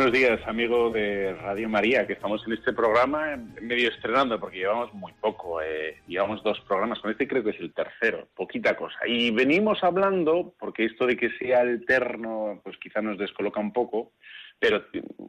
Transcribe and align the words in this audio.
Buenos 0.00 0.18
días, 0.18 0.40
amigo 0.46 0.88
de 0.88 1.34
Radio 1.34 1.68
María, 1.68 2.06
que 2.06 2.14
estamos 2.14 2.42
en 2.46 2.54
este 2.54 2.72
programa 2.72 3.36
medio 3.60 3.90
estrenando, 3.90 4.40
porque 4.40 4.56
llevamos 4.56 4.94
muy 4.94 5.12
poco, 5.20 5.60
eh, 5.60 5.98
llevamos 6.08 6.42
dos 6.42 6.58
programas, 6.60 7.00
con 7.00 7.10
este 7.10 7.28
creo 7.28 7.44
que 7.44 7.50
es 7.50 7.60
el 7.60 7.74
tercero, 7.74 8.26
poquita 8.34 8.74
cosa. 8.78 8.96
Y 9.06 9.30
venimos 9.30 9.84
hablando, 9.84 10.54
porque 10.58 10.86
esto 10.86 11.06
de 11.06 11.18
que 11.18 11.28
sea 11.38 11.60
alterno, 11.60 12.62
pues 12.64 12.78
quizá 12.78 13.02
nos 13.02 13.18
descoloca 13.18 13.60
un 13.60 13.74
poco, 13.74 14.12
pero 14.58 14.82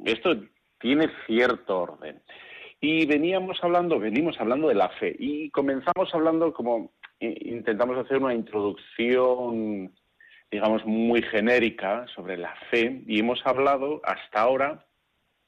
esto 0.05 0.37
tiene 0.79 1.09
cierto 1.27 1.81
orden. 1.81 2.21
Y 2.79 3.05
veníamos 3.05 3.61
hablando, 3.61 3.99
venimos 3.99 4.39
hablando 4.39 4.69
de 4.69 4.75
la 4.75 4.87
fe, 4.87 5.13
y 5.19 5.49
comenzamos 5.49 6.13
hablando 6.13 6.53
como 6.53 6.93
eh, 7.19 7.37
intentamos 7.41 7.97
hacer 7.97 8.19
una 8.19 8.33
introducción 8.33 9.91
digamos, 10.51 10.85
muy 10.85 11.21
genérica 11.21 12.05
sobre 12.13 12.37
la 12.37 12.53
fe 12.69 13.01
y 13.07 13.19
hemos 13.19 13.41
hablado 13.45 14.01
hasta 14.03 14.41
ahora 14.41 14.85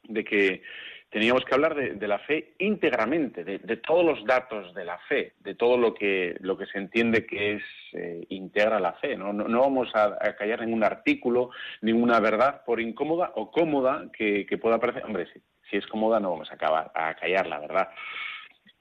de 0.04 0.24
que 0.24 0.64
teníamos 1.10 1.46
que 1.46 1.54
hablar 1.54 1.76
de, 1.76 2.08
la 2.08 2.18
fe 2.20 2.56
íntegramente, 2.58 3.44
de, 3.44 3.78
todos 3.78 4.04
los 4.04 4.26
datos 4.26 4.74
de 4.74 4.84
la 4.84 4.98
fe, 5.08 5.34
de 5.42 5.54
todo 5.54 5.78
lo 5.78 5.94
que, 5.94 6.36
lo 6.40 6.58
que 6.58 6.66
se 6.66 6.80
entiende 6.80 7.28
que 7.28 7.54
es 7.54 7.64
eh, 7.94 8.26
integra 8.30 8.80
la 8.80 8.94
fe. 8.94 9.16
No, 9.16 9.32
no, 9.32 9.60
vamos 9.60 9.90
a, 9.94 10.18
callar 10.34 10.62
ningún 10.62 10.84
artículo, 10.84 11.52
ninguna 11.82 12.20
verdad, 12.20 12.64
por 12.66 12.82
incómoda 12.82 13.32
o 13.36 13.52
cómoda 13.52 14.08
que, 14.12 14.48
pueda 14.60 14.80
parecer. 14.80 15.06
Hombre, 15.06 15.28
si, 15.32 15.40
si 15.70 15.78
es 15.78 15.86
cómoda 15.86 16.20
no 16.20 16.32
vamos 16.32 16.50
a, 16.50 16.56
acabar, 16.56 16.92
a 16.96 17.14
callar 17.14 17.46
la 17.46 17.60
verdad. 17.60 17.90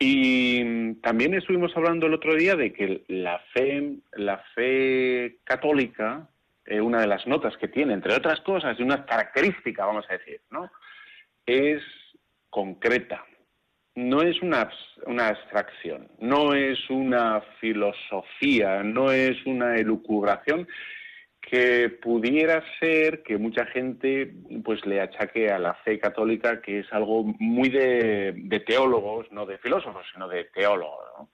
Y 0.05 0.95
también 0.95 1.33
estuvimos 1.33 1.77
hablando 1.77 2.07
el 2.07 2.15
otro 2.15 2.35
día 2.35 2.57
de 2.57 2.73
que 2.73 3.05
la 3.07 3.39
fe, 3.55 3.99
la 4.15 4.39
fe 4.53 5.37
católica, 5.45 6.29
eh, 6.67 6.81
una 6.81 7.03
de 7.03 7.07
las 7.07 7.25
notas 7.29 7.57
que 7.57 7.69
tiene, 7.69 7.93
entre 7.95 8.13
otras 8.13 8.41
cosas, 8.41 8.81
una 8.81 9.07
característica, 9.07 9.87
vamos 9.87 10.05
a 10.09 10.15
decir, 10.15 10.41
¿no? 10.51 10.69
Es 11.47 11.81
concreta. 12.51 13.25
No 13.95 14.23
es 14.23 14.43
una, 14.43 14.69
una 15.07 15.29
abstracción, 15.29 16.09
no 16.19 16.53
es 16.53 16.91
una 16.91 17.41
filosofía, 17.61 18.83
no 18.83 19.13
es 19.13 19.37
una 19.47 19.77
elucubración, 19.77 20.67
que 21.53 21.91
pudiera 21.91 22.65
ser 22.81 23.23
que 23.23 23.37
mucha 23.37 23.67
gente 23.67 24.33
pues 24.65 24.87
le 24.87 25.03
achaque 25.03 25.51
a 25.51 25.59
la 25.59 25.75
fe 25.75 25.99
católica 25.99 26.63
que 26.63 26.79
es 26.79 26.91
algo 26.95 27.25
muy 27.25 27.69
de, 27.69 28.65
teólogos, 28.67 29.31
no 29.33 29.45
de 29.45 29.59
filósofos, 29.59 30.07
sino 30.15 30.29
de 30.29 30.45
teólogos. 30.45 31.29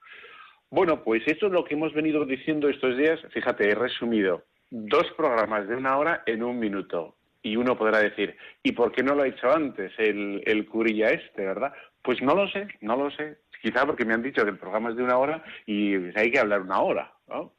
Bueno, 0.69 1.05
pues 1.05 1.23
esto 1.25 1.45
es 1.45 1.53
lo 1.53 1.63
que 1.63 1.75
hemos 1.75 1.93
venido 1.93 2.25
diciendo 2.25 2.67
estos 2.67 2.97
días. 2.97 3.17
Fíjate, 3.31 3.69
he 3.69 3.75
resumido 3.75 4.43
dos 4.69 5.09
programas 5.15 5.69
de 5.69 5.77
una 5.77 5.97
hora 5.97 6.21
en 6.25 6.43
un 6.43 6.59
minuto. 6.59 7.15
Y 7.41 7.55
uno 7.55 7.77
podrá 7.77 7.99
decir, 7.99 8.35
¿y 8.61 8.73
por 8.73 8.91
qué 8.91 9.03
no 9.03 9.15
lo 9.15 9.23
ha 9.23 9.27
hecho 9.27 9.49
antes 9.49 9.93
el, 9.99 10.43
el 10.45 10.67
curilla 10.67 11.11
este, 11.11 11.45
verdad? 11.45 11.71
Pues 12.01 12.21
no 12.21 12.35
lo 12.35 12.49
sé, 12.49 12.67
no 12.81 12.97
lo 12.97 13.09
sé. 13.11 13.37
Quizá 13.61 13.85
porque 13.85 14.03
me 14.03 14.15
han 14.15 14.23
dicho 14.23 14.43
que 14.43 14.49
el 14.49 14.59
programa 14.59 14.89
es 14.89 14.97
de 14.97 15.03
una 15.03 15.17
hora 15.17 15.41
y 15.65 15.95
hay 16.19 16.29
que 16.29 16.39
hablar 16.39 16.59
una 16.59 16.81
hora. 16.81 17.13
¿no? 17.29 17.53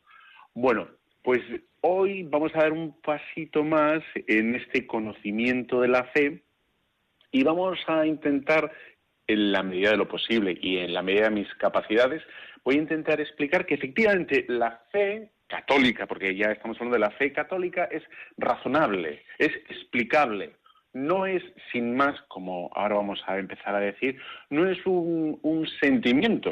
Bueno, 0.52 0.88
pues 1.22 1.40
hoy 1.82 2.24
vamos 2.24 2.54
a 2.54 2.60
dar 2.60 2.72
un 2.72 2.92
pasito 3.00 3.64
más 3.64 4.02
en 4.26 4.54
este 4.54 4.86
conocimiento 4.86 5.80
de 5.80 5.88
la 5.88 6.04
fe 6.04 6.42
y 7.32 7.42
vamos 7.42 7.78
a 7.86 8.06
intentar, 8.06 8.70
en 9.26 9.52
la 9.52 9.62
medida 9.62 9.90
de 9.90 9.96
lo 9.96 10.08
posible 10.08 10.58
y 10.60 10.78
en 10.78 10.92
la 10.92 11.02
medida 11.02 11.24
de 11.24 11.30
mis 11.30 11.54
capacidades, 11.54 12.22
voy 12.64 12.76
a 12.76 12.78
intentar 12.78 13.20
explicar 13.20 13.64
que 13.64 13.74
efectivamente 13.74 14.44
la 14.48 14.82
fe 14.90 15.30
católica, 15.46 16.06
porque 16.06 16.34
ya 16.34 16.52
estamos 16.52 16.76
hablando 16.78 16.94
de 16.94 17.00
la 17.00 17.10
fe 17.12 17.32
católica, 17.32 17.84
es 17.84 18.02
razonable, 18.36 19.22
es 19.38 19.52
explicable, 19.68 20.56
no 20.92 21.26
es 21.26 21.42
sin 21.72 21.96
más, 21.96 22.20
como 22.28 22.70
ahora 22.74 22.96
vamos 22.96 23.22
a 23.26 23.38
empezar 23.38 23.74
a 23.74 23.80
decir, 23.80 24.20
no 24.50 24.68
es 24.68 24.78
un, 24.86 25.68
sentimiento, 25.80 26.50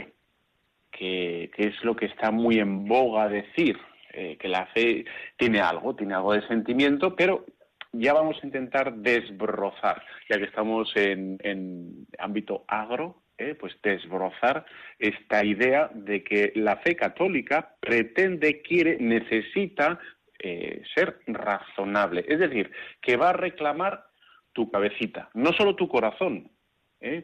que, 0.91 1.50
que, 1.55 1.69
es 1.69 1.84
lo 1.84 1.94
que 1.97 2.06
está 2.06 2.31
muy 2.31 2.59
en 2.59 2.87
boga 2.87 3.28
decir, 3.28 3.77
eh, 4.12 4.36
que 4.38 4.48
la 4.48 4.66
fe 4.66 5.04
tiene 5.36 5.60
algo, 5.60 5.94
tiene 5.94 6.14
algo 6.14 6.32
de 6.32 6.46
sentimiento, 6.46 7.14
pero 7.14 7.44
ya 7.92 8.12
vamos 8.12 8.36
a 8.42 8.46
intentar 8.46 8.94
desbrozar, 8.94 10.02
ya 10.28 10.38
que 10.38 10.44
estamos 10.44 10.91
en, 10.94 12.06
ámbito 12.19 12.64
agro, 12.69 13.22
eh, 13.36 13.54
pues 13.54 13.74
desbrozar 13.82 14.64
esta 14.98 15.44
idea 15.44 15.91
de 15.94 16.24
que 16.24 16.52
la 16.56 16.76
fe 16.78 16.96
católica 16.96 17.76
pretende, 17.80 18.62
quiere, 18.62 18.98
necesita 18.98 19.98
eh, 20.38 20.82
ser 20.94 21.20
razonable, 21.26 22.25
es 22.28 22.38
decir, 22.38 22.70
que 23.00 23.16
va 23.16 23.30
a 23.30 23.34
reclamar 23.34 24.06
tu 24.52 24.70
cabecita, 24.70 25.30
no 25.34 25.52
solo 25.52 25.76
tu 25.76 25.88
corazón, 25.88 26.50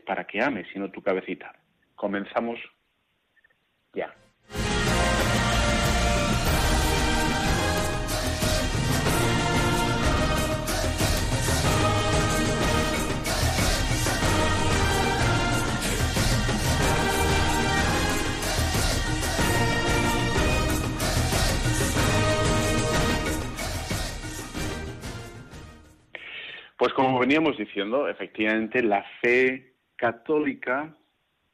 para 0.07 0.25
que 0.25 0.41
ames, 0.41 0.69
sino 0.73 0.93
tu 0.93 1.03
cabecita. 1.03 1.53
Comenzamos 1.97 2.61
ya. 3.93 4.15
Pues 26.85 26.93
como 26.93 27.19
veníamos 27.19 27.57
diciendo, 27.57 28.09
efectivamente 28.11 28.83
la 28.83 29.07
fe 29.23 29.73
católica 29.97 30.95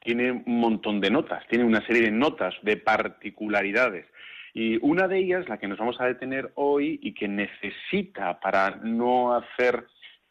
tiene 0.01 0.29
un 0.29 0.59
montón 0.59 0.99
de 0.99 1.09
notas, 1.09 1.47
tiene 1.47 1.63
una 1.63 1.79
serie 1.87 2.01
de 2.01 2.11
notas, 2.11 2.53
de 2.63 2.75
particularidades. 2.75 4.05
Y 4.53 4.77
una 4.85 5.07
de 5.07 5.19
ellas, 5.19 5.47
la 5.47 5.57
que 5.57 5.69
nos 5.69 5.77
vamos 5.77 6.01
a 6.01 6.07
detener 6.07 6.51
hoy 6.55 6.99
y 7.01 7.13
que 7.13 7.29
necesita 7.29 8.41
para 8.41 8.71
no 8.83 9.33
hacer 9.33 9.85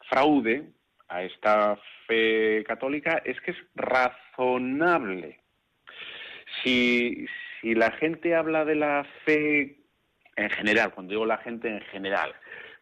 fraude 0.07 0.69
a 1.07 1.23
esta 1.23 1.79
fe 2.05 2.63
católica, 2.67 3.23
es 3.25 3.41
que 3.41 3.51
es 3.51 3.57
razonable. 3.73 5.39
Si, 6.61 7.25
si 7.59 7.73
la 7.73 7.89
gente 7.93 8.35
habla 8.35 8.65
de 8.65 8.75
la 8.75 9.03
fe 9.25 9.79
en 10.35 10.49
general, 10.51 10.93
cuando 10.93 11.13
digo 11.13 11.25
la 11.25 11.39
gente 11.39 11.69
en 11.69 11.81
general, 11.85 12.35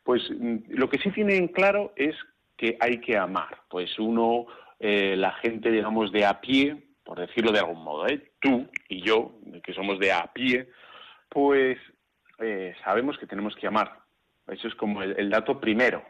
pues 0.10 0.24
lo 0.70 0.90
que 0.90 0.98
sí 0.98 1.12
tienen 1.12 1.50
claro 1.50 1.94
es 1.96 2.16
que 2.58 2.76
hay 2.80 3.00
que 3.00 3.16
amar. 3.16 3.60
Pues 3.70 4.00
uno, 4.00 4.48
eh, 4.80 5.14
la 5.16 5.34
gente, 5.34 5.70
digamos, 5.70 6.12
de 6.12 6.26
a 6.26 6.42
pie, 6.42 6.78
por 7.04 7.20
decirlo 7.20 7.52
de 7.52 7.60
algún 7.60 7.84
modo, 7.84 8.08
¿eh? 8.08 8.32
tú 8.42 8.68
y 8.88 9.04
yo, 9.04 9.40
que 9.64 9.72
somos 9.72 10.00
de 10.00 10.12
a 10.12 10.26
pie, 10.34 10.68
pues 11.30 11.78
eh, 12.40 12.74
sabemos 12.84 13.20
que 13.20 13.28
tenemos 13.28 13.56
que 13.56 13.68
amar. 13.68 14.00
Eso 14.48 14.68
es 14.68 14.74
como 14.74 15.04
el, 15.04 15.30
dato 15.30 15.60
primero. 15.60 16.04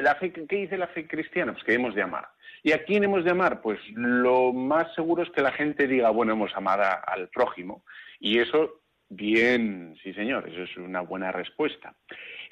La 0.00 0.14
fe, 0.14 0.32
¿Qué 0.32 0.54
dice 0.54 0.78
la 0.78 0.86
fe 0.86 1.08
cristiana? 1.08 1.54
Pues 1.54 1.64
que 1.64 1.74
hemos 1.74 1.96
de 1.96 2.02
amar. 2.02 2.28
¿Y 2.62 2.70
a 2.70 2.84
quién 2.84 3.02
hemos 3.02 3.24
de 3.24 3.32
amar? 3.32 3.62
Pues 3.62 3.80
lo 3.96 4.52
más 4.52 4.94
seguro 4.94 5.24
es 5.24 5.30
que 5.30 5.42
la 5.42 5.50
gente 5.50 5.88
diga, 5.88 6.10
bueno, 6.10 6.34
hemos 6.34 6.54
amado 6.54 6.84
al 7.04 7.28
prójimo. 7.30 7.84
Y 8.20 8.38
eso 8.38 8.82
Bien, 9.14 9.94
sí 10.02 10.14
señor, 10.14 10.48
eso 10.48 10.62
es 10.62 10.74
una 10.78 11.02
buena 11.02 11.30
respuesta. 11.30 11.94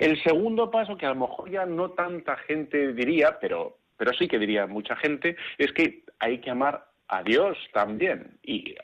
El 0.01 0.21
segundo 0.23 0.71
paso, 0.71 0.97
que 0.97 1.05
a 1.05 1.11
lo 1.11 1.27
mejor 1.27 1.51
ya 1.51 1.67
no 1.67 1.91
tanta 1.91 2.37
gente 2.39 2.95
diría, 2.95 3.39
pero, 3.39 3.77
pero 3.99 4.13
sí 4.15 4.27
que 4.27 4.39
diría 4.39 4.67
mucha 4.67 4.97
gente, 4.97 5.37
es 5.59 5.73
que 5.73 6.05
hay 6.19 6.39
que 6.39 6.51
amar 6.51 6.87
a 7.07 7.23
Dios 7.23 7.59
también. 7.75 8.39
Y 8.43 8.73
eso 8.73 8.79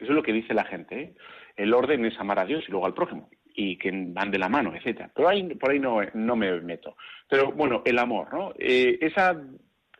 es 0.00 0.10
lo 0.10 0.22
que 0.22 0.32
dice 0.32 0.52
la 0.52 0.64
gente. 0.64 1.00
¿eh? 1.00 1.14
El 1.56 1.72
orden 1.72 2.04
es 2.04 2.18
amar 2.18 2.40
a 2.40 2.44
Dios 2.44 2.64
y 2.66 2.72
luego 2.72 2.86
al 2.86 2.94
prójimo, 2.94 3.30
y 3.54 3.78
que 3.78 3.92
van 3.92 4.32
de 4.32 4.38
la 4.38 4.48
mano, 4.48 4.74
etcétera. 4.74 5.12
Pero 5.14 5.28
ahí, 5.28 5.54
por 5.54 5.70
ahí 5.70 5.78
no, 5.78 6.00
no 6.14 6.34
me 6.34 6.60
meto. 6.60 6.96
Pero 7.28 7.52
bueno, 7.52 7.82
el 7.84 7.98
amor, 8.00 8.34
¿no? 8.34 8.52
Eh, 8.58 8.98
esa, 9.00 9.40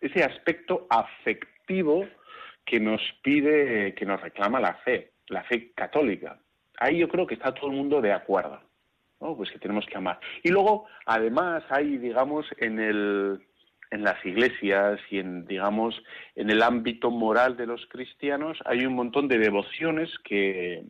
ese 0.00 0.24
aspecto 0.24 0.88
afectivo 0.90 2.04
que 2.64 2.80
nos 2.80 3.00
pide, 3.22 3.94
que 3.94 4.04
nos 4.04 4.20
reclama 4.20 4.58
la 4.58 4.74
fe, 4.74 5.12
la 5.28 5.44
fe 5.44 5.70
católica 5.72 6.36
ahí 6.82 6.98
yo 6.98 7.08
creo 7.08 7.26
que 7.26 7.34
está 7.34 7.54
todo 7.54 7.70
el 7.70 7.76
mundo 7.76 8.00
de 8.00 8.12
acuerdo, 8.12 8.60
Pues 9.36 9.50
que 9.50 9.58
tenemos 9.58 9.86
que 9.86 9.96
amar. 9.96 10.18
Y 10.42 10.50
luego, 10.50 10.86
además, 11.06 11.62
hay, 11.70 11.98
digamos, 11.98 12.46
en 12.58 12.80
el 12.80 13.40
en 13.90 14.04
las 14.04 14.24
iglesias 14.24 14.98
y 15.10 15.18
en 15.18 15.44
digamos 15.46 16.02
en 16.34 16.48
el 16.48 16.62
ámbito 16.62 17.10
moral 17.10 17.58
de 17.58 17.66
los 17.66 17.84
cristianos 17.88 18.58
hay 18.64 18.86
un 18.86 18.94
montón 18.94 19.28
de 19.28 19.36
devociones 19.36 20.08
que, 20.24 20.82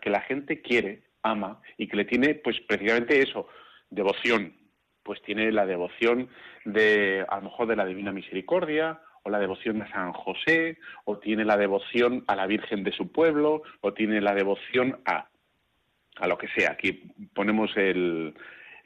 que 0.00 0.08
la 0.08 0.20
gente 0.20 0.62
quiere 0.62 1.02
ama 1.24 1.60
y 1.76 1.88
que 1.88 1.96
le 1.96 2.04
tiene, 2.04 2.34
pues 2.36 2.60
precisamente 2.68 3.20
eso, 3.20 3.48
devoción. 3.90 4.54
Pues 5.02 5.20
tiene 5.22 5.50
la 5.52 5.66
devoción 5.66 6.28
de, 6.64 7.26
a 7.28 7.36
lo 7.36 7.42
mejor, 7.42 7.66
de 7.66 7.76
la 7.76 7.84
Divina 7.84 8.12
Misericordia, 8.12 9.00
o 9.22 9.30
la 9.30 9.38
devoción 9.38 9.82
a 9.82 9.90
San 9.90 10.12
José, 10.12 10.78
o 11.04 11.18
tiene 11.18 11.44
la 11.44 11.56
devoción 11.56 12.24
a 12.26 12.36
la 12.36 12.46
Virgen 12.46 12.84
de 12.84 12.92
su 12.92 13.10
pueblo, 13.10 13.62
o 13.80 13.92
tiene 13.92 14.20
la 14.20 14.34
devoción 14.34 15.00
a, 15.04 15.28
a 16.16 16.26
lo 16.26 16.38
que 16.38 16.48
sea. 16.48 16.72
Aquí 16.72 17.10
ponemos 17.34 17.76
el, 17.76 18.34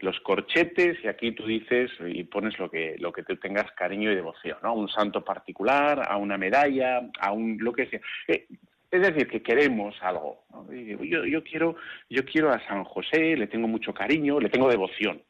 los 0.00 0.18
corchetes 0.20 0.98
y 1.02 1.08
aquí 1.08 1.32
tú 1.32 1.46
dices 1.46 1.90
y 2.06 2.24
pones 2.24 2.58
lo 2.58 2.70
que 2.70 2.96
lo 2.98 3.12
que 3.12 3.22
te 3.22 3.36
tengas 3.36 3.70
cariño 3.72 4.10
y 4.12 4.14
devoción, 4.14 4.58
¿no? 4.62 4.70
A 4.70 4.72
un 4.72 4.88
santo 4.88 5.24
particular, 5.24 6.02
a 6.08 6.16
una 6.16 6.38
medalla, 6.38 7.02
a 7.20 7.32
un 7.32 7.58
lo 7.60 7.72
que 7.72 7.86
sea. 7.86 8.00
Eh, 8.28 8.46
es 8.90 9.02
decir, 9.02 9.28
que 9.28 9.42
queremos 9.42 9.94
algo. 10.00 10.44
Yo, 10.70 11.24
yo, 11.26 11.44
quiero, 11.44 11.76
yo 12.08 12.24
quiero 12.24 12.50
a 12.50 12.66
San 12.66 12.84
José, 12.84 13.36
le 13.36 13.46
tengo 13.46 13.68
mucho 13.68 13.92
cariño, 13.92 14.40
le 14.40 14.48
tengo 14.48 14.70
devoción. 14.70 15.22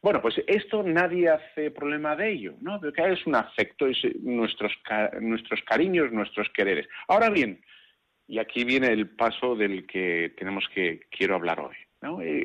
Bueno, 0.00 0.22
pues 0.22 0.42
esto 0.46 0.82
nadie 0.82 1.28
hace 1.28 1.70
problema 1.70 2.16
de 2.16 2.32
ello, 2.32 2.54
¿no? 2.60 2.80
Porque 2.80 3.12
es 3.12 3.24
un 3.26 3.36
afecto, 3.36 3.86
es 3.86 3.98
nuestros, 4.20 4.72
nuestros 5.20 5.60
cariños, 5.62 6.10
nuestros 6.12 6.48
quereres. 6.50 6.88
Ahora 7.08 7.28
bien, 7.28 7.60
y 8.32 8.38
aquí 8.38 8.64
viene 8.64 8.86
el 8.86 9.10
paso 9.10 9.54
del 9.54 9.86
que 9.86 10.32
tenemos 10.38 10.66
que 10.74 11.00
quiero 11.10 11.34
hablar 11.34 11.60
hoy. 11.60 11.76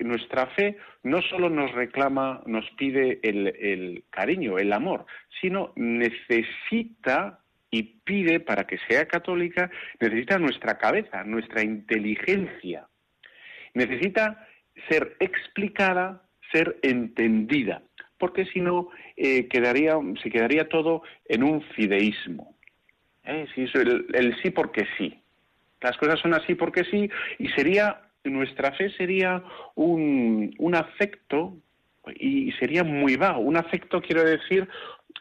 Nuestra 0.01 0.47
fe 0.47 0.75
no 1.03 1.21
solo 1.21 1.49
nos 1.49 1.71
reclama, 1.71 2.43
nos 2.45 2.69
pide 2.71 3.21
el, 3.23 4.03
cariño, 4.09 4.57
el 4.57 4.73
amor, 4.73 5.05
sino 5.39 5.71
necesita 5.77 7.39
y 7.71 7.83
pide 8.03 8.41
para 8.41 8.67
que 8.67 8.79
sea 8.89 9.07
católica, 9.07 9.71
necesita 10.01 10.37
nuestra 10.37 10.77
cabeza, 10.77 11.23
nuestra 11.23 11.63
inteligencia. 11.63 12.85
Necesita 13.73 14.45
ser 14.89 15.15
explicada, 15.21 16.21
ser 16.51 16.79
entendida, 16.81 17.81
porque 18.17 18.43
si 18.47 18.59
no 18.59 18.89
eh, 19.15 19.47
quedaría, 19.47 19.95
se 20.21 20.29
quedaría 20.29 20.67
todo 20.67 21.03
en 21.29 21.43
un 21.43 21.61
fideísmo. 21.61 22.57
¿Eh? 23.23 23.47
el, 23.55 24.05
el 24.13 24.41
sí 24.41 24.49
porque 24.49 24.85
sí. 24.97 25.21
Las 25.81 25.97
cosas 25.97 26.19
son 26.19 26.33
así 26.33 26.55
porque 26.55 26.83
sí 26.85 27.09
y 27.39 27.47
sería 27.49 28.01
nuestra 28.23 28.71
fe 28.73 28.89
sería 28.91 29.43
un, 29.75 30.53
un 30.57 30.75
afecto 30.75 31.57
y 32.15 32.51
sería 32.53 32.83
muy 32.83 33.15
vago. 33.15 33.39
Un 33.39 33.57
afecto 33.57 34.01
quiero 34.01 34.23
decir 34.23 34.67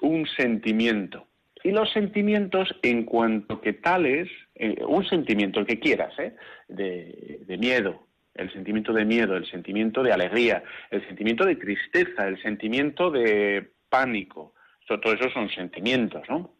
un 0.01 0.27
sentimiento. 0.27 1.27
Y 1.65 1.73
los 1.73 1.91
sentimientos, 1.93 2.69
en 2.83 3.05
cuanto 3.05 3.61
que 3.61 3.73
tales, 3.73 4.29
eh, 4.55 4.77
un 4.87 5.05
sentimiento, 5.05 5.59
el 5.59 5.67
que 5.67 5.81
quieras, 5.81 6.17
¿eh? 6.19 6.35
de, 6.69 7.57
miedo, 7.59 8.07
el 8.35 8.53
sentimiento 8.53 8.93
de 8.93 9.05
miedo, 9.05 9.37
el 9.37 9.51
sentimiento 9.51 10.03
de 10.03 10.13
alegría, 10.13 10.63
el 10.91 11.05
sentimiento 11.07 11.45
de 11.45 11.57
tristeza, 11.57 12.29
el 12.29 12.41
sentimiento 12.41 13.11
de 13.11 13.69
pánico. 13.89 14.55
Todo 14.87 15.13
eso 15.13 15.29
son 15.31 15.49
sentimientos, 15.51 16.23
¿no? 16.29 16.53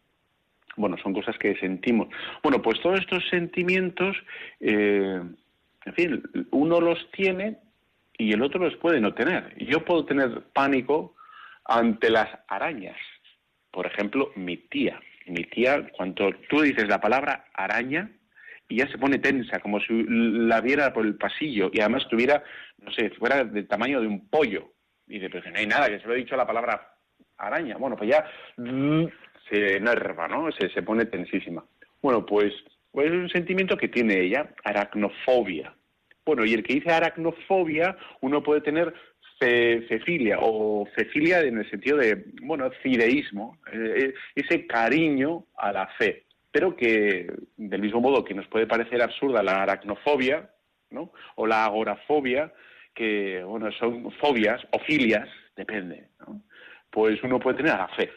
Bueno, 0.77 0.95
son 1.03 1.13
cosas 1.13 1.37
que 1.37 1.55
sentimos. 1.57 2.07
Bueno, 2.41 2.61
pues 2.61 2.79
todos 2.81 2.99
estos 2.99 3.27
sentimientos 3.29 4.15
eh, 4.61 5.21
en 5.87 5.93
fin, 5.93 6.23
uno 6.51 6.81
los 6.81 7.09
tiene 7.11 7.59
y 8.17 8.33
el 8.33 8.41
otro 8.41 8.59
los 8.59 8.75
puede 8.75 8.99
no 8.99 9.13
tener. 9.13 9.55
Yo 9.57 9.85
puedo 9.85 10.05
tener 10.05 10.43
pánico 10.53 11.15
ante 11.63 12.09
las 12.09 12.27
arañas. 12.49 12.97
Por 13.71 13.85
ejemplo, 13.85 14.31
mi 14.35 14.57
tía. 14.57 14.99
Mi 15.27 15.45
tía, 15.45 15.89
cuando 15.95 16.31
tú 16.49 16.61
dices 16.61 16.89
la 16.89 16.99
palabra 16.99 17.45
araña, 17.53 18.11
y 18.67 18.77
ya 18.79 18.87
se 18.89 18.97
pone 18.97 19.19
tensa, 19.19 19.59
como 19.59 19.79
si 19.79 20.03
la 20.09 20.59
viera 20.59 20.91
por 20.91 21.05
el 21.05 21.15
pasillo 21.15 21.69
y 21.71 21.79
además 21.79 22.05
tuviera, 22.09 22.43
no 22.79 22.91
sé, 22.91 23.11
fuera 23.11 23.45
del 23.45 23.65
tamaño 23.65 24.01
de 24.01 24.07
un 24.07 24.27
pollo. 24.27 24.73
Y 25.07 25.19
dice, 25.19 25.29
pues 25.29 25.45
no 25.45 25.57
hay 25.57 25.67
nada, 25.67 25.87
que 25.87 26.01
se 26.01 26.07
lo 26.07 26.13
he 26.13 26.17
dicho 26.17 26.35
la 26.35 26.45
palabra 26.45 26.95
araña. 27.37 27.77
Bueno, 27.77 27.95
pues 27.95 28.09
ya 28.09 28.25
se 29.49 29.77
enerva, 29.77 30.27
¿no? 30.27 30.51
Se, 30.51 30.69
se 30.69 30.81
pone 30.81 31.05
tensísima. 31.05 31.63
Bueno, 32.01 32.25
pues, 32.25 32.53
pues 32.91 33.07
es 33.07 33.13
un 33.13 33.29
sentimiento 33.29 33.77
que 33.77 33.87
tiene 33.87 34.19
ella, 34.21 34.49
aracnofobia. 34.63 35.73
Bueno, 36.25 36.45
y 36.45 36.53
el 36.53 36.63
que 36.63 36.75
dice 36.75 36.91
aracnofobia, 36.91 37.97
uno 38.21 38.43
puede 38.43 38.61
tener 38.61 38.93
cefilia 39.39 40.39
o 40.41 40.87
cefilia 40.95 41.41
en 41.41 41.59
el 41.59 41.69
sentido 41.69 41.97
de, 41.97 42.25
bueno, 42.41 42.69
fideísmo, 42.81 43.57
eh, 43.71 44.13
ese 44.35 44.65
cariño 44.65 45.45
a 45.55 45.71
la 45.71 45.87
fe, 45.97 46.25
pero 46.51 46.75
que 46.75 47.31
del 47.55 47.81
mismo 47.81 48.01
modo 48.01 48.23
que 48.23 48.33
nos 48.33 48.47
puede 48.47 48.67
parecer 48.67 49.01
absurda 49.01 49.43
la 49.43 49.61
aracnofobia, 49.61 50.49
¿no? 50.89 51.11
O 51.35 51.45
la 51.45 51.65
agorafobia, 51.65 52.51
que, 52.95 53.43
bueno, 53.43 53.71
son 53.73 54.11
fobias 54.13 54.61
o 54.71 54.79
filias, 54.79 55.29
depende, 55.55 56.07
¿no? 56.19 56.41
Pues 56.89 57.21
uno 57.23 57.39
puede 57.39 57.57
tener 57.57 57.73
a 57.73 57.79
la 57.79 57.87
fe. 57.89 58.09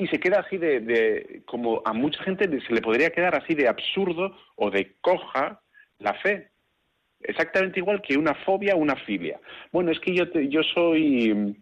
Y 0.00 0.06
se 0.06 0.18
queda 0.18 0.40
así 0.40 0.56
de, 0.56 0.80
de, 0.80 1.42
como 1.44 1.82
a 1.84 1.92
mucha 1.92 2.22
gente 2.22 2.48
se 2.66 2.72
le 2.72 2.80
podría 2.80 3.10
quedar 3.10 3.34
así 3.34 3.54
de 3.54 3.68
absurdo 3.68 4.34
o 4.56 4.70
de 4.70 4.94
coja 5.02 5.60
la 5.98 6.14
fe, 6.14 6.48
exactamente 7.20 7.80
igual 7.80 8.00
que 8.00 8.16
una 8.16 8.34
fobia 8.46 8.74
o 8.74 8.78
una 8.78 8.96
filia. 8.96 9.38
Bueno, 9.72 9.90
es 9.90 10.00
que 10.00 10.14
yo, 10.14 10.24
yo 10.24 10.62
soy, 10.62 11.54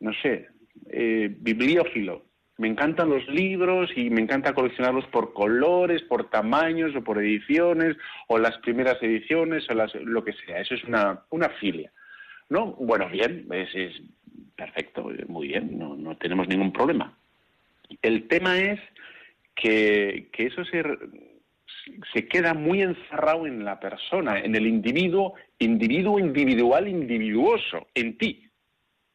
no 0.00 0.12
sé, 0.20 0.48
eh, 0.90 1.34
bibliófilo. 1.40 2.26
Me 2.58 2.68
encantan 2.68 3.08
los 3.08 3.26
libros 3.28 3.90
y 3.96 4.10
me 4.10 4.20
encanta 4.20 4.52
coleccionarlos 4.52 5.06
por 5.06 5.32
colores, 5.32 6.02
por 6.02 6.28
tamaños 6.28 6.94
o 6.94 7.02
por 7.02 7.16
ediciones, 7.18 7.96
o 8.26 8.36
las 8.36 8.58
primeras 8.58 9.02
ediciones, 9.02 9.64
o 9.70 9.74
las, 9.74 9.94
lo 9.94 10.22
que 10.24 10.34
sea. 10.34 10.60
Eso 10.60 10.74
es 10.74 10.84
una, 10.84 11.22
una 11.30 11.48
filia. 11.48 11.90
¿No? 12.50 12.72
Bueno, 12.72 13.08
bien, 13.08 13.46
es 13.50 14.02
perfecto, 14.56 15.10
muy 15.26 15.48
bien, 15.48 15.78
no, 15.78 15.96
no 15.96 16.16
tenemos 16.18 16.48
ningún 16.48 16.72
problema. 16.72 17.17
El 18.02 18.28
tema 18.28 18.58
es 18.58 18.80
que, 19.54 20.28
eso 20.36 20.64
se, 20.64 20.82
se 22.12 22.28
queda 22.28 22.54
muy 22.54 22.82
encerrado 22.82 23.46
en 23.46 23.64
la 23.64 23.80
persona, 23.80 24.38
en 24.38 24.54
el 24.54 24.66
individuo, 24.66 25.34
individuo 25.58 26.18
individual, 26.18 26.88
individuoso, 26.88 27.88
en 27.94 28.18
ti. 28.18 28.44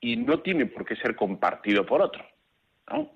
Y 0.01 0.17
no 0.17 0.39
tiene 0.41 0.65
por 0.65 0.85
qué 0.85 0.95
ser 0.97 1.15
compartido 1.15 1.85
por 1.85 2.01
otro, 2.01 2.25
¿no? 2.89 3.11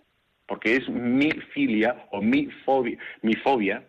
Porque 0.45 0.77
es 0.77 0.87
mi 0.87 1.31
filia 1.53 2.07
o 2.11 2.21
mi 2.21 2.45
fobia, 2.63 2.97
mi 3.21 3.33
fobia. 3.35 3.85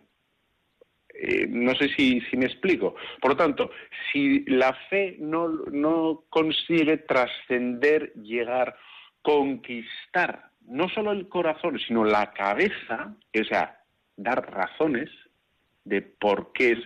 Eh, 1.13 1.47
no 1.47 1.73
sé 1.75 1.89
si, 1.95 2.19
si, 2.21 2.35
me 2.35 2.45
explico. 2.45 2.95
Por 3.21 3.31
lo 3.31 3.37
tanto, 3.37 3.71
si 4.11 4.41
la 4.45 4.73
fe 4.89 5.15
no, 5.19 5.47
no 5.71 6.25
consigue 6.29 6.97
trascender, 6.97 8.13
llegar, 8.15 8.75
conquistar 9.21 10.48
no 10.65 10.89
solo 10.89 11.11
el 11.11 11.27
corazón, 11.27 11.79
sino 11.79 12.03
la 12.03 12.31
cabeza, 12.31 13.15
o 13.33 13.43
sea, 13.43 13.79
dar 14.15 14.51
razones, 14.51 15.09
de 15.83 16.01
por 16.01 16.51
qué 16.53 16.73
es 16.73 16.79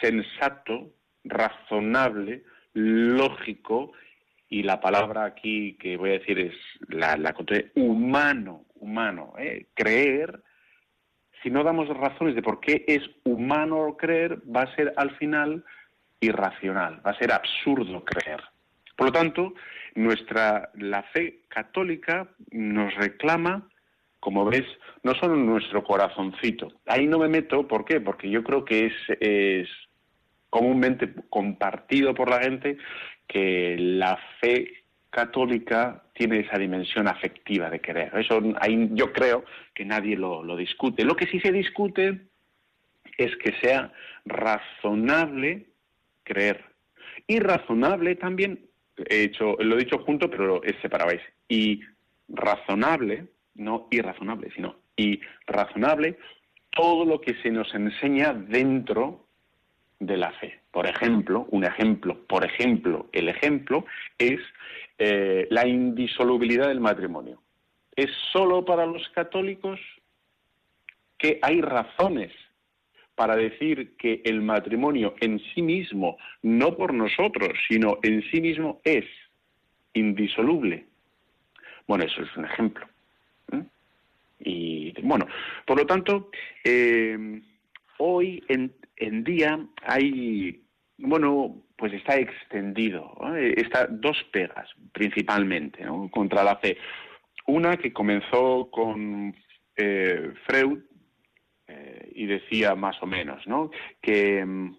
sensato, 0.00 0.92
razonable, 1.24 2.42
lógico, 2.74 3.92
y 4.48 4.62
la 4.62 4.80
palabra 4.80 5.24
aquí 5.24 5.78
que 5.80 5.96
voy 5.96 6.10
a 6.10 6.18
decir 6.18 6.38
es 6.38 6.54
la, 6.88 7.16
la 7.16 7.34
humano, 7.74 8.66
humano, 8.74 9.32
¿eh? 9.38 9.66
creer, 9.74 10.42
si 11.42 11.50
no 11.50 11.64
damos 11.64 11.88
razones 11.88 12.34
de 12.34 12.42
por 12.42 12.60
qué 12.60 12.84
es 12.86 13.02
humano 13.24 13.96
creer, 13.96 14.42
va 14.44 14.62
a 14.62 14.74
ser 14.74 14.92
al 14.96 15.16
final 15.16 15.64
irracional, 16.20 17.00
va 17.04 17.12
a 17.12 17.18
ser 17.18 17.32
absurdo 17.32 18.04
creer. 18.04 18.42
Por 18.96 19.06
lo 19.06 19.12
tanto, 19.12 19.54
nuestra 19.94 20.70
la 20.74 21.02
fe 21.04 21.42
católica 21.48 22.28
nos 22.50 22.94
reclama 22.94 23.68
como 24.22 24.44
ves, 24.44 24.62
no 25.02 25.14
solo 25.16 25.34
nuestro 25.34 25.82
corazoncito. 25.82 26.72
Ahí 26.86 27.08
no 27.08 27.18
me 27.18 27.28
meto, 27.28 27.66
¿por 27.66 27.84
qué? 27.84 28.00
Porque 28.00 28.30
yo 28.30 28.44
creo 28.44 28.64
que 28.64 28.86
es, 28.86 28.92
es 29.18 29.68
comúnmente 30.48 31.12
compartido 31.28 32.14
por 32.14 32.30
la 32.30 32.40
gente 32.40 32.76
que 33.26 33.76
la 33.76 34.16
fe 34.40 34.84
católica 35.10 36.04
tiene 36.14 36.38
esa 36.38 36.56
dimensión 36.56 37.08
afectiva 37.08 37.68
de 37.68 37.80
querer. 37.80 38.16
Eso 38.16 38.40
ahí 38.60 38.90
yo 38.92 39.12
creo 39.12 39.44
que 39.74 39.84
nadie 39.84 40.16
lo, 40.16 40.44
lo 40.44 40.56
discute. 40.56 41.04
Lo 41.04 41.16
que 41.16 41.26
sí 41.26 41.40
se 41.40 41.50
discute 41.50 42.20
es 43.18 43.34
que 43.38 43.52
sea 43.60 43.92
razonable 44.24 45.66
creer. 46.22 46.64
Y 47.26 47.40
razonable 47.40 48.14
también, 48.14 48.66
he 48.96 49.24
hecho, 49.24 49.56
lo 49.58 49.76
he 49.76 49.84
dicho 49.84 49.98
junto, 49.98 50.30
pero 50.30 50.62
es 50.62 50.74
separado. 50.80 51.12
Y 51.48 51.80
razonable 52.28 53.26
no 53.54 53.88
irrazonable, 53.90 54.50
sino 54.54 54.76
irrazonable, 54.96 56.18
todo 56.70 57.04
lo 57.04 57.20
que 57.20 57.34
se 57.42 57.50
nos 57.50 57.72
enseña 57.74 58.32
dentro 58.32 59.26
de 59.98 60.16
la 60.16 60.32
fe. 60.32 60.60
Por 60.70 60.86
ejemplo, 60.86 61.46
un 61.50 61.64
ejemplo, 61.64 62.18
por 62.26 62.44
ejemplo, 62.44 63.08
el 63.12 63.28
ejemplo 63.28 63.84
es 64.18 64.40
eh, 64.98 65.46
la 65.50 65.66
indisolubilidad 65.66 66.68
del 66.68 66.80
matrimonio. 66.80 67.42
Es 67.94 68.10
solo 68.32 68.64
para 68.64 68.86
los 68.86 69.06
católicos 69.10 69.78
que 71.18 71.38
hay 71.42 71.60
razones 71.60 72.32
para 73.22 73.36
decir 73.36 73.92
que 73.98 74.20
el 74.24 74.42
matrimonio 74.42 75.14
en 75.20 75.38
sí 75.54 75.62
mismo, 75.62 76.18
no 76.42 76.76
por 76.76 76.92
nosotros, 76.92 77.56
sino 77.68 78.00
en 78.02 78.20
sí 78.32 78.40
mismo 78.40 78.80
es 78.82 79.04
indisoluble. 79.92 80.86
Bueno, 81.86 82.02
eso 82.02 82.20
es 82.20 82.36
un 82.36 82.46
ejemplo. 82.46 82.84
Y 84.40 84.92
bueno, 85.02 85.28
por 85.64 85.78
lo 85.78 85.86
tanto, 85.86 86.32
eh, 86.64 87.40
hoy 87.98 88.42
en, 88.48 89.22
día 89.22 89.56
hay, 89.84 90.60
bueno, 90.98 91.62
pues 91.76 91.92
está 91.92 92.16
extendido, 92.16 93.16
está 93.56 93.86
dos 93.86 94.16
pegas 94.32 94.68
principalmente 94.90 95.84
contra 96.10 96.42
la 96.42 96.56
fe. 96.56 96.76
Una 97.46 97.76
que 97.76 97.92
comenzó 97.92 98.68
con 98.68 99.32
eh, 99.76 100.32
Freud 100.44 100.78
eh, 100.78 100.91
y 102.14 102.26
decía 102.26 102.74
más 102.74 103.02
o 103.02 103.06
menos, 103.06 103.46
¿no? 103.46 103.70
Que 104.00 104.44
mm, 104.44 104.76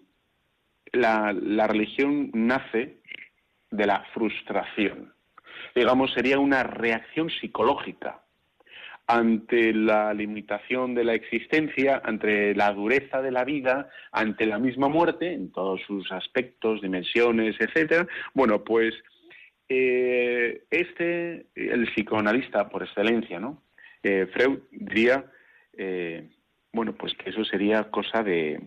la, 0.92 1.66
religión 1.66 2.30
nace 2.32 2.98
de 3.70 3.86
la 3.86 4.04
frustración. 4.14 5.12
Digamos, 5.74 6.12
sería 6.12 6.38
una 6.38 6.62
reacción 6.62 7.30
psicológica 7.30 8.20
ante 9.06 9.74
la 9.74 10.14
limitación 10.14 10.94
de 10.94 11.04
la 11.04 11.14
existencia, 11.14 12.00
ante 12.04 12.54
la 12.54 12.72
dureza 12.72 13.20
de 13.20 13.30
la 13.30 13.44
vida, 13.44 13.90
ante 14.12 14.46
la 14.46 14.58
misma 14.58 14.88
muerte, 14.88 15.32
en 15.32 15.52
todos 15.52 15.82
sus 15.86 16.10
aspectos, 16.10 16.80
dimensiones, 16.80 17.56
etcétera. 17.60 18.06
Bueno, 18.32 18.64
pues 18.64 18.94
eh, 19.68 20.62
este, 20.70 21.46
el 21.54 21.86
psicoanalista 21.92 22.68
por 22.68 22.82
excelencia, 22.82 23.40
¿no? 23.40 23.62
Eh, 24.02 24.26
Freud 24.32 24.58
diría, 24.70 25.24
eh, 25.72 26.28
bueno, 26.74 26.92
pues 26.92 27.14
que 27.14 27.30
eso 27.30 27.44
sería 27.44 27.84
cosa 27.84 28.22
de, 28.22 28.60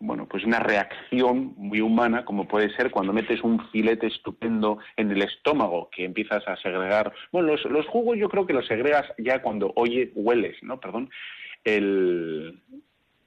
bueno, 0.00 0.26
pues 0.26 0.44
una 0.44 0.58
reacción 0.58 1.54
muy 1.56 1.80
humana, 1.80 2.24
como 2.24 2.48
puede 2.48 2.74
ser 2.74 2.90
cuando 2.90 3.12
metes 3.12 3.42
un 3.42 3.70
filete 3.70 4.08
estupendo 4.08 4.78
en 4.96 5.12
el 5.12 5.22
estómago, 5.22 5.90
que 5.90 6.04
empiezas 6.04 6.46
a 6.48 6.56
segregar. 6.56 7.12
Bueno, 7.30 7.54
los, 7.54 7.86
jugos 7.86 8.18
yo 8.18 8.28
creo 8.28 8.46
que 8.46 8.52
los 8.52 8.66
segregas 8.66 9.06
ya 9.18 9.42
cuando 9.42 9.72
oye, 9.76 10.10
hueles, 10.14 10.56
¿no? 10.62 10.80
Perdón, 10.80 11.08
el, 11.62 12.60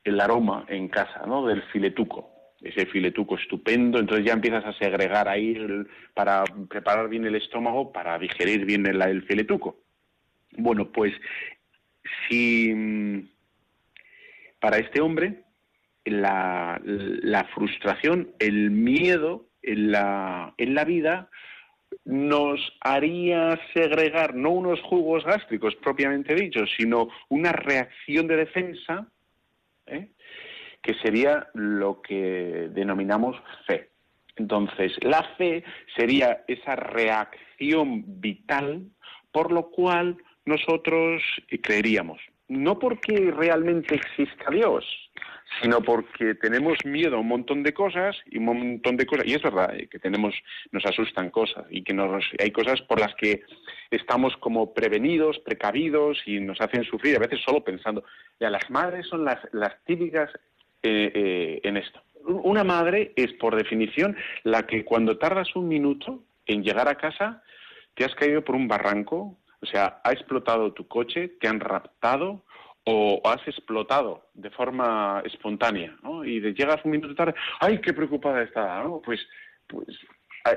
el 0.03 0.19
aroma 0.19 0.65
en 0.67 0.89
casa, 0.89 1.23
¿no? 1.25 1.47
Del 1.47 1.61
filetuco. 1.71 2.31
Ese 2.61 2.85
filetuco 2.87 3.35
estupendo, 3.35 3.99
entonces 3.99 4.25
ya 4.25 4.33
empiezas 4.33 4.65
a 4.65 4.73
segregar 4.73 5.29
ahí 5.29 5.55
para 6.13 6.43
preparar 6.69 7.07
bien 7.07 7.25
el 7.25 7.35
estómago, 7.35 7.91
para 7.91 8.17
digerir 8.19 8.65
bien 8.65 8.85
el, 8.85 9.01
el 9.01 9.23
filetuco. 9.23 9.77
Bueno, 10.57 10.91
pues 10.91 11.13
si 12.27 13.32
para 14.63 14.77
este 14.77 15.01
hombre 15.01 15.43
la, 16.05 16.79
frustración, 17.53 18.31
el 18.39 18.71
miedo 18.71 19.49
en 19.61 19.91
la, 19.91 20.53
en 20.57 20.73
la 20.73 20.85
vida 20.85 21.29
nos 22.05 22.61
haría 22.79 23.59
segregar 23.73 24.33
no 24.35 24.51
unos 24.51 24.81
jugos 24.83 25.25
gástricos 25.25 25.75
propiamente 25.75 26.33
dichos, 26.33 26.71
sino 26.77 27.09
una 27.27 27.51
reacción 27.51 28.25
de 28.27 28.37
defensa, 28.37 29.05
¿eh? 29.85 30.11
que 30.81 30.93
sería 30.93 31.49
lo 31.53 32.01
que 32.01 32.69
denominamos 32.71 33.35
fe. 33.67 33.89
Entonces, 34.37 34.93
la 35.01 35.23
fe 35.37 35.65
sería 35.97 36.45
esa 36.47 36.77
reacción 36.77 38.05
vital 38.21 38.85
por 39.33 39.51
lo 39.51 39.71
cual 39.71 40.15
nosotros 40.45 41.21
creeríamos. 41.61 42.21
No 42.53 42.77
porque 42.77 43.31
realmente 43.35 43.95
exista 43.95 44.51
Dios, 44.51 44.85
sino 45.59 45.81
porque 45.81 46.35
tenemos 46.35 46.77
miedo 46.85 47.17
a 47.17 47.19
un 47.19 47.27
montón 47.27 47.63
de 47.63 47.73
cosas 47.73 48.15
y 48.29 48.37
un 48.37 48.45
montón 48.45 48.95
de 48.95 49.07
cosas 49.07 49.25
y 49.25 49.33
es 49.33 49.41
verdad 49.41 49.75
eh, 49.75 49.87
que 49.87 49.97
tenemos 49.97 50.35
nos 50.71 50.85
asustan 50.85 51.31
cosas 51.31 51.65
y 51.71 51.83
que 51.83 51.93
nos, 51.93 52.23
hay 52.39 52.51
cosas 52.51 52.79
por 52.81 52.99
las 52.99 53.15
que 53.15 53.41
estamos 53.89 54.37
como 54.37 54.71
prevenidos 54.73 55.39
precavidos 55.39 56.21
y 56.27 56.39
nos 56.39 56.61
hacen 56.61 56.83
sufrir 56.83 57.15
a 57.15 57.19
veces 57.19 57.39
solo 57.43 57.63
pensando. 57.63 58.03
Ya 58.39 58.51
las 58.51 58.69
madres 58.69 59.07
son 59.07 59.25
las 59.25 59.83
típicas 59.85 60.29
eh, 60.83 61.11
eh, 61.15 61.61
en 61.63 61.77
esto. 61.77 62.01
Una 62.25 62.63
madre 62.63 63.13
es 63.15 63.33
por 63.33 63.55
definición 63.55 64.15
la 64.43 64.67
que 64.67 64.85
cuando 64.85 65.17
tardas 65.17 65.55
un 65.55 65.67
minuto 65.67 66.23
en 66.45 66.63
llegar 66.63 66.87
a 66.87 66.95
casa 66.95 67.41
te 67.95 68.05
has 68.05 68.13
caído 68.13 68.43
por 68.43 68.55
un 68.55 68.67
barranco 68.67 69.37
o 69.63 69.65
sea 69.65 70.01
ha 70.03 70.11
explotado 70.11 70.73
tu 70.73 70.87
coche 70.87 71.29
te 71.39 71.47
han 71.47 71.59
raptado 71.59 72.43
o 72.85 73.21
has 73.23 73.47
explotado 73.47 74.27
de 74.33 74.49
forma 74.49 75.21
espontánea, 75.25 75.95
¿no? 76.03 76.25
Y 76.25 76.41
llegas 76.53 76.83
un 76.83 76.91
minuto 76.91 77.15
tarde, 77.15 77.33
¡ay, 77.59 77.79
qué 77.79 77.93
preocupada 77.93 78.41
está! 78.43 78.83
Pues, 79.05 79.21
pues 79.67 79.87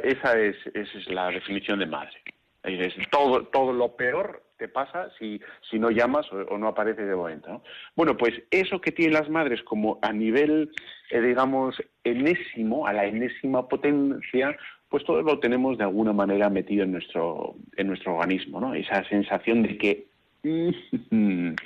esa 0.03 0.39
es, 0.39 0.57
esa 0.75 0.99
es 0.99 1.07
la 1.09 1.29
definición 1.29 1.79
de 1.79 1.87
madre. 1.87 2.21
Es, 2.65 2.95
todo, 3.11 3.47
todo 3.47 3.73
lo 3.73 3.95
peor 3.95 4.43
te 4.59 4.67
pasa 4.69 5.11
si, 5.19 5.41
si 5.71 5.79
no 5.79 5.91
llamas 5.91 6.27
o, 6.33 6.59
no 6.59 6.69
aparece 6.69 7.05
de 7.05 7.15
momento. 7.15 7.49
¿no? 7.49 7.63
Bueno, 7.95 8.17
pues 8.17 8.33
eso 8.51 8.81
que 8.81 8.91
tienen 8.91 9.15
las 9.15 9.29
madres 9.29 9.63
como 9.63 10.01
a 10.03 10.13
nivel, 10.13 10.73
eh, 11.11 11.21
digamos, 11.21 11.77
enésimo, 12.03 12.87
a 12.87 12.93
la 12.93 13.05
enésima 13.05 13.69
potencia, 13.69 14.57
pues 14.89 15.05
todo 15.05 15.23
lo 15.23 15.39
tenemos 15.39 15.79
de 15.79 15.85
alguna 15.85 16.13
manera 16.13 16.49
metido 16.49 16.85
en 16.85 16.93
nuestro, 16.93 17.57
en 17.77 17.89
nuestro 17.89 18.15
organismo, 18.17 18.61
¿no? 18.61 18.75
Esa 18.75 19.05
sensación 19.09 19.63
de 19.63 19.79
que 19.79 20.07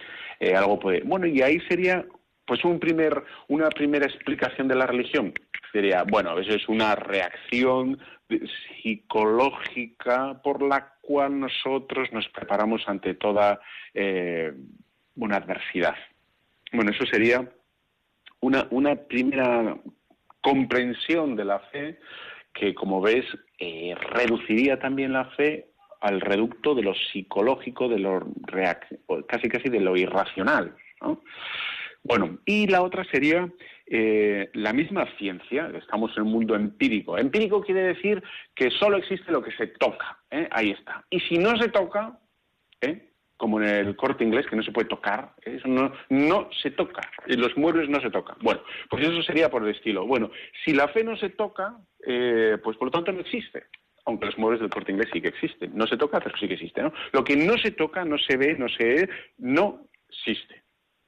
Eh, 0.40 0.56
algo 0.56 0.80
puede. 0.80 1.02
Bueno, 1.02 1.26
y 1.26 1.42
ahí 1.42 1.60
sería 1.68 2.06
pues 2.46 2.64
un 2.64 2.80
primer, 2.80 3.22
una 3.48 3.68
primera 3.68 4.06
explicación 4.06 4.68
de 4.68 4.74
la 4.74 4.86
religión. 4.86 5.34
Sería, 5.70 6.02
bueno, 6.02 6.36
eso 6.38 6.54
es 6.54 6.66
una 6.66 6.96
reacción 6.96 7.98
psicológica 8.82 10.40
por 10.42 10.62
la 10.62 10.94
cual 11.02 11.38
nosotros 11.40 12.10
nos 12.12 12.26
preparamos 12.30 12.82
ante 12.88 13.14
toda 13.14 13.60
eh, 13.92 14.52
una 15.16 15.36
adversidad. 15.36 15.94
Bueno, 16.72 16.90
eso 16.90 17.04
sería 17.04 17.46
una, 18.40 18.66
una 18.70 18.96
primera 18.96 19.76
comprensión 20.40 21.36
de 21.36 21.44
la 21.44 21.58
fe 21.58 22.00
que, 22.52 22.75
como 22.75 23.00
ves, 23.00 23.25
eh, 23.59 23.95
reduciría 24.12 24.78
también 24.78 25.12
la 25.12 25.26
fe 25.37 25.66
al 26.00 26.21
reducto 26.21 26.75
de 26.75 26.83
lo 26.83 26.95
psicológico, 26.95 27.88
de 27.88 27.99
lo 27.99 28.26
casi 29.28 29.49
casi 29.49 29.69
de 29.69 29.80
lo 29.80 29.97
irracional. 29.97 30.75
Bueno, 32.02 32.38
y 32.47 32.66
la 32.66 32.83
otra 32.83 33.04
sería 33.04 33.50
eh, 33.87 34.49
la 34.54 34.73
misma 34.73 35.07
ciencia, 35.19 35.71
estamos 35.76 36.16
en 36.16 36.23
un 36.23 36.33
mundo 36.33 36.54
empírico. 36.54 37.19
Empírico 37.19 37.62
quiere 37.62 37.83
decir 37.83 38.23
que 38.54 38.71
solo 38.71 38.97
existe 38.97 39.30
lo 39.30 39.42
que 39.42 39.52
se 39.52 39.66
toca, 39.66 40.19
¿eh? 40.30 40.49
ahí 40.50 40.71
está. 40.71 41.04
Y 41.11 41.21
si 41.21 41.38
no 41.38 41.57
se 41.59 41.69
toca. 41.69 42.19
Como 43.40 43.59
en 43.59 43.68
el 43.68 43.97
corte 43.97 44.23
inglés, 44.23 44.47
que 44.47 44.54
no 44.54 44.62
se 44.62 44.70
puede 44.70 44.87
tocar, 44.87 45.32
eso 45.42 45.66
no, 45.66 45.92
no 46.11 46.50
se 46.62 46.70
toca, 46.70 47.00
los 47.26 47.56
muebles 47.56 47.88
no 47.88 47.99
se 48.00 48.11
tocan. 48.11 48.37
Bueno, 48.42 48.61
pues 48.90 49.02
eso 49.02 49.23
sería 49.23 49.50
por 49.50 49.62
el 49.64 49.75
estilo. 49.75 50.06
Bueno, 50.06 50.30
si 50.62 50.75
la 50.75 50.88
fe 50.88 51.02
no 51.02 51.16
se 51.16 51.30
toca, 51.30 51.75
pues 52.04 52.76
por 52.76 52.85
lo 52.85 52.90
tanto 52.90 53.12
no 53.12 53.20
existe 53.20 53.64
aunque 54.06 54.26
los 54.26 54.38
muebles 54.38 54.61
del 54.61 54.70
corte 54.70 54.92
inglés 54.92 55.11
sí 55.12 55.20
que 55.20 55.28
existen. 55.28 55.73
No 55.75 55.87
se 55.87 55.97
toca, 55.97 56.20
pero 56.20 56.37
sí 56.37 56.49
que 56.49 56.54
existe. 56.54 56.82
¿no? 56.82 56.92
Lo 57.12 57.23
que 57.23 57.37
no 57.37 57.56
se 57.59 57.70
toca, 57.70 58.04
no 58.04 58.18
se 58.18 58.37
ve, 58.37 58.56
no 58.59 58.68
se 58.68 59.09
no 59.38 59.87
existe. 60.09 60.62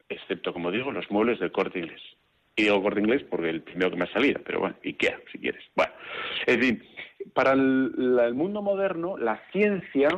Excepto, 0.09 0.53
como 0.53 0.71
digo, 0.71 0.93
los 0.93 1.11
muebles 1.11 1.41
del 1.41 1.51
corte 1.51 1.81
inglés. 1.81 2.03
Y 2.55 2.65
digo 2.65 2.83
corte 2.83 3.01
inglés 3.01 3.25
porque 3.29 3.49
el 3.49 3.63
primero 3.63 3.91
que 3.91 3.97
me 3.97 4.05
ha 4.05 4.13
salido, 4.13 4.41
pero 4.45 4.61
bueno, 4.61 4.77
Ikea, 4.85 5.19
si 5.33 5.39
quieres. 5.39 5.65
Bueno, 5.75 5.93
es 6.47 6.59
decir, 6.59 6.85
para 7.35 7.53
el, 7.53 8.35
mundo 8.35 8.61
moderno, 8.63 9.17
la 9.17 9.41
ciencia 9.53 10.11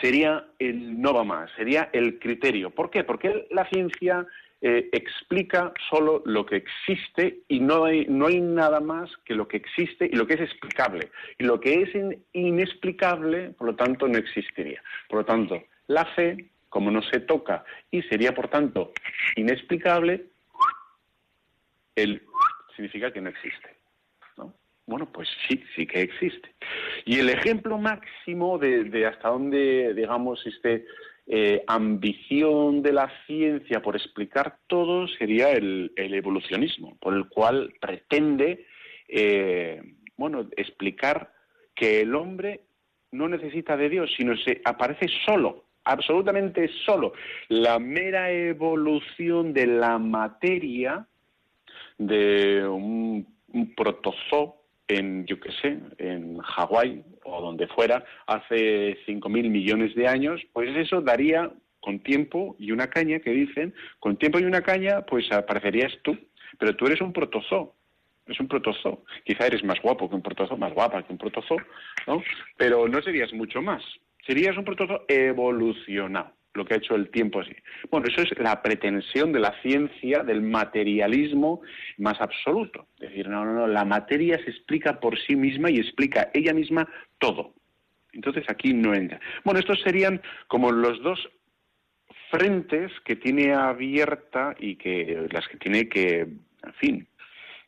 sería 0.00 0.46
el 0.58 1.00
no 1.00 1.14
va 1.14 1.24
más, 1.24 1.50
sería 1.56 1.90
el 1.92 2.18
criterio. 2.18 2.70
¿Por 2.70 2.90
qué? 2.90 3.04
Porque 3.04 3.46
la 3.50 3.68
ciencia 3.68 4.26
eh, 4.60 4.88
explica 4.92 5.72
solo 5.90 6.22
lo 6.24 6.46
que 6.46 6.56
existe 6.56 7.40
y 7.48 7.60
no 7.60 7.84
hay, 7.84 8.06
no 8.08 8.26
hay 8.26 8.40
nada 8.40 8.80
más 8.80 9.10
que 9.24 9.34
lo 9.34 9.46
que 9.46 9.58
existe 9.58 10.06
y 10.06 10.16
lo 10.16 10.26
que 10.26 10.34
es 10.34 10.40
explicable. 10.40 11.10
Y 11.38 11.44
lo 11.44 11.60
que 11.60 11.82
es 11.82 11.90
inexplicable, 12.32 13.50
por 13.50 13.68
lo 13.68 13.76
tanto, 13.76 14.08
no 14.08 14.18
existiría. 14.18 14.82
Por 15.08 15.20
lo 15.20 15.24
tanto, 15.24 15.62
la 15.88 16.04
fe, 16.04 16.46
como 16.68 16.90
no 16.90 17.02
se 17.02 17.20
toca 17.20 17.64
y 17.90 18.02
sería, 18.02 18.34
por 18.34 18.48
tanto, 18.48 18.92
inexplicable, 19.36 20.26
el 21.94 22.22
significa 22.74 23.12
que 23.12 23.20
no 23.20 23.30
existe. 23.30 23.75
Bueno, 24.86 25.10
pues 25.12 25.28
sí, 25.48 25.60
sí 25.74 25.86
que 25.86 26.02
existe. 26.02 26.48
Y 27.04 27.18
el 27.18 27.28
ejemplo 27.28 27.76
máximo 27.76 28.58
de, 28.58 28.84
de 28.84 29.06
hasta 29.06 29.28
dónde, 29.28 29.92
digamos, 29.94 30.46
este 30.46 30.86
eh, 31.28 31.64
ambición 31.66 32.82
de 32.82 32.92
la 32.92 33.10
ciencia 33.26 33.82
por 33.82 33.96
explicar 33.96 34.58
todo 34.68 35.08
sería 35.08 35.50
el, 35.50 35.92
evolucionismo, 35.96 36.96
por 37.00 37.14
el 37.14 37.28
cual 37.28 37.74
pretende, 37.80 38.64
eh, 39.08 39.82
bueno, 40.16 40.48
explicar 40.56 41.32
que 41.74 42.02
el 42.02 42.14
hombre 42.14 42.60
no 43.10 43.28
necesita 43.28 43.76
de 43.76 43.88
Dios, 43.88 44.14
sino 44.16 44.36
se 44.36 44.60
aparece 44.64 45.08
solo, 45.24 45.64
absolutamente 45.82 46.70
solo. 46.84 47.12
La 47.48 47.80
mera 47.80 48.30
evolución 48.30 49.52
de 49.52 49.66
la 49.66 49.98
materia 49.98 51.08
de 51.98 52.68
un, 52.68 53.26
un 53.52 53.74
protozoo 53.74 54.65
en, 54.88 55.26
yo 55.26 55.38
qué 55.40 55.50
sé, 55.60 55.78
en 55.98 56.38
Hawái 56.38 57.02
o 57.24 57.40
donde 57.40 57.66
fuera, 57.68 58.04
hace 58.26 58.96
5.000 59.06 59.50
millones 59.50 59.94
de 59.94 60.06
años, 60.08 60.40
pues 60.52 60.76
eso 60.76 61.00
daría 61.00 61.50
con 61.80 62.00
tiempo 62.00 62.56
y 62.58 62.72
una 62.72 62.88
caña, 62.88 63.20
que 63.20 63.30
dicen, 63.30 63.74
con 64.00 64.16
tiempo 64.16 64.38
y 64.38 64.44
una 64.44 64.62
caña, 64.62 65.02
pues 65.02 65.30
aparecerías 65.32 65.92
tú, 66.02 66.16
pero 66.58 66.74
tú 66.76 66.86
eres 66.86 67.00
un 67.00 67.12
protozoo, 67.12 67.74
es 68.26 68.40
un 68.40 68.48
protozoo. 68.48 69.04
Quizá 69.24 69.46
eres 69.46 69.62
más 69.64 69.80
guapo 69.80 70.08
que 70.08 70.16
un 70.16 70.22
protozoo, 70.22 70.56
más 70.56 70.72
guapa 70.72 71.02
que 71.02 71.12
un 71.12 71.18
protozoo, 71.18 71.58
¿no? 72.06 72.22
Pero 72.56 72.88
no 72.88 73.00
serías 73.02 73.32
mucho 73.32 73.62
más. 73.62 73.82
Serías 74.26 74.56
un 74.56 74.64
protozoo 74.64 75.04
evolucionado 75.08 76.32
lo 76.56 76.64
que 76.64 76.74
ha 76.74 76.78
hecho 76.78 76.94
el 76.94 77.10
tiempo 77.10 77.40
así. 77.40 77.54
Bueno, 77.90 78.06
eso 78.08 78.22
es 78.22 78.38
la 78.38 78.62
pretensión 78.62 79.32
de 79.32 79.40
la 79.40 79.54
ciencia, 79.62 80.22
del 80.22 80.42
materialismo 80.42 81.60
más 81.98 82.20
absoluto. 82.20 82.88
Es 82.98 83.10
decir, 83.10 83.28
no, 83.28 83.44
no, 83.44 83.52
no, 83.52 83.66
la 83.66 83.84
materia 83.84 84.38
se 84.42 84.50
explica 84.50 84.98
por 84.98 85.18
sí 85.18 85.36
misma 85.36 85.70
y 85.70 85.78
explica 85.78 86.30
ella 86.34 86.52
misma 86.52 86.88
todo. 87.18 87.54
Entonces 88.12 88.44
aquí 88.48 88.72
no 88.72 88.94
entra. 88.94 89.20
Bueno, 89.44 89.60
estos 89.60 89.80
serían 89.82 90.22
como 90.48 90.72
los 90.72 91.02
dos 91.02 91.28
frentes 92.30 92.90
que 93.04 93.16
tiene 93.16 93.52
abierta 93.52 94.54
y 94.58 94.76
que 94.76 95.28
las 95.30 95.46
que 95.48 95.58
tiene 95.58 95.88
que, 95.88 96.20
en 96.20 96.74
fin, 96.80 97.08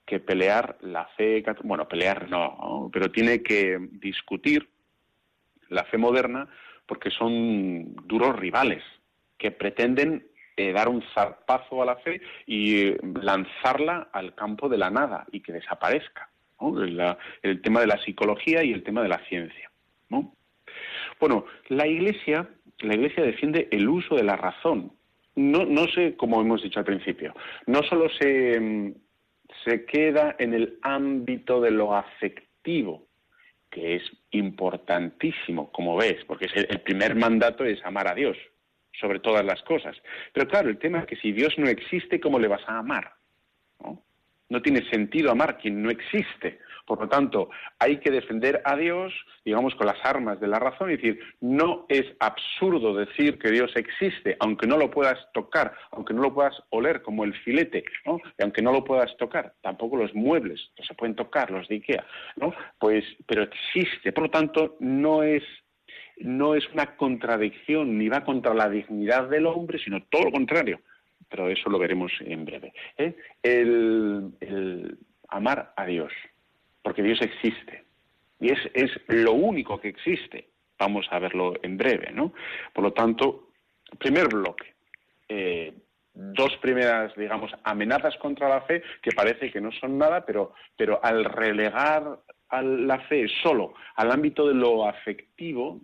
que 0.07 0.21
pelear 0.21 0.79
la 0.81 1.07
fe, 1.17 1.45
bueno, 1.63 1.87
pelear 1.87 2.29
no, 2.31 2.91
pero 2.93 3.11
tiene 3.11 3.43
que 3.43 3.79
discutir 3.93 4.69
la 5.69 5.85
fe 5.85 5.99
moderna 5.99 6.49
porque 6.89 7.11
son 7.11 7.95
duros 8.07 8.35
rivales 8.37 8.83
que 9.37 9.53
pretenden 9.53 10.27
eh, 10.57 10.73
dar 10.73 10.89
un 10.89 11.05
zarpazo 11.15 11.83
a 11.83 11.87
la 11.87 11.97
fe 11.97 12.21
y 12.47 12.89
eh, 12.89 12.99
lanzarla 13.23 14.09
al 14.13 14.35
campo 14.35 14.69
de 14.69 14.79
la 14.79 14.91
nada 14.91 15.25
y 15.31 15.41
que 15.41 15.53
desaparezca. 15.53 16.31
el 17.43 17.63
tema 17.63 17.81
de 17.81 17.87
la 17.87 18.03
psicología 18.03 18.65
y 18.65 18.73
el 18.73 18.83
tema 18.83 19.03
de 19.03 19.09
la 19.09 19.19
ciencia. 19.29 19.71
Bueno, 21.21 21.47
la 21.69 21.87
Iglesia, 21.87 22.49
la 22.81 22.95
Iglesia 22.95 23.25
defiende 23.25 23.69
el 23.71 23.89
uso 23.89 24.15
de 24.15 24.23
la 24.23 24.37
razón. 24.37 24.93
No, 25.35 25.65
no 25.65 25.87
sé, 25.89 26.17
como 26.17 26.41
hemos 26.41 26.63
dicho 26.63 26.79
al 26.79 26.85
principio, 26.85 27.35
no 27.67 27.83
solo 27.83 28.09
se, 28.21 28.59
mm, 28.59 28.95
se 29.65 29.85
queda 29.85 30.37
en 30.39 30.55
el 30.55 30.79
ámbito 30.83 31.61
de 31.61 31.71
lo 31.71 31.95
afectivo, 31.95 33.08
que 33.71 33.97
es 33.97 34.03
importantísimo, 34.31 35.71
como 35.73 35.97
ves, 35.97 36.25
porque 36.27 36.47
el 36.55 36.81
primer 36.81 37.15
mandato 37.15 37.65
es 37.65 37.85
amar 37.85 38.09
a 38.09 38.15
Dios 38.15 38.37
sobre 38.99 39.21
todas 39.21 39.45
las 39.45 39.63
cosas. 39.63 39.97
Pero 40.33 40.49
claro, 40.49 40.69
el 40.69 40.79
tema 40.79 41.01
es 41.01 41.07
que 41.07 41.17
si 41.17 41.33
Dios 41.33 41.55
no 41.59 41.69
existe, 41.69 42.21
¿cómo 42.21 42.39
le 42.39 42.49
vas 42.49 42.63
a 42.67 42.79
amar? 42.79 43.13
¿No? 43.81 44.03
no 44.49 44.63
tiene 44.63 44.89
sentido 44.91 45.31
amar 45.31 45.59
quien 45.59 45.83
no 45.83 45.91
existe. 45.91 46.61
Por 46.89 47.01
lo 47.01 47.09
tanto, 47.09 47.51
hay 47.79 47.99
que 47.99 48.11
defender 48.11 48.63
a 48.65 48.75
Dios, 48.75 49.13
digamos, 49.45 49.75
con 49.75 49.87
las 49.87 50.03
armas 50.03 50.41
de 50.41 50.49
la 50.49 50.59
razón 50.59 50.89
y 50.89 50.97
decir, 50.97 51.21
no 51.43 51.85
es 51.91 52.07
absurdo 52.19 52.95
decir 52.95 53.39
que 53.39 53.51
Dios 53.51 53.71
existe, 53.77 54.39
aunque 54.41 54.67
no 54.67 54.79
lo 54.79 54.91
puedas 54.91 55.19
tocar, 55.35 55.75
aunque 55.91 56.15
no 56.15 56.23
lo 56.23 56.33
puedas 56.33 56.55
oler 56.71 57.03
como 57.03 57.25
el 57.25 57.35
filete, 57.35 57.85
¿no? 58.07 58.19
Y 58.39 58.43
aunque 58.43 58.63
no 58.63 58.73
lo 58.73 58.85
puedas 58.85 59.15
tocar, 59.19 59.53
tampoco 59.61 59.99
los 59.99 60.15
muebles, 60.15 60.71
no 60.79 60.85
se 60.87 60.95
pueden 60.95 61.15
tocar, 61.15 61.51
los 61.51 61.69
de 61.69 61.75
Ikea, 61.75 62.07
¿no? 62.37 62.55
Pues, 62.81 63.05
pero 63.27 63.43
existe. 63.43 64.11
Por 64.13 64.25
lo 64.25 64.31
tanto, 64.31 64.77
no 64.81 65.23
es 65.23 65.43
no 66.21 66.55
es 66.55 66.67
una 66.71 66.97
contradicción 66.97 67.99
ni 67.99 68.09
va 68.09 68.25
contra 68.25 68.55
la 68.55 68.71
dignidad 68.71 69.29
del 69.29 69.47
hombre, 69.47 69.79
sino 69.79 70.03
todo 70.05 70.25
lo 70.25 70.33
contrario. 70.33 70.81
Pero 71.29 71.49
eso 71.49 71.69
lo 71.69 71.79
veremos 71.79 72.11
en 72.21 72.47
breve. 72.47 72.73
¿eh? 72.97 73.15
el 73.43 74.99
amar 75.29 75.75
a 75.77 75.85
Dios 75.87 76.13
porque 76.83 77.03
Dios 77.03 77.21
existe. 77.21 77.85
Y 78.41 78.51
es, 78.51 78.59
es 78.75 78.91
lo 79.09 79.33
único 79.33 79.81
que 79.81 79.89
existe. 79.89 80.49
Vamos 80.79 81.07
a 81.11 81.19
verlo 81.19 81.55
en 81.63 81.77
breve, 81.77 82.13
¿no? 82.13 82.33
Por 82.73 82.85
lo 82.85 82.93
tanto, 82.93 83.49
primer 83.99 84.29
bloque. 84.29 84.75
Eh, 85.29 85.75
dos 86.15 86.57
primeras, 86.61 87.15
digamos, 87.17 87.53
amenazas 87.65 88.17
contra 88.17 88.49
la 88.49 88.63
fe 88.63 88.83
que 89.03 89.13
parece 89.13 89.51
que 89.51 89.61
no 89.61 89.71
son 89.73 89.99
nada, 89.99 90.25
pero, 90.25 90.55
pero 90.77 91.05
al 91.05 91.25
relegar 91.25 92.21
a 92.49 92.63
la 92.63 92.99
fe 93.01 93.27
solo 93.43 93.75
al 93.97 94.11
ámbito 94.11 94.49
de 94.49 94.55
lo 94.55 94.89
afectivo, 94.89 95.81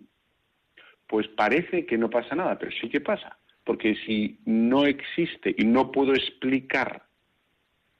pues 1.07 1.27
parece 1.29 1.85
que 1.85 1.97
no 1.97 2.09
pasa 2.09 2.35
nada, 2.35 2.57
pero 2.57 2.71
sí 2.81 2.89
que 2.89 3.01
pasa. 3.01 3.37
Porque 3.63 3.95
si 4.05 4.39
no 4.45 4.85
existe 4.85 5.55
y 5.57 5.65
no 5.65 5.91
puedo 5.91 6.13
explicar 6.13 7.03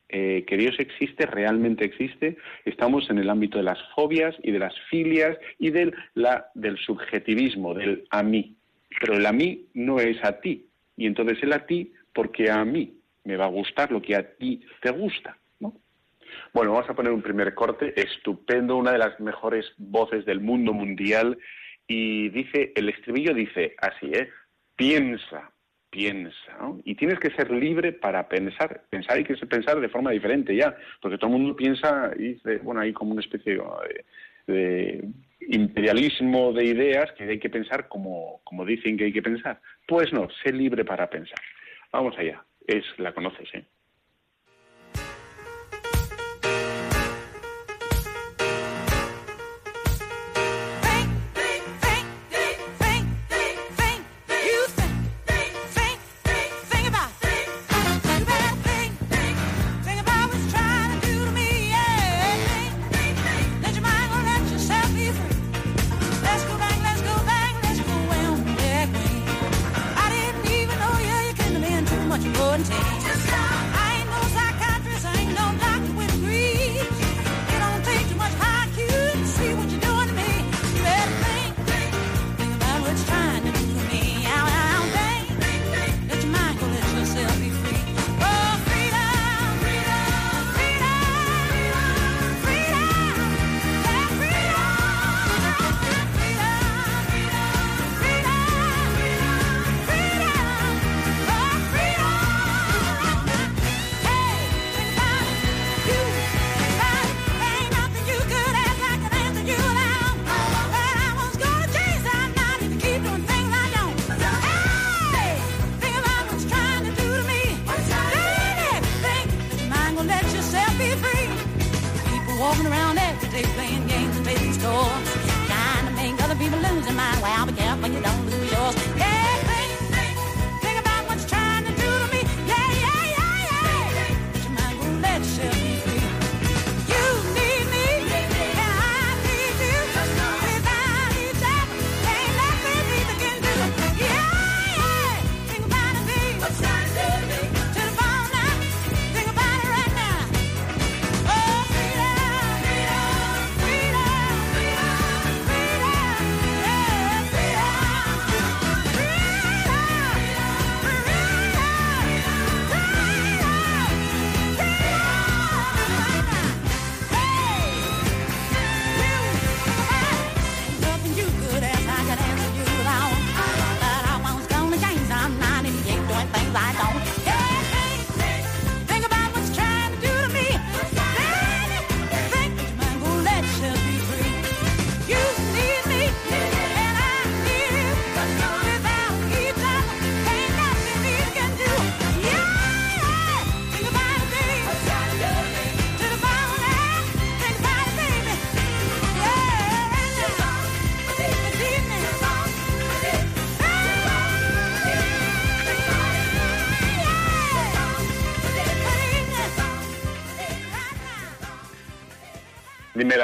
eh, 0.09 0.45
que 0.47 0.57
Dios 0.57 0.75
existe, 0.77 1.25
realmente 1.25 1.83
existe, 1.83 2.37
estamos 2.63 3.09
en 3.09 3.17
el 3.17 3.29
ámbito 3.29 3.57
de 3.57 3.63
las 3.63 3.79
fobias 3.95 4.35
y 4.43 4.51
de 4.51 4.59
las 4.59 4.73
filias 4.89 5.37
y 5.57 5.71
del, 5.71 5.93
la, 6.13 6.51
del 6.53 6.77
subjetivismo, 6.77 7.73
del 7.73 8.05
a 8.11 8.21
mí. 8.23 8.55
Pero 8.99 9.15
el 9.15 9.25
a 9.25 9.31
mí 9.31 9.65
no 9.73 9.99
es 9.99 10.23
a 10.23 10.39
ti, 10.39 10.67
y 10.95 11.07
entonces 11.07 11.41
el 11.41 11.53
a 11.53 11.65
ti 11.65 11.91
porque 12.13 12.49
a 12.49 12.63
mí 12.63 12.97
me 13.23 13.35
va 13.35 13.45
a 13.45 13.49
gustar 13.49 13.91
lo 13.91 14.01
que 14.01 14.15
a 14.15 14.35
ti 14.35 14.61
te 14.81 14.91
gusta. 14.91 15.37
¿no? 15.59 15.73
Bueno, 16.53 16.71
vamos 16.73 16.89
a 16.89 16.93
poner 16.93 17.11
un 17.11 17.21
primer 17.21 17.53
corte, 17.53 17.99
estupendo, 17.99 18.77
una 18.77 18.91
de 18.91 18.99
las 18.99 19.19
mejores 19.19 19.65
voces 19.77 20.25
del 20.25 20.39
mundo 20.39 20.71
mundial, 20.71 21.37
y 21.87 22.29
dice, 22.29 22.71
el 22.75 22.89
estribillo 22.89 23.33
dice 23.33 23.75
así, 23.79 24.07
¿eh? 24.13 24.29
piensa, 24.75 25.51
piensa, 25.95 26.57
¿no? 26.59 26.81
Y 26.83 26.95
tienes 26.95 27.19
que 27.19 27.31
ser 27.31 27.49
libre 27.51 27.93
para 27.93 28.27
pensar, 28.27 28.81
pensar 28.89 29.17
y 29.17 29.23
que 29.23 29.33
pensar 29.47 29.79
de 29.79 29.87
forma 29.87 30.11
diferente 30.11 30.53
ya, 30.53 30.75
porque 31.01 31.17
todo 31.17 31.31
el 31.31 31.37
mundo 31.37 31.55
piensa 31.55 32.11
y 32.17 32.33
dice, 32.33 32.57
bueno, 32.57 32.81
hay 32.81 32.91
como 32.91 33.13
una 33.13 33.21
especie 33.21 33.57
de, 34.45 35.05
imperialismo 35.47 36.51
de 36.51 36.65
ideas 36.65 37.13
que 37.13 37.23
hay 37.23 37.39
que 37.39 37.49
pensar 37.49 37.87
como, 37.87 38.41
como 38.43 38.65
dicen 38.65 38.97
que 38.97 39.05
hay 39.05 39.13
que 39.13 39.21
pensar. 39.21 39.61
Pues 39.87 40.11
no, 40.11 40.27
sé 40.43 40.51
libre 40.51 40.83
para 40.83 41.09
pensar. 41.09 41.39
Vamos 41.93 42.17
allá, 42.17 42.43
es 42.67 42.83
la 42.97 43.13
conoces, 43.13 43.47
¿eh? 43.53 43.63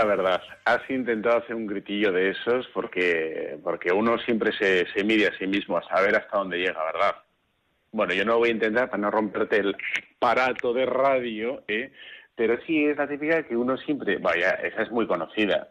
La 0.01 0.07
verdad, 0.07 0.41
¿has 0.65 0.89
intentado 0.89 1.37
hacer 1.37 1.55
un 1.55 1.67
gritillo 1.67 2.11
de 2.11 2.31
esos? 2.31 2.67
Porque, 2.73 3.59
porque 3.63 3.91
uno 3.91 4.17
siempre 4.17 4.51
se, 4.51 4.87
se 4.91 5.03
mide 5.03 5.27
a 5.27 5.37
sí 5.37 5.45
mismo 5.45 5.77
a 5.77 5.83
saber 5.83 6.15
hasta 6.15 6.39
dónde 6.39 6.57
llega, 6.57 6.83
¿verdad? 6.83 7.15
Bueno, 7.91 8.13
yo 8.13 8.25
no 8.25 8.39
voy 8.39 8.49
a 8.49 8.53
intentar 8.53 8.89
para 8.89 9.01
no 9.01 9.11
romperte 9.11 9.57
el 9.57 9.75
aparato 10.17 10.73
de 10.73 10.87
radio, 10.87 11.63
¿eh? 11.67 11.91
pero 12.35 12.57
sí 12.65 12.85
es 12.85 12.97
la 12.97 13.07
típica 13.07 13.43
que 13.43 13.55
uno 13.55 13.77
siempre, 13.77 14.17
vaya, 14.17 14.51
esa 14.63 14.81
es 14.81 14.89
muy 14.89 15.05
conocida, 15.05 15.67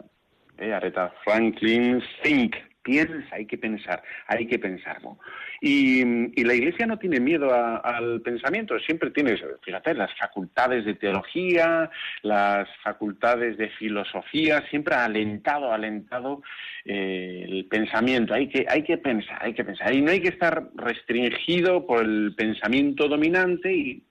¿eh? 0.59 0.73
Aretha 0.73 1.13
Franklin, 1.25 2.01
Think, 2.23 2.55
piensa, 2.83 3.35
hay 3.35 3.47
que 3.47 3.59
pensar, 3.59 4.03
hay 4.27 4.47
que 4.47 4.59
pensarlo. 4.59 5.19
Y, 5.61 6.05
la 6.45 6.55
Iglesia 6.55 6.87
no 6.87 6.99
tiene 6.99 7.21
miedo 7.21 7.53
al 7.53 8.23
pensamiento, 8.23 8.79
siempre 8.81 9.11
tiene, 9.11 9.37
fíjate, 9.63 9.95
las 9.95 10.11
facultades 10.19 10.85
de 10.85 10.95
teología, 10.95 11.91
las 12.23 12.69
facultades 12.83 13.57
de 13.59 13.69
filosofía, 13.71 14.65
siempre 14.71 14.95
ha 14.95 15.05
alentado, 15.05 15.73
alentado 15.73 16.43
eh, 16.85 17.47
el 17.47 17.67
pensamiento. 17.67 18.35
Hay 18.35 18.49
que, 18.49 18.67
hay 18.69 18.83
que 18.83 18.99
pensar, 18.99 19.39
hay 19.41 19.55
que 19.55 19.65
pensar. 19.65 19.95
Y 19.95 20.01
no 20.01 20.11
hay 20.11 20.21
que 20.21 20.31
estar 20.31 20.71
restringido 20.75 21.87
por 21.87 22.05
el 22.05 22.35
pensamiento 22.37 23.07
dominante 23.07 23.73
y 23.73 24.03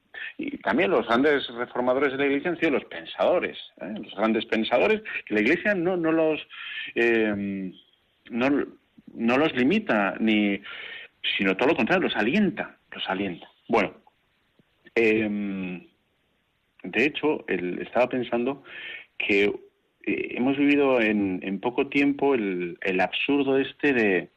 también 0.63 0.91
los 0.91 1.07
grandes 1.07 1.47
reformadores 1.47 2.11
de 2.11 2.17
la 2.17 2.25
Iglesia 2.25 2.51
han 2.51 2.59
sido 2.59 2.71
los 2.71 2.85
pensadores, 2.85 3.57
¿eh? 3.81 3.93
los 4.01 4.13
grandes 4.15 4.45
pensadores, 4.45 5.01
que 5.25 5.33
la 5.33 5.41
Iglesia 5.41 5.73
no, 5.75 5.97
no 5.97 6.11
los 6.11 6.39
eh, 6.95 7.71
no, 8.29 8.49
no 9.13 9.37
los 9.37 9.53
limita, 9.55 10.15
ni, 10.19 10.61
sino 11.37 11.55
todo 11.55 11.69
lo 11.69 11.75
contrario, 11.75 12.03
los 12.03 12.15
alienta, 12.15 12.77
los 12.91 13.07
alienta. 13.09 13.47
Bueno, 13.67 13.93
em, 14.95 15.85
de 16.83 17.05
hecho, 17.05 17.45
el, 17.47 17.81
estaba 17.81 18.07
pensando 18.09 18.63
que 19.17 19.45
eh, 20.05 20.35
hemos 20.35 20.57
vivido 20.57 21.01
en, 21.01 21.39
en 21.43 21.59
poco 21.59 21.87
tiempo 21.87 22.33
el, 22.35 22.77
el, 22.81 23.01
absurdo 23.01 23.57
este 23.57 23.93
de, 23.93 24.29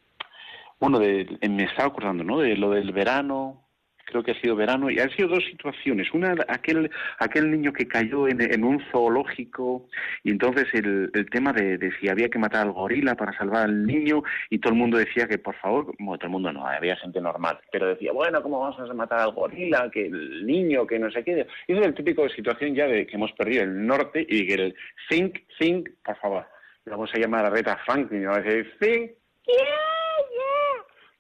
bueno, 0.81 0.99
de, 0.99 1.39
me 1.49 1.65
estaba 1.65 1.89
acordando, 1.89 2.25
¿no? 2.25 2.39
De 2.39 2.57
lo 2.57 2.71
del 2.71 2.93
verano, 2.93 3.62
creo 4.05 4.23
que 4.23 4.33
ha 4.33 4.41
sido 4.41 4.57
verano, 4.57 4.91
y 4.91 4.99
han 4.99 5.11
sido 5.11 5.29
dos 5.29 5.45
situaciones. 5.45 6.13
Una, 6.13 6.35
aquel, 6.49 6.91
aquel 7.19 7.51
niño 7.51 7.73
que 7.73 7.87
cayó 7.87 8.29
en, 8.29 8.65
un 8.65 8.83
zoológico, 8.91 9.89
y 10.23 10.31
entonces 10.31 10.67
el, 10.75 11.11
el 11.15 11.31
tema 11.31 11.53
de, 11.53 11.79
si 12.01 12.09
había 12.09 12.29
que 12.29 12.39
matar 12.39 12.67
al 12.67 12.73
gorila 12.73 13.15
para 13.15 13.37
salvar 13.37 13.65
al 13.65 13.87
niño, 13.87 14.23
y 14.51 14.59
todo 14.59 14.73
el 14.73 14.79
mundo 14.79 14.99
decía 14.99 15.27
que, 15.27 15.39
por 15.39 15.55
favor, 15.57 15.95
bueno, 15.99 16.19
todo 16.19 16.27
el 16.27 16.33
mundo 16.33 16.53
no, 16.53 16.67
había 16.67 16.97
gente 16.97 17.21
normal, 17.21 17.59
pero 17.71 17.89
decía, 17.89 18.13
bueno, 18.13 18.43
¿cómo 18.43 18.61
vamos 18.61 18.79
a 18.79 18.95
matar 18.95 19.21
al 19.21 19.33
gorila? 19.33 19.91
Que 19.91 20.07
el 20.07 20.47
niño, 20.47 20.87
que 20.87 20.99
no 20.99 21.11
sé 21.11 21.25
qué. 21.25 21.47
Y 21.67 21.73
es 21.73 21.87
el 21.87 21.95
típico 21.95 22.29
situación 22.29 22.75
ya 22.75 22.87
de 22.87 23.07
que 23.07 23.17
hemos 23.17 23.33
perdido 23.33 23.65
el 23.65 23.87
norte 23.87 24.25
y 24.29 24.47
que 24.47 24.55
el 24.55 24.75
think, 25.09 25.39
think, 25.59 25.89
por 26.05 26.17
favor. 26.17 26.47
Vamos 26.85 27.11
a 27.15 27.19
llamar 27.19 27.47
a 27.47 27.51
Reta 27.51 27.79
Franklin 27.87 28.23
y 28.23 28.25
vamos 28.25 28.41
a 28.41 28.51
decir, 28.51 28.73
think, 28.81 29.13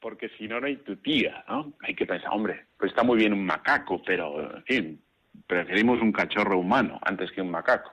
porque 0.02 0.28
si 0.36 0.48
no, 0.48 0.60
no 0.60 0.66
hay 0.66 0.76
tu 0.76 0.96
tía, 0.96 1.44
¿no? 1.48 1.72
Hay 1.80 1.94
que 1.94 2.04
pensar, 2.04 2.30
hombre, 2.32 2.66
pues 2.76 2.90
está 2.90 3.04
muy 3.04 3.16
bien 3.16 3.32
un 3.32 3.46
macaco, 3.46 4.02
pero, 4.04 4.56
en 4.56 4.64
fin, 4.64 5.02
preferimos 5.46 6.02
un 6.02 6.12
cachorro 6.12 6.58
humano 6.58 6.98
antes 7.02 7.30
que 7.30 7.40
un 7.40 7.50
macaco. 7.50 7.92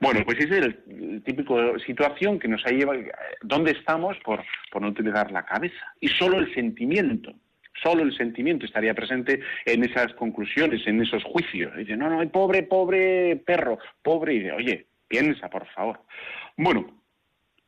Bueno, 0.00 0.20
pues 0.24 0.38
esa 0.38 0.58
es 0.58 0.66
el, 0.66 1.22
típico 1.24 1.78
situación 1.80 2.38
que 2.38 2.46
nos 2.46 2.64
ha 2.66 2.70
llevado, 2.70 3.00
¿dónde 3.42 3.72
estamos 3.72 4.16
por, 4.18 4.44
por 4.70 4.82
no 4.82 4.88
utilizar 4.88 5.32
la 5.32 5.44
cabeza? 5.44 5.94
Y 6.00 6.08
solo 6.08 6.38
el 6.38 6.54
sentimiento, 6.54 7.34
solo 7.82 8.02
el 8.02 8.16
sentimiento 8.16 8.66
estaría 8.66 8.94
presente 8.94 9.40
en 9.64 9.84
esas 9.84 10.12
conclusiones, 10.14 10.86
en 10.86 11.02
esos 11.02 11.24
juicios. 11.24 11.74
Dice, 11.76 11.96
no, 11.96 12.08
no, 12.08 12.30
pobre, 12.30 12.62
pobre 12.62 13.36
perro, 13.44 13.78
pobre, 14.02 14.34
y 14.34 14.50
oye, 14.50 14.86
piensa, 15.08 15.48
por 15.48 15.66
favor. 15.68 16.00
Bueno, 16.56 16.97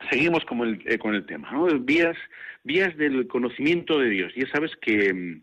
seguimos 0.08 0.44
con 0.44 0.60
el, 0.60 0.82
eh, 0.86 0.98
con 0.98 1.14
el 1.14 1.26
tema, 1.26 1.50
¿no? 1.50 1.66
Vías, 1.80 2.16
vías 2.64 2.96
del 2.96 3.26
conocimiento 3.26 3.98
de 3.98 4.08
Dios. 4.08 4.32
Ya 4.34 4.46
sabes 4.48 4.74
que, 4.80 5.12
mm, 5.12 5.42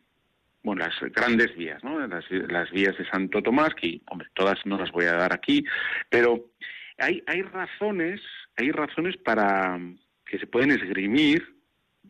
bueno, 0.64 0.86
las 0.86 1.00
grandes 1.12 1.56
vías, 1.56 1.84
¿no? 1.84 2.00
Las, 2.08 2.72
vías 2.72 2.98
de 2.98 3.06
Santo 3.10 3.42
Tomás, 3.42 3.74
que, 3.76 4.02
hombre, 4.10 4.28
todas 4.34 4.58
no 4.66 4.78
las 4.78 4.92
voy 4.92 5.06
a 5.06 5.14
dar 5.14 5.34
aquí, 5.34 5.64
pero 6.10 6.52
hay, 6.98 7.24
hay 7.28 7.42
razones, 7.44 8.22
hay 8.56 8.72
razones 8.72 9.18
para 9.18 9.80
que 10.26 10.40
se 10.40 10.48
pueden 10.48 10.72
esgrimir 10.72 11.56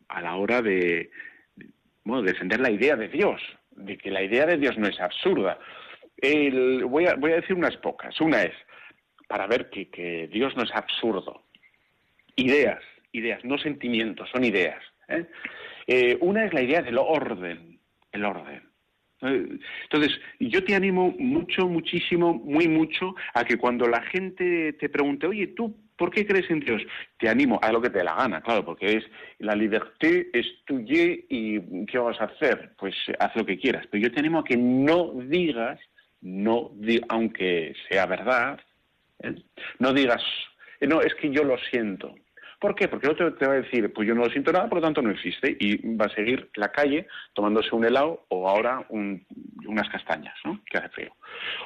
a 0.07 0.21
la 0.21 0.35
hora 0.35 0.61
de, 0.61 1.11
bueno, 2.03 2.23
defender 2.23 2.59
la 2.59 2.71
idea 2.71 2.95
de 2.95 3.09
Dios, 3.09 3.41
de 3.71 3.97
que 3.97 4.09
la 4.09 4.23
idea 4.23 4.45
de 4.45 4.57
Dios 4.57 4.77
no 4.77 4.87
es 4.87 4.99
absurda. 4.99 5.59
voy, 6.85 7.05
a, 7.05 7.15
voy 7.15 7.31
a 7.31 7.35
decir 7.35 7.55
unas 7.55 7.77
pocas. 7.77 8.19
Una 8.21 8.43
es, 8.43 8.55
para 9.27 9.45
ver 9.45 9.69
que, 9.69 9.89
que 9.89 10.27
Dios 10.29 10.55
no 10.55 10.63
es 10.63 10.71
absurdo, 10.73 11.46
ideas, 12.37 12.81
ideas, 13.11 13.43
no 13.43 13.57
sentimientos, 13.57 14.29
son 14.31 14.45
ideas. 14.45 14.81
¿eh? 15.09 15.25
Eh, 15.87 16.17
una 16.21 16.45
es 16.45 16.53
la 16.53 16.61
idea 16.61 16.81
del 16.81 16.97
orden, 16.97 17.79
el 18.11 18.23
orden. 18.23 18.63
Eh, 19.21 19.59
entonces, 19.83 20.19
yo 20.39 20.63
te 20.63 20.75
animo 20.75 21.13
mucho, 21.17 21.67
muchísimo, 21.67 22.33
muy 22.33 22.67
mucho 22.67 23.15
a 23.33 23.43
que 23.43 23.57
cuando 23.57 23.87
la 23.87 24.01
gente 24.03 24.73
te 24.73 24.89
pregunte, 24.89 25.27
oye, 25.27 25.47
¿tú 25.47 25.75
por 25.97 26.11
qué 26.11 26.25
crees 26.27 26.49
en 26.51 26.59
Dios? 26.59 26.83
Te 27.17 27.27
animo 27.27 27.59
a 27.61 27.71
lo 27.71 27.81
que 27.81 27.89
te 27.89 27.97
dé 27.97 28.03
la 28.03 28.15
gana, 28.15 28.41
claro, 28.41 28.63
porque 28.63 28.97
es 28.97 29.03
la 29.39 29.55
libertad 29.55 30.09
es 30.31 30.45
tuya 30.65 31.15
y 31.27 31.85
¿qué 31.87 31.97
vas 31.97 32.21
a 32.21 32.25
hacer? 32.25 32.73
Pues 32.77 32.95
haz 33.19 33.35
lo 33.35 33.45
que 33.45 33.57
quieras. 33.57 33.87
Pero 33.89 34.03
yo 34.03 34.11
te 34.11 34.19
animo 34.19 34.39
a 34.39 34.43
que 34.43 34.57
no 34.57 35.13
digas, 35.23 35.79
no 36.21 36.71
aunque 37.09 37.73
sea 37.89 38.05
verdad, 38.05 38.59
no 39.79 39.93
digas, 39.93 40.23
no, 40.81 41.01
es 41.01 41.15
que 41.15 41.31
yo 41.31 41.43
lo 41.43 41.57
siento. 41.57 42.13
¿Por 42.59 42.73
qué? 42.73 42.87
Porque 42.87 43.05
el 43.05 43.13
otro 43.13 43.33
te 43.35 43.45
va 43.45 43.53
a 43.53 43.61
decir, 43.61 43.93
pues 43.93 44.07
yo 44.07 44.15
no 44.15 44.25
siento 44.25 44.51
nada, 44.51 44.67
por 44.67 44.79
lo 44.79 44.83
tanto 44.83 45.01
no 45.01 45.11
existe, 45.11 45.55
y 45.59 45.95
va 45.95 46.05
a 46.05 46.15
seguir 46.15 46.49
la 46.55 46.71
calle 46.71 47.07
tomándose 47.33 47.75
un 47.75 47.85
helado 47.85 48.25
o 48.29 48.49
ahora 48.49 48.85
unas 48.89 49.89
castañas, 49.89 50.35
¿no? 50.43 50.61
Que 50.65 50.79
hace 50.79 50.89
frío. 50.89 51.15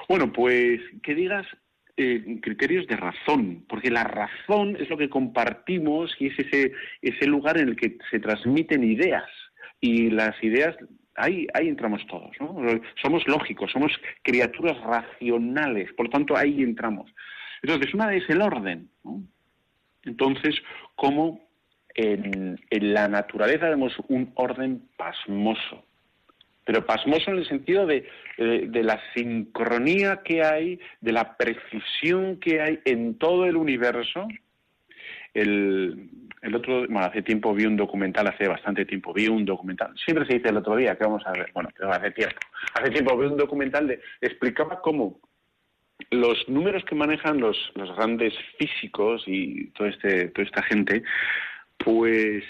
Bueno, 0.09 0.33
pues 0.33 0.81
que 1.01 1.15
digas 1.15 1.47
eh, 1.95 2.39
criterios 2.41 2.87
de 2.87 2.97
razón, 2.97 3.65
porque 3.69 3.89
la 3.89 4.03
razón 4.03 4.75
es 4.79 4.89
lo 4.89 4.97
que 4.97 5.09
compartimos 5.09 6.13
y 6.19 6.27
es 6.27 6.39
ese, 6.39 6.73
ese 7.01 7.25
lugar 7.25 7.57
en 7.57 7.69
el 7.69 7.75
que 7.75 7.97
se 8.09 8.19
transmiten 8.19 8.83
ideas. 8.83 9.29
Y 9.79 10.09
las 10.09 10.41
ideas 10.43 10.75
ahí, 11.15 11.47
ahí 11.53 11.67
entramos 11.67 12.05
todos, 12.07 12.31
¿no? 12.39 12.57
Somos 13.01 13.27
lógicos, 13.27 13.71
somos 13.71 13.91
criaturas 14.23 14.79
racionales, 14.81 15.91
por 15.93 16.07
lo 16.07 16.11
tanto 16.11 16.35
ahí 16.35 16.61
entramos. 16.61 17.09
Entonces, 17.61 17.93
una 17.93 18.13
es 18.13 18.29
el 18.29 18.41
orden, 18.41 18.89
¿no? 19.03 19.23
Entonces, 20.03 20.55
como 20.95 21.41
en, 21.95 22.59
la 22.69 23.07
naturaleza 23.07 23.69
vemos 23.69 23.93
un 24.07 24.31
orden 24.35 24.83
pasmoso, 24.97 25.83
pero 26.65 26.85
pasmoso 26.85 27.31
en 27.31 27.37
el 27.37 27.47
sentido 27.47 27.85
de, 27.85 28.07
la 28.37 28.99
sincronía 29.13 30.21
que 30.23 30.43
hay, 30.43 30.79
de 31.01 31.11
la 31.11 31.35
precisión 31.37 32.37
que 32.39 32.61
hay 32.61 32.79
en 32.85 33.17
todo 33.17 33.45
el 33.45 33.55
universo. 33.57 34.27
El, 35.33 36.09
otro, 36.53 36.87
bueno, 36.87 36.99
hace 37.01 37.21
tiempo 37.21 37.53
vi 37.53 37.65
un 37.65 37.77
documental, 37.77 38.27
hace 38.27 38.47
bastante 38.47 38.85
tiempo 38.85 39.13
vi 39.13 39.27
un 39.27 39.45
documental, 39.45 39.93
siempre 40.03 40.25
se 40.25 40.33
dice 40.33 40.49
el 40.49 40.57
otro 40.57 40.75
día 40.75 40.97
que 40.97 41.05
vamos 41.05 41.25
a 41.25 41.31
ver, 41.31 41.51
bueno, 41.53 41.69
hace 41.89 42.11
tiempo, 42.11 42.35
hace 42.73 42.89
tiempo 42.89 43.17
vi 43.17 43.27
un 43.27 43.37
documental 43.37 43.87
de, 43.87 44.01
explicaba 44.19 44.81
cómo 44.81 45.19
los 46.09 46.47
números 46.47 46.83
que 46.85 46.95
manejan 46.95 47.39
los, 47.39 47.57
los 47.75 47.95
grandes 47.95 48.33
físicos 48.57 49.23
y 49.27 49.67
todo 49.71 49.87
este, 49.87 50.29
toda 50.29 50.45
esta 50.45 50.63
gente, 50.63 51.03
pues 51.77 52.43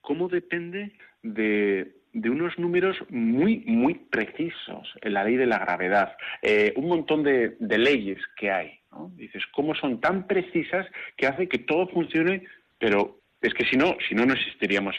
cómo 0.00 0.28
depende 0.28 0.92
de, 1.22 1.92
de 2.12 2.30
unos 2.30 2.58
números 2.58 2.96
muy, 3.08 3.58
muy 3.66 3.94
precisos 3.94 4.92
en 5.02 5.14
la 5.14 5.24
ley 5.24 5.36
de 5.36 5.46
la 5.46 5.58
gravedad, 5.58 6.16
eh, 6.42 6.72
un 6.76 6.88
montón 6.88 7.22
de, 7.22 7.56
leyes 7.60 8.18
que 8.36 8.50
hay. 8.50 8.80
¿no? 8.90 9.12
Dices, 9.16 9.44
¿cómo 9.52 9.74
son 9.74 10.00
tan 10.00 10.26
precisas 10.26 10.86
que 11.16 11.26
hace 11.26 11.48
que 11.48 11.58
todo 11.58 11.86
funcione? 11.88 12.44
Pero 12.78 13.20
es 13.40 13.54
que 13.54 13.64
si 13.64 13.76
no, 13.76 13.96
si 14.08 14.14
no, 14.14 14.26
no 14.26 14.34
existiríamos 14.34 14.96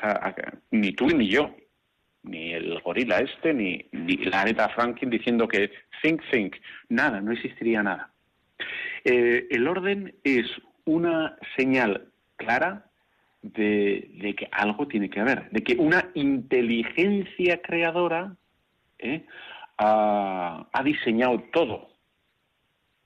ni 0.72 0.94
tú 0.94 1.08
ni 1.08 1.28
yo 1.28 1.56
ni 2.24 2.54
el 2.54 2.80
gorila 2.82 3.20
este, 3.20 3.54
ni, 3.54 3.86
la 4.26 4.42
Aretha 4.42 4.70
Franklin 4.70 5.10
diciendo 5.10 5.48
que 5.48 5.72
think, 6.02 6.22
think, 6.32 6.56
nada, 6.90 7.22
no 7.22 7.32
existiría 7.32 7.84
nada. 7.84 8.12
Eh, 9.04 9.48
el 9.50 9.68
orden 9.68 10.14
es 10.24 10.46
una 10.86 11.38
señal 11.56 12.10
clara 12.36 12.86
de, 13.42 14.36
que 14.38 14.48
algo 14.52 14.88
tiene 14.88 15.10
que 15.10 15.20
haber, 15.20 15.50
de 15.50 15.64
que 15.64 15.74
una 15.74 16.10
inteligencia 16.14 17.62
creadora 17.62 18.36
eh, 19.00 19.26
ha, 19.78 20.82
diseñado 20.84 21.44
todo, 21.52 21.90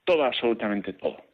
todo, 0.04 0.24
absolutamente 0.24 0.92
todo. 0.92 1.24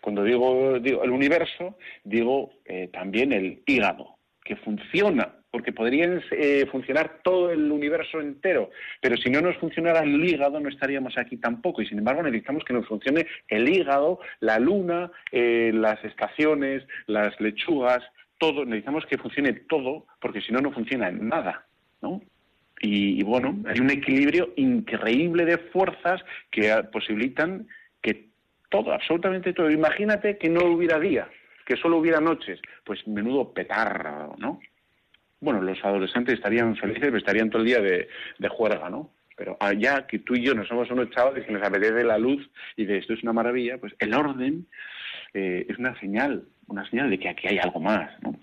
Cuando 0.00 0.22
digo, 0.22 0.78
digo 0.78 1.02
el 1.02 1.10
universo, 1.10 1.76
digo 2.04 2.52
eh, 2.64 2.88
también 2.92 3.32
el 3.32 3.62
hígado, 3.66 4.18
que 4.44 4.56
funciona 4.56 5.34
porque 5.54 5.72
podrían 5.72 6.20
eh, 6.32 6.66
funcionar 6.66 7.20
todo 7.22 7.52
el 7.52 7.70
universo 7.70 8.20
entero, 8.20 8.70
pero 9.00 9.16
si 9.16 9.30
no 9.30 9.40
nos 9.40 9.56
funcionara 9.58 10.00
el 10.00 10.24
hígado 10.24 10.58
no 10.58 10.68
estaríamos 10.68 11.16
aquí 11.16 11.36
tampoco, 11.36 11.80
y 11.80 11.86
sin 11.86 11.98
embargo 11.98 12.24
necesitamos 12.24 12.64
que 12.64 12.72
nos 12.72 12.88
funcione 12.88 13.28
el 13.46 13.68
hígado, 13.68 14.18
la 14.40 14.58
luna, 14.58 15.12
eh, 15.30 15.70
las 15.72 16.04
estaciones, 16.04 16.82
las 17.06 17.40
lechugas, 17.40 18.02
todo, 18.38 18.64
necesitamos 18.64 19.06
que 19.06 19.16
funcione 19.16 19.52
todo, 19.52 20.06
porque 20.20 20.40
si 20.40 20.52
no, 20.52 20.58
no 20.58 20.72
funciona 20.72 21.12
nada, 21.12 21.64
¿no? 22.02 22.20
Y, 22.80 23.20
y, 23.20 23.22
bueno, 23.22 23.56
hay 23.68 23.78
un 23.78 23.90
equilibrio 23.90 24.52
increíble 24.56 25.44
de 25.44 25.58
fuerzas 25.58 26.20
que 26.50 26.74
posibilitan 26.92 27.68
que 28.02 28.26
todo, 28.70 28.92
absolutamente 28.92 29.52
todo. 29.52 29.70
Imagínate 29.70 30.36
que 30.36 30.48
no 30.48 30.64
hubiera 30.64 30.98
día, 30.98 31.28
que 31.64 31.76
solo 31.76 31.98
hubiera 31.98 32.20
noches, 32.20 32.60
pues 32.82 33.06
menudo 33.06 33.54
petardo, 33.54 34.34
¿no? 34.38 34.58
Bueno, 35.44 35.60
los 35.60 35.84
adolescentes 35.84 36.36
estarían 36.36 36.74
felices, 36.74 37.12
estarían 37.12 37.50
todo 37.50 37.60
el 37.60 37.68
día 37.68 37.80
de, 37.80 38.08
juerga, 38.48 38.88
¿no? 38.88 39.10
Pero 39.36 39.58
allá 39.60 40.06
que 40.06 40.20
tú 40.20 40.34
y 40.34 40.42
yo 40.42 40.54
no 40.54 40.64
somos 40.64 40.90
unos 40.90 41.10
chavales 41.10 41.44
que 41.44 41.52
nos 41.52 41.62
apetece 41.62 42.02
la 42.02 42.16
luz 42.16 42.48
y 42.76 42.86
de 42.86 42.96
esto 42.96 43.12
es 43.12 43.22
una 43.22 43.34
maravilla, 43.34 43.76
pues 43.76 43.92
el 43.98 44.14
orden 44.14 44.66
eh, 45.34 45.66
es 45.68 45.78
una 45.78 45.98
señal, 46.00 46.44
una 46.66 46.88
señal 46.88 47.10
de 47.10 47.18
que 47.18 47.28
aquí 47.28 47.48
hay 47.48 47.58
algo 47.58 47.78
más, 47.78 48.10
¿no? 48.22 48.38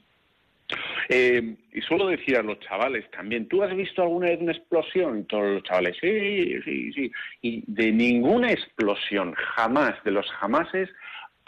Eh, 1.09 1.55
y 1.73 1.81
suelo 1.81 2.07
decir 2.07 2.37
a 2.37 2.43
los 2.43 2.59
chavales 2.59 3.09
también, 3.09 3.47
¿tú 3.47 3.63
has 3.63 3.75
visto 3.75 4.03
alguna 4.03 4.27
vez 4.27 4.39
una 4.39 4.51
explosión? 4.51 5.25
Todos 5.25 5.55
los 5.55 5.63
chavales, 5.63 5.97
sí, 5.99 6.61
sí, 6.63 6.93
sí. 6.93 7.11
Y 7.41 7.63
de 7.65 7.91
ninguna 7.91 8.51
explosión, 8.51 9.33
jamás, 9.33 9.95
de 10.03 10.11
los 10.11 10.29
jamases, 10.33 10.89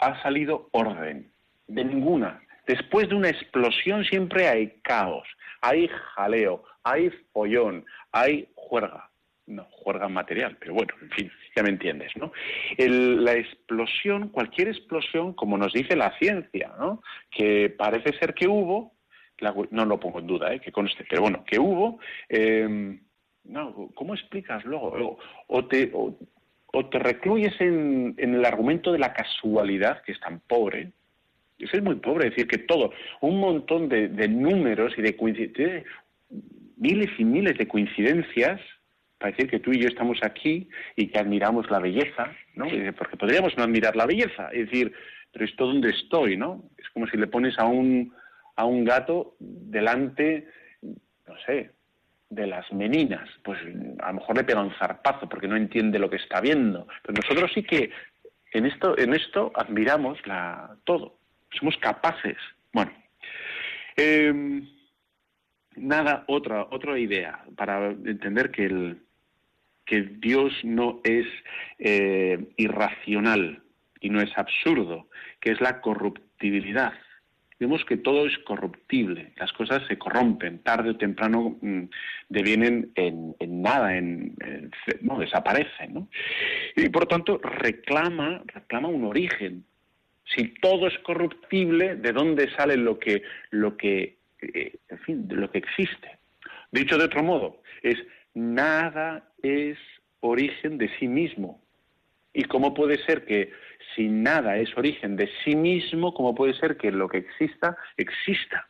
ha 0.00 0.20
salido 0.20 0.68
orden. 0.72 1.30
De 1.68 1.84
ninguna. 1.84 2.42
Después 2.66 3.08
de 3.08 3.14
una 3.14 3.30
explosión 3.30 4.04
siempre 4.04 4.48
hay 4.48 4.78
caos, 4.82 5.26
hay 5.60 5.88
jaleo, 5.88 6.64
hay 6.82 7.10
follón, 7.32 7.84
hay 8.12 8.48
juerga. 8.54 9.10
No, 9.46 9.64
juerga 9.70 10.08
material, 10.08 10.56
pero 10.58 10.72
bueno, 10.72 10.94
en 11.02 11.10
fin, 11.10 11.32
ya 11.54 11.62
me 11.62 11.68
entiendes, 11.68 12.10
¿no? 12.16 12.32
la 12.78 13.34
explosión, 13.34 14.30
cualquier 14.30 14.68
explosión, 14.68 15.34
como 15.34 15.58
nos 15.58 15.74
dice 15.74 15.96
la 15.96 16.16
ciencia, 16.18 16.72
¿no? 16.78 17.02
Que 17.30 17.68
parece 17.68 18.16
ser 18.18 18.32
que 18.32 18.48
hubo, 18.48 18.94
no 19.70 19.84
lo 19.84 20.00
pongo 20.00 20.20
en 20.20 20.26
duda, 20.26 20.54
¿eh? 20.54 20.60
que 20.60 20.72
conste, 20.72 21.04
pero 21.10 21.20
bueno, 21.20 21.44
que 21.44 21.58
hubo, 21.58 21.98
eh, 22.30 22.98
no, 23.44 23.90
¿cómo 23.94 24.14
explicas 24.14 24.64
luego? 24.64 25.18
O, 25.48 25.64
te, 25.66 26.98
recluyes 26.98 27.54
en, 27.60 28.14
el 28.16 28.44
argumento 28.44 28.92
de 28.92 28.98
la 28.98 29.12
casualidad, 29.12 30.02
que 30.02 30.12
es 30.12 30.20
tan 30.20 30.40
pobre, 30.40 30.92
eso 31.64 31.76
es 31.76 31.82
muy 31.82 31.96
pobre, 31.96 32.30
decir 32.30 32.46
que 32.46 32.58
todo, 32.58 32.92
un 33.20 33.40
montón 33.40 33.88
de, 33.88 34.08
de 34.08 34.28
números 34.28 34.94
y 34.96 35.02
de 35.02 35.16
coincidencias, 35.16 35.84
miles 36.76 37.10
y 37.18 37.24
miles 37.24 37.56
de 37.58 37.68
coincidencias, 37.68 38.60
para 39.18 39.30
decir 39.30 39.48
que 39.48 39.60
tú 39.60 39.72
y 39.72 39.80
yo 39.80 39.88
estamos 39.88 40.18
aquí 40.22 40.68
y 40.96 41.08
que 41.08 41.18
admiramos 41.18 41.70
la 41.70 41.78
belleza, 41.78 42.32
¿no? 42.54 42.66
Porque 42.98 43.16
podríamos 43.16 43.56
no 43.56 43.64
admirar 43.64 43.96
la 43.96 44.06
belleza, 44.06 44.48
es 44.52 44.70
decir, 44.70 44.92
pero 45.32 45.44
esto 45.44 45.66
donde 45.66 45.90
estoy, 45.90 46.36
¿no? 46.36 46.64
Es 46.76 46.88
como 46.90 47.06
si 47.06 47.16
le 47.16 47.26
pones 47.26 47.58
a 47.58 47.64
un 47.64 48.12
a 48.56 48.64
un 48.64 48.84
gato 48.84 49.34
delante, 49.40 50.46
no 50.82 51.34
sé, 51.46 51.72
de 52.30 52.46
las 52.46 52.70
meninas, 52.72 53.28
pues 53.42 53.58
a 54.00 54.08
lo 54.08 54.14
mejor 54.14 54.36
le 54.36 54.44
pega 54.44 54.62
un 54.62 54.74
zarpazo 54.74 55.28
porque 55.28 55.48
no 55.48 55.56
entiende 55.56 55.98
lo 55.98 56.10
que 56.10 56.16
está 56.16 56.40
viendo. 56.40 56.86
Pero 57.02 57.20
nosotros 57.22 57.50
sí 57.54 57.62
que 57.62 57.90
en 58.52 58.66
esto, 58.66 58.96
en 58.98 59.14
esto 59.14 59.52
admiramos 59.54 60.24
la, 60.26 60.76
todo, 60.84 61.18
somos 61.58 61.76
capaces. 61.78 62.36
Bueno, 62.72 62.92
em, 63.96 64.68
nada, 65.76 66.24
otra, 66.26 66.66
otra 66.70 66.98
idea 66.98 67.44
para 67.56 67.90
entender 67.90 68.50
que, 68.50 68.66
el, 68.66 69.02
que 69.84 70.02
Dios 70.02 70.52
no 70.64 71.00
es 71.04 71.26
eh, 71.78 72.52
irracional 72.56 73.62
y 74.00 74.10
no 74.10 74.20
es 74.20 74.36
absurdo, 74.36 75.08
que 75.40 75.52
es 75.52 75.60
la 75.60 75.80
corruptibilidad 75.80 76.94
vemos 77.58 77.84
que 77.84 77.96
todo 77.96 78.26
es 78.26 78.36
corruptible, 78.38 79.32
las 79.36 79.52
cosas 79.52 79.82
se 79.88 79.96
corrompen, 79.98 80.62
tarde 80.62 80.90
o 80.90 80.96
temprano 80.96 81.56
mm, 81.60 81.84
devienen 82.28 82.92
en, 82.94 83.34
nada, 83.62 83.96
en, 83.96 84.36
no, 85.00 85.18
desaparecen, 85.18 85.94
¿no? 85.94 86.08
Y 86.76 86.88
por 86.88 87.06
tanto 87.06 87.38
reclama, 87.38 88.42
reclama 88.46 88.88
un 88.88 89.04
origen. 89.04 89.64
Si 90.24 90.54
todo 90.60 90.86
es 90.86 90.98
corruptible, 91.00 91.96
¿de 91.96 92.12
dónde 92.12 92.50
sale 92.54 92.76
lo 92.76 92.98
que, 92.98 93.22
lo 93.50 93.76
que, 93.76 94.16
eh, 94.40 94.76
en 94.88 94.98
fin, 95.00 95.28
lo 95.30 95.50
que 95.50 95.58
existe? 95.58 96.18
Dicho 96.70 96.98
de 96.98 97.04
otro 97.04 97.22
modo, 97.22 97.62
es 97.82 97.98
nada 98.34 99.30
es 99.42 99.78
origen 100.20 100.78
de 100.78 100.90
sí 100.98 101.06
mismo. 101.06 101.60
¿Y 102.32 102.44
cómo 102.44 102.74
puede 102.74 102.98
ser 103.04 103.24
que 103.26 103.52
si 103.94 104.08
nada 104.08 104.56
es 104.56 104.76
origen 104.76 105.16
de 105.16 105.30
sí 105.44 105.54
mismo, 105.54 106.12
¿cómo 106.14 106.34
puede 106.34 106.54
ser 106.54 106.76
que 106.76 106.90
lo 106.90 107.08
que 107.08 107.18
exista 107.18 107.76
exista? 107.96 108.68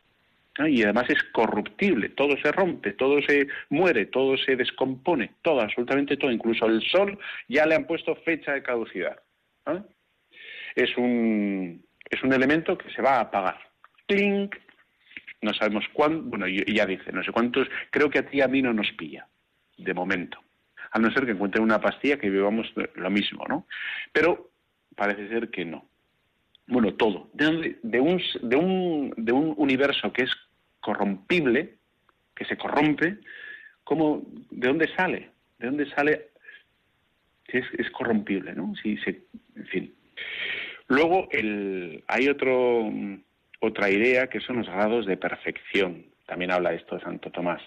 Y 0.59 0.83
además 0.83 1.09
es 1.09 1.21
corruptible, 1.33 2.09
todo 2.09 2.37
se 2.41 2.51
rompe, 2.51 2.93
todo 2.93 3.21
se 3.23 3.47
muere, 3.69 4.05
todo 4.05 4.37
se 4.37 4.55
descompone, 4.55 5.31
todo, 5.41 5.61
absolutamente 5.61 6.15
todo, 6.15 6.31
incluso 6.31 6.65
el 6.65 6.81
sol 6.81 7.17
ya 7.49 7.65
le 7.65 7.75
han 7.75 7.85
puesto 7.85 8.15
fecha 8.17 8.53
de 8.53 8.63
caducidad. 8.63 9.19
Es, 10.75 10.95
un, 10.97 11.83
es 12.09 12.23
un 12.23 12.33
elemento 12.33 12.77
que 12.77 12.91
se 12.91 13.01
va 13.01 13.17
a 13.17 13.21
apagar. 13.21 13.57
¡Clink! 14.07 14.55
No 15.41 15.53
sabemos 15.53 15.85
cuándo, 15.93 16.23
bueno, 16.23 16.47
ya 16.47 16.85
dice, 16.85 17.11
no 17.11 17.23
sé 17.23 17.31
cuántos, 17.31 17.67
creo 17.91 18.09
que 18.09 18.19
a 18.19 18.25
ti 18.25 18.41
a 18.41 18.47
mí 18.47 18.61
no 18.61 18.73
nos 18.73 18.91
pilla, 18.93 19.27
de 19.77 19.93
momento. 19.93 20.39
A 20.91 20.99
no 20.99 21.11
ser 21.11 21.25
que 21.25 21.31
encuentre 21.31 21.61
una 21.61 21.79
pastilla 21.79 22.17
que 22.17 22.29
vivamos 22.29 22.73
lo 22.95 23.09
mismo, 23.09 23.45
¿no? 23.47 23.67
Pero 24.11 24.51
Parece 24.95 25.27
ser 25.27 25.49
que 25.49 25.65
no. 25.65 25.85
Bueno, 26.67 26.93
todo. 26.93 27.29
De, 27.33 27.47
un, 27.47 27.61
de, 27.83 27.99
un, 28.55 29.13
de 29.17 29.31
un 29.31 29.53
universo 29.57 30.11
que 30.11 30.23
es 30.23 30.31
corrompible, 30.79 31.75
que 32.33 32.45
se 32.45 32.57
corrompe, 32.57 33.17
¿cómo, 33.83 34.23
¿de 34.49 34.67
dónde 34.67 34.87
sale? 34.95 35.31
¿De 35.59 35.67
dónde 35.67 35.89
sale? 35.91 36.29
Es, 37.47 37.65
es 37.77 37.89
corrompible, 37.91 38.53
¿no? 38.55 38.73
Se, 38.81 38.89
en 38.89 39.67
fin. 39.67 39.93
Luego 40.87 41.27
el, 41.31 42.03
hay 42.07 42.27
otro, 42.27 42.91
otra 43.59 43.89
idea 43.89 44.27
que 44.27 44.39
son 44.39 44.57
los 44.57 44.67
grados 44.67 45.05
de 45.05 45.17
perfección. 45.17 46.05
También 46.25 46.51
habla 46.51 46.73
esto 46.73 46.95
de 46.95 47.01
Santo 47.01 47.31
Tomás. 47.31 47.61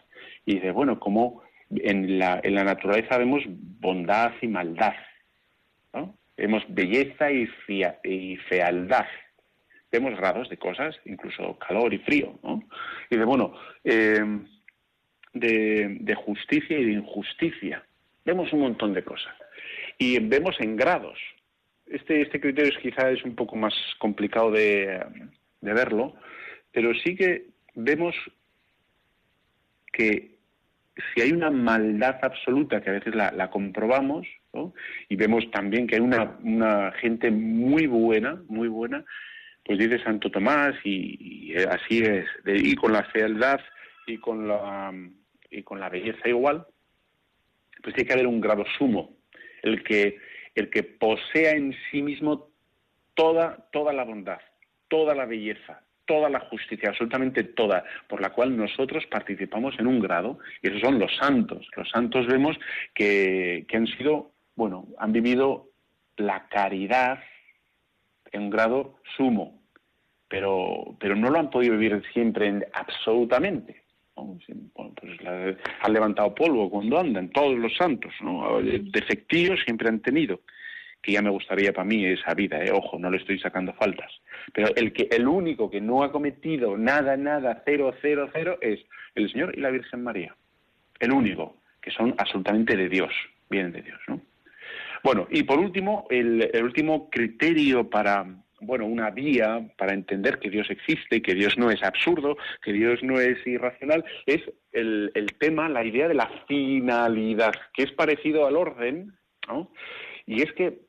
Y 0.44 0.54
dice, 0.54 0.70
bueno, 0.70 0.98
como 0.98 1.42
en 1.70 2.18
la, 2.18 2.40
en 2.42 2.54
la 2.54 2.64
naturaleza 2.64 3.18
vemos 3.18 3.42
bondad 3.46 4.32
y 4.40 4.48
maldad. 4.48 4.94
Vemos 6.36 6.62
belleza 6.68 7.32
y, 7.32 8.36
fealdad. 8.48 9.06
Vemos 9.90 10.16
grados 10.16 10.48
de 10.48 10.56
cosas, 10.56 10.94
incluso 11.04 11.58
calor 11.58 11.92
y 11.92 11.98
frío. 11.98 12.38
¿no? 12.44 12.62
Y 13.10 13.16
de, 13.16 13.24
bueno, 13.24 13.54
eh, 13.82 14.24
de, 15.32 16.14
justicia 16.14 16.78
y 16.78 16.84
de 16.84 16.92
injusticia. 16.92 17.84
Vemos 18.24 18.52
un 18.52 18.60
montón 18.60 18.94
de 18.94 19.02
cosas. 19.02 19.34
Y 19.98 20.20
vemos 20.20 20.54
en 20.60 20.76
grados. 20.76 21.18
Este, 21.90 22.22
este 22.22 22.40
criterio 22.40 22.70
es, 22.70 22.78
quizá 22.78 23.10
es 23.10 23.24
un 23.24 23.34
poco 23.34 23.56
más 23.56 23.74
complicado 23.98 24.50
de, 24.50 25.00
de 25.60 25.72
verlo, 25.72 26.14
pero 26.72 26.92
sí 26.94 27.16
que 27.16 27.46
vemos 27.74 28.14
que 29.92 30.38
si 31.14 31.20
hay 31.20 31.32
una 31.32 31.50
maldad 31.50 32.18
absoluta, 32.22 32.80
que 32.80 32.90
a 32.90 32.94
veces 32.94 33.14
la, 33.14 33.50
comprobamos, 33.50 34.26
y 35.08 35.16
vemos 35.16 35.48
también 35.52 35.86
que 35.86 35.96
hay 35.96 36.00
una, 36.00 36.92
gente 37.00 37.30
muy 37.30 37.86
buena, 37.86 38.42
muy 38.48 38.68
buena, 38.68 39.04
pues 39.64 39.78
dice 39.78 40.02
Santo 40.02 40.30
Tomás, 40.30 40.74
y, 40.84 41.54
así 41.56 41.98
es, 41.98 42.26
y 42.46 42.74
con 42.74 42.92
la 42.92 43.04
fealdad 43.04 43.60
y 44.06 44.18
con 44.18 44.48
la, 44.48 44.92
y 45.50 45.62
con 45.62 45.78
la 45.78 45.88
belleza 45.88 46.28
igual, 46.28 46.66
pues 47.82 47.94
tiene 47.94 48.08
que 48.08 48.14
haber 48.14 48.26
un 48.26 48.40
grado 48.40 48.64
sumo, 48.76 49.16
el 49.62 49.84
que, 49.84 50.18
el 50.58 50.70
que 50.70 50.82
posea 50.82 51.52
en 51.52 51.74
sí 51.90 52.02
mismo 52.02 52.48
toda, 53.14 53.68
toda 53.70 53.92
la 53.92 54.04
bondad, 54.04 54.40
toda 54.88 55.14
la 55.14 55.24
belleza, 55.24 55.82
toda 56.04 56.28
la 56.28 56.40
justicia, 56.40 56.88
absolutamente 56.88 57.44
toda, 57.44 57.84
por 58.08 58.20
la 58.20 58.30
cual 58.30 58.56
nosotros 58.56 59.06
participamos 59.06 59.78
en 59.78 59.86
un 59.86 60.00
grado, 60.00 60.38
y 60.62 60.68
esos 60.68 60.80
son 60.80 60.98
los 60.98 61.14
santos. 61.16 61.68
Los 61.76 61.88
santos 61.90 62.26
vemos 62.26 62.58
que, 62.94 63.66
han 63.72 63.86
sido, 63.86 64.32
bueno, 64.56 64.88
han 64.98 65.12
vivido 65.12 65.68
la 66.16 66.48
caridad 66.48 67.20
en 68.32 68.42
un 68.42 68.50
grado 68.50 68.96
sumo, 69.16 69.62
pero, 70.28 70.96
pero 70.98 71.14
no 71.14 71.30
lo 71.30 71.38
han 71.38 71.50
podido 71.50 71.76
vivir 71.76 72.02
siempre 72.12 72.66
absolutamente. 72.72 73.84
Pues 74.26 75.18
han 75.80 75.92
levantado 75.92 76.34
polvo 76.34 76.70
cuando 76.70 76.98
andan, 76.98 77.30
todos 77.30 77.58
los 77.58 77.74
santos, 77.76 78.12
¿no? 78.20 78.60
defectivos 78.62 79.60
siempre 79.64 79.88
han 79.88 80.00
tenido. 80.00 80.40
que 81.00 81.12
ya 81.12 81.22
me 81.22 81.30
gustaría 81.30 81.72
para 81.72 81.84
mí 81.84 82.04
esa 82.04 82.34
vida, 82.34 82.62
¿eh? 82.64 82.72
ojo, 82.72 82.98
no 82.98 83.10
le 83.10 83.18
estoy 83.18 83.38
sacando 83.38 83.72
faltas. 83.74 84.10
Pero 84.52 84.74
el, 84.74 84.92
que, 84.92 85.08
el 85.10 85.28
único 85.28 85.70
que 85.70 85.80
no 85.80 86.02
ha 86.02 86.10
cometido 86.10 86.76
nada, 86.76 87.16
nada, 87.16 87.62
cero, 87.64 87.94
cero, 88.02 88.28
cero, 88.32 88.58
es 88.60 88.80
el 89.14 89.30
Señor 89.30 89.56
y 89.56 89.60
la 89.60 89.70
Virgen 89.70 90.02
María. 90.02 90.34
El 90.98 91.12
único, 91.12 91.56
que 91.80 91.92
son 91.92 92.14
absolutamente 92.18 92.76
de 92.76 92.88
Dios, 92.88 93.12
vienen 93.48 93.72
de 93.72 93.82
Dios, 93.82 94.00
¿no? 94.08 94.20
Bueno, 95.02 95.28
y 95.30 95.44
por 95.44 95.58
último, 95.58 96.06
el, 96.10 96.50
último 96.62 97.08
criterio 97.10 97.88
para, 97.88 98.26
bueno, 98.60 98.86
una 98.86 99.10
vía 99.10 99.68
para 99.76 99.94
entender 99.94 100.38
que 100.38 100.50
Dios 100.50 100.68
existe, 100.70 101.22
que 101.22 101.34
Dios 101.34 101.56
no 101.58 101.70
es 101.70 101.82
absurdo, 101.82 102.36
que 102.62 102.72
Dios 102.72 103.02
no 103.02 103.20
es 103.20 103.44
irracional, 103.46 104.04
es 104.26 104.42
el, 104.72 105.10
el 105.14 105.34
tema, 105.38 105.68
la 105.68 105.84
idea 105.84 106.08
de 106.08 106.14
la 106.14 106.30
finalidad, 106.46 107.52
que 107.72 107.84
es 107.84 107.92
parecido 107.92 108.46
al 108.46 108.56
orden, 108.56 109.16
¿no? 109.46 109.70
Y 110.26 110.42
es 110.42 110.52
que 110.52 110.80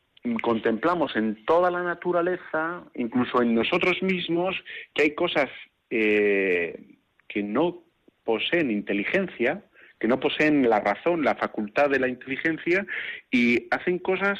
contemplamos 0.41 1.15
en 1.15 1.45
toda 1.45 1.71
la 1.71 1.84
naturaleza, 1.84 2.84
incluso 2.95 3.41
en 3.41 3.55
nosotros 3.55 4.01
mismos, 4.01 4.55
que 4.93 5.03
hay 5.03 5.15
cosas 5.15 5.49
eh, 5.89 6.97
que 7.27 7.43
no 7.43 7.84
poseen 8.25 8.69
inteligencia, 8.69 9.63
que 9.99 10.08
no 10.08 10.19
poseen 10.19 10.69
la 10.69 10.79
razón, 10.79 11.23
la 11.23 11.36
facultad 11.36 11.89
de 11.89 11.99
la 11.99 12.08
inteligencia 12.08 12.86
y 13.32 13.67
hacen 13.71 13.99
cosas, 13.99 14.39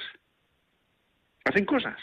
hacen 1.46 1.66
cosas 1.66 1.98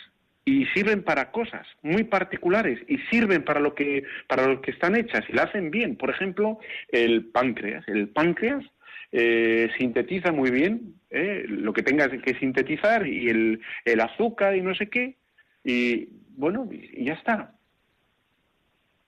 y 0.49 0.65
sirven 0.67 1.03
para 1.03 1.33
cosas 1.33 1.67
muy 1.83 2.05
particulares 2.05 2.79
y 2.87 2.99
sirven 3.11 3.43
para 3.43 3.59
lo 3.59 3.75
que 3.75 4.05
para 4.29 4.47
lo 4.47 4.61
que 4.63 4.71
están 4.71 4.97
hechas 4.97 5.25
y 5.29 5.33
la 5.33 5.43
hacen 5.43 5.73
bien. 5.73 5.97
Por 5.97 6.09
ejemplo, 6.09 6.61
el 6.89 7.27
páncreas. 7.27 7.87
El 7.89 8.09
páncreas 8.09 8.65
eh, 9.11 9.69
sintetiza 9.77 10.31
muy 10.31 10.53
bien 10.53 10.95
eh, 11.11 11.45
lo 11.49 11.73
que 11.73 11.83
tengas 11.83 12.11
que 12.23 12.39
sintetizar 12.39 13.07
y 13.07 13.29
el, 13.29 13.61
el, 13.85 14.01
azúcar 14.01 14.57
y 14.57 14.63
no 14.63 14.75
sé 14.75 14.89
qué 14.89 15.17
y 15.65 16.09
bueno 16.37 16.69
y 16.71 17.05
ya 17.05 17.15
está 17.15 17.53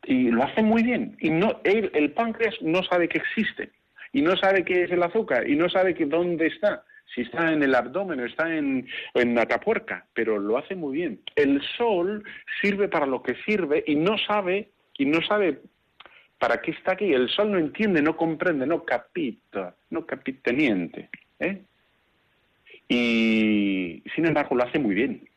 y 0.05 0.31
lo 0.31 0.43
hace 0.43 0.63
muy 0.63 0.83
bien 0.83 1.17
y 1.21 1.31
no 1.31 1.61
el 1.65 2.13
páncreas 2.13 2.55
no 2.63 2.83
sabe 2.85 3.09
que 3.09 3.19
existe 3.19 3.71
y 4.13 4.23
no 4.23 4.37
sabe 4.37 4.65
qué 4.65 4.85
es 4.85 4.91
el 4.91 5.03
azúcar 5.03 5.49
y 5.49 5.57
no 5.57 5.69
sabe 5.69 5.95
que 5.95 6.07
dónde 6.07 6.47
está, 6.47 6.85
si 7.15 7.23
está 7.23 7.53
en 7.53 7.63
el 7.63 7.75
abdomen 7.75 8.21
está 8.21 8.55
en, 8.55 8.87
en 9.15 9.35
la 9.35 9.47
tapuerca, 9.47 10.07
pero 10.13 10.39
lo 10.39 10.59
hace 10.59 10.75
muy 10.75 10.97
bien. 10.97 11.21
El 11.37 11.63
sol 11.77 12.25
sirve 12.61 12.89
para 12.89 13.07
lo 13.07 13.23
que 13.23 13.35
sirve 13.47 13.85
y 13.87 13.95
no 13.97 14.19
sabe, 14.19 14.71
y 14.97 15.07
no 15.07 15.21
sabe 15.23 15.61
para 16.39 16.61
qué 16.61 16.73
está 16.73 16.93
aquí. 16.93 17.13
El 17.13 17.29
sol 17.29 17.51
no 17.51 17.59
entiende, 17.59 18.03
no 18.03 18.17
comprende, 18.17 18.67
no 18.67 18.85
capita, 18.85 19.75
no 19.91 20.07
capita 20.07 20.53
niente. 20.53 21.09
¿eh? 21.41 21.63
Y 22.89 24.03
sin 24.15 24.27
embargo 24.27 24.55
lo 24.55 24.65
hace 24.65 24.79
muy 24.79 24.95
bien 24.95 25.29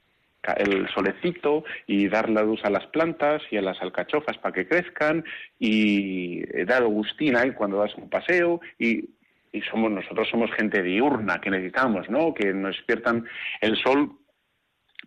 el 0.57 0.87
solecito 0.89 1.63
y 1.85 2.07
dar 2.07 2.29
la 2.29 2.43
luz 2.43 2.61
a 2.63 2.69
las 2.69 2.87
plantas 2.87 3.41
y 3.51 3.57
a 3.57 3.61
las 3.61 3.81
alcachofas 3.81 4.37
para 4.39 4.53
que 4.53 4.67
crezcan 4.67 5.23
y 5.59 6.41
eh, 6.57 6.65
dar 6.65 6.83
Agustín 6.83 7.35
ahí 7.35 7.51
cuando 7.51 7.77
das 7.77 7.95
un 7.95 8.09
paseo 8.09 8.59
y, 8.79 9.09
y, 9.51 9.61
somos 9.61 9.91
nosotros 9.91 10.27
somos 10.29 10.51
gente 10.53 10.81
diurna 10.81 11.39
que 11.41 11.49
necesitamos, 11.49 12.09
¿no? 12.09 12.33
Que 12.33 12.53
nos 12.53 12.75
despiertan 12.75 13.25
el 13.61 13.77
sol. 13.77 14.11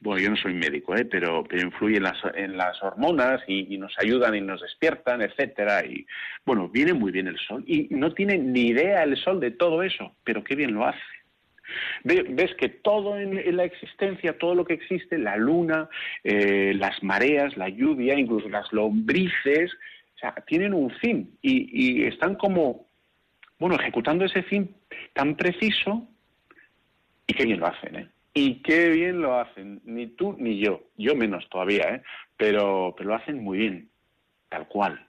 Bueno, 0.00 0.22
yo 0.22 0.30
no 0.30 0.37
soy 0.37 0.54
médico, 0.54 0.94
¿eh? 0.96 1.04
pero, 1.04 1.44
pero 1.44 1.62
influye 1.62 1.96
en 1.96 2.57
las, 2.57 2.83
hormonas 2.83 3.42
y, 3.46 3.74
y, 3.74 3.78
nos 3.78 3.94
ayudan 3.98 4.35
y 4.35 4.40
nos 4.40 4.61
despiertan, 4.61 5.22
etcétera. 5.22 5.85
Y 5.85 6.04
bueno, 6.44 6.68
viene 6.68 6.92
muy 6.92 7.12
bien 7.12 7.28
el 7.28 7.38
sol 7.38 7.64
y 7.66 7.88
no 7.90 8.12
tiene 8.12 8.37
ni 8.37 8.68
idea 8.68 9.04
el 9.04 9.16
sol 9.16 9.40
de 9.40 9.52
todo 9.52 9.83
eso, 9.83 10.14
pero 10.24 10.42
qué 10.42 10.57
bien 10.57 10.74
lo 10.74 10.85
hace 10.85 11.00
ves 12.04 12.54
que 12.57 12.68
todo 12.68 13.18
en, 13.18 13.57
la 13.57 13.64
existencia, 13.64 14.38
todo 14.38 14.54
lo 14.54 14.64
que 14.64 14.74
existe, 14.74 15.18
la 15.18 15.37
luna, 15.37 15.88
eh, 16.22 16.72
las 16.74 17.02
mareas, 17.02 17.57
la 17.57 17.68
lluvia, 17.68 18.18
incluso 18.18 18.48
las 18.48 18.72
lombrices, 18.72 19.72
o 20.14 20.18
sea, 20.18 20.35
tienen 20.46 20.74
un 20.74 20.90
fin 20.90 21.37
y, 21.42 22.04
están 22.04 22.37
como, 22.37 22.87
bueno, 23.64 23.81
ejecutando 23.81 24.27
ese 24.27 24.42
fin 24.42 24.77
tan 25.14 25.37
preciso 25.37 26.07
y 27.27 27.33
qué 27.33 27.46
bien 27.46 27.61
lo 27.61 27.66
hacen, 27.66 27.96
¿eh? 27.96 28.09
Y 28.35 28.62
qué 28.62 28.90
bien 28.90 29.22
lo 29.22 29.38
hacen, 29.38 29.81
ni 29.85 30.09
tú 30.09 30.37
ni 30.38 30.59
yo, 30.59 30.83
yo 30.98 31.14
menos 31.14 31.48
todavía, 31.48 31.94
¿eh? 31.94 32.03
Pero, 32.37 32.94
pero 32.94 33.09
lo 33.09 33.14
hacen 33.14 33.42
muy 33.42 33.57
bien, 33.57 33.88
tal 34.50 34.68
cual 34.68 35.07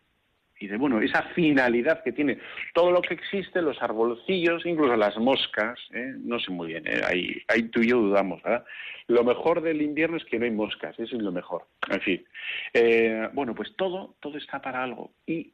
y 0.57 0.67
de 0.67 0.77
bueno, 0.77 1.01
esa 1.01 1.21
finalidad 1.33 2.01
que 2.01 2.13
tiene 2.13 2.39
todo 2.73 2.91
lo 2.91 3.01
que 3.01 3.13
existe, 3.13 3.61
los 3.61 3.81
arbolcillos, 3.81 4.65
incluso 4.65 4.95
las 4.95 5.17
moscas, 5.17 5.77
¿eh? 5.91 6.13
no 6.17 6.39
sé 6.39 6.49
muy 6.49 6.67
bien, 6.67 6.87
¿eh? 6.87 7.01
ahí, 7.05 7.41
ahí, 7.49 7.63
tú 7.63 7.81
y 7.81 7.89
yo 7.89 7.97
dudamos, 7.97 8.41
¿verdad? 8.41 8.63
Lo 9.07 9.25
mejor 9.25 9.59
del 9.59 9.81
invierno 9.81 10.15
es 10.15 10.23
que 10.23 10.39
no 10.39 10.45
hay 10.45 10.51
moscas, 10.51 10.97
eso 10.97 11.17
es 11.17 11.21
lo 11.21 11.33
mejor, 11.33 11.65
en 11.91 11.99
fin. 11.99 12.25
Eh, 12.73 13.27
bueno, 13.33 13.53
pues 13.53 13.75
todo, 13.75 14.15
todo 14.21 14.37
está 14.37 14.61
para 14.61 14.81
algo 14.81 15.11
y 15.27 15.51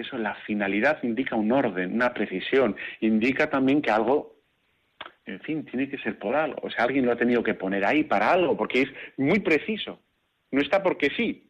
eso, 0.00 0.18
la 0.18 0.34
finalidad 0.46 1.02
indica 1.02 1.36
un 1.36 1.52
orden, 1.52 1.94
una 1.94 2.12
precisión, 2.12 2.76
indica 3.00 3.48
también 3.48 3.82
que 3.82 3.90
algo 3.90 4.40
en 5.26 5.40
fin, 5.40 5.64
tiene 5.64 5.88
que 5.88 5.98
ser 5.98 6.18
por 6.18 6.34
algo. 6.34 6.58
O 6.62 6.70
sea, 6.70 6.84
alguien 6.84 7.06
lo 7.06 7.12
ha 7.12 7.16
tenido 7.16 7.42
que 7.42 7.54
poner 7.54 7.84
ahí 7.84 8.04
para 8.04 8.32
algo, 8.32 8.56
porque 8.56 8.82
es 8.82 8.88
muy 9.16 9.38
preciso. 9.38 10.00
No 10.50 10.60
está 10.60 10.82
porque 10.82 11.10
sí, 11.16 11.49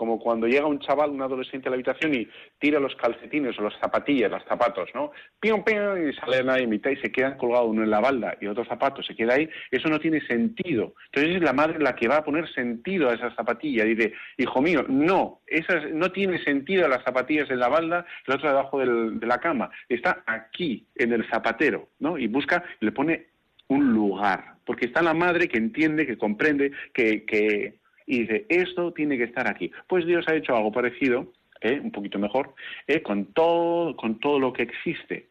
como 0.00 0.18
cuando 0.18 0.46
llega 0.46 0.64
un 0.64 0.78
chaval, 0.78 1.10
un 1.10 1.20
adolescente 1.20 1.68
a 1.68 1.70
la 1.70 1.74
habitación 1.74 2.14
y 2.14 2.26
tira 2.58 2.80
los 2.80 2.96
calcetines 2.96 3.58
o 3.58 3.62
las 3.64 3.78
zapatillas, 3.78 4.30
los 4.30 4.42
zapatos, 4.44 4.88
¿no? 4.94 5.12
Pium, 5.38 5.62
pium, 5.62 6.08
y 6.08 6.14
salen 6.14 6.48
ahí 6.48 6.62
en 6.62 6.70
mitad 6.70 6.90
y 6.90 6.96
se 6.96 7.12
quedan 7.12 7.36
colgados 7.36 7.68
uno 7.68 7.82
en 7.82 7.90
la 7.90 8.00
balda 8.00 8.34
y 8.40 8.46
otro 8.46 8.64
zapato 8.64 9.02
se 9.02 9.14
queda 9.14 9.34
ahí, 9.34 9.46
eso 9.70 9.90
no 9.90 10.00
tiene 10.00 10.22
sentido. 10.22 10.94
Entonces 11.12 11.36
es 11.36 11.42
la 11.42 11.52
madre 11.52 11.80
la 11.80 11.94
que 11.94 12.08
va 12.08 12.16
a 12.16 12.24
poner 12.24 12.50
sentido 12.54 13.10
a 13.10 13.14
esas 13.14 13.34
zapatillas. 13.34 13.84
Dice, 13.84 14.14
hijo 14.38 14.62
mío, 14.62 14.86
no, 14.88 15.42
esas, 15.46 15.90
no 15.92 16.10
tiene 16.10 16.42
sentido 16.44 16.88
las 16.88 17.04
zapatillas 17.04 17.50
en 17.50 17.58
la 17.58 17.68
balda, 17.68 18.06
la 18.24 18.36
otra 18.36 18.52
debajo 18.52 18.78
de 18.78 19.26
la 19.26 19.36
cama. 19.36 19.70
Está 19.86 20.22
aquí, 20.24 20.86
en 20.94 21.12
el 21.12 21.28
zapatero, 21.28 21.90
¿no? 21.98 22.16
Y 22.16 22.26
busca, 22.26 22.64
le 22.80 22.90
pone 22.90 23.26
un 23.68 23.92
lugar, 23.92 24.54
porque 24.64 24.86
está 24.86 25.02
la 25.02 25.14
madre 25.14 25.46
que 25.46 25.58
entiende, 25.58 26.06
que 26.06 26.18
comprende, 26.18 26.72
que, 26.92 27.24
que, 27.24 27.79
y 28.10 28.22
dice, 28.22 28.44
esto 28.48 28.92
tiene 28.92 29.16
que 29.16 29.24
estar 29.24 29.48
aquí. 29.48 29.70
Pues 29.86 30.04
Dios 30.04 30.26
ha 30.28 30.34
hecho 30.34 30.56
algo 30.56 30.72
parecido, 30.72 31.32
¿eh? 31.60 31.78
un 31.80 31.92
poquito 31.92 32.18
mejor, 32.18 32.54
¿eh? 32.88 33.02
con, 33.02 33.26
todo, 33.26 33.94
con 33.94 34.18
todo 34.18 34.40
lo 34.40 34.52
que 34.52 34.64
existe. 34.64 35.28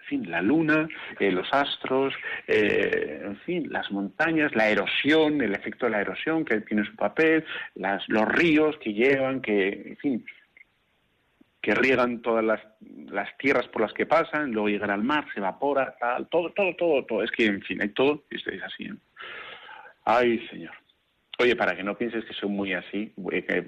En 0.00 0.04
fin, 0.06 0.30
la 0.30 0.40
luna, 0.40 0.88
eh, 1.20 1.30
los 1.30 1.46
astros, 1.52 2.14
en 2.46 3.36
fin, 3.44 3.70
las 3.70 3.90
montañas, 3.90 4.56
la 4.56 4.70
erosión, 4.70 5.42
el 5.42 5.54
efecto 5.54 5.84
de 5.84 5.92
la 5.92 6.00
erosión 6.00 6.46
que 6.46 6.62
tiene 6.62 6.86
su 6.86 6.96
papel, 6.96 7.44
las, 7.74 8.08
los 8.08 8.26
ríos 8.26 8.78
que 8.78 8.94
llevan, 8.94 9.42
que, 9.42 9.68
en 9.68 9.96
fin, 9.98 10.26
que 11.60 11.74
riegan 11.74 12.22
todas 12.22 12.42
las, 12.42 12.60
las, 13.10 13.36
tierras 13.36 13.68
por 13.68 13.82
las 13.82 13.92
que 13.92 14.06
pasan, 14.06 14.52
luego 14.52 14.70
llegan 14.70 14.90
al 14.90 15.04
mar, 15.04 15.26
se 15.34 15.40
evapora, 15.40 15.94
tal, 16.00 16.26
todo, 16.28 16.52
todo, 16.52 16.74
todo, 16.74 17.04
todo. 17.04 17.22
Es 17.22 17.30
que, 17.30 17.44
en 17.44 17.60
fin, 17.60 17.82
hay 17.82 17.90
todo, 17.90 18.24
y 18.30 18.36
es 18.36 18.62
así. 18.62 18.88
Ay, 20.06 20.38
Señor. 20.48 20.72
Oye, 21.40 21.54
para 21.54 21.76
que 21.76 21.84
no 21.84 21.96
pienses 21.96 22.24
que 22.24 22.34
soy 22.34 22.48
muy 22.48 22.72
así, 22.72 23.14
he, 23.30 23.62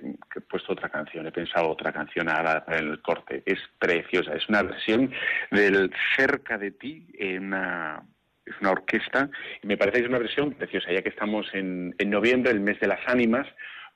puesto 0.49 0.73
otra 0.73 0.89
canción, 0.89 1.25
he 1.29 1.31
pensado 1.31 1.69
otra 1.69 1.93
canción 1.93 2.29
ahora 2.29 2.65
para 2.65 2.81
el 2.81 3.01
corte. 3.01 3.45
Es 3.47 3.61
preciosa, 3.79 4.35
es 4.35 4.49
una 4.49 4.65
versión 4.65 5.13
del 5.53 5.93
Cerca 6.17 6.59
de 6.59 6.73
ti, 6.73 7.07
en 7.17 7.45
una, 7.45 8.03
una 8.61 8.71
orquesta, 8.73 9.31
y 9.63 9.69
me 9.69 9.77
parece 9.77 9.99
que 9.99 10.03
es 10.03 10.09
una 10.09 10.19
versión 10.19 10.53
preciosa, 10.55 10.91
ya 10.91 11.01
que 11.03 11.11
estamos 11.11 11.47
en, 11.53 11.95
en 11.97 12.11
noviembre, 12.11 12.51
el 12.51 12.59
mes 12.59 12.81
de 12.81 12.89
las 12.89 13.07
ánimas, 13.07 13.47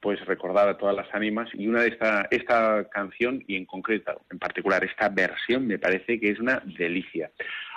pues 0.00 0.24
recordar 0.24 0.68
a 0.68 0.78
todas 0.78 0.94
las 0.94 1.12
ánimas, 1.12 1.48
y 1.52 1.66
una 1.66 1.82
de 1.82 1.88
esta, 1.88 2.28
esta 2.30 2.88
canción, 2.90 3.42
y 3.48 3.56
en 3.56 3.66
concreto, 3.66 4.24
en 4.30 4.38
particular, 4.38 4.84
esta 4.84 5.08
versión, 5.08 5.66
me 5.66 5.80
parece 5.80 6.20
que 6.20 6.30
es 6.30 6.38
una 6.38 6.62
delicia. 6.78 7.32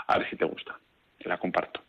A 0.05 0.19
ver 0.19 0.29
si 0.29 0.35
te 0.35 0.45
gusta, 0.45 0.77
te 1.17 1.27
la 1.27 1.39
comparto. 1.39 1.86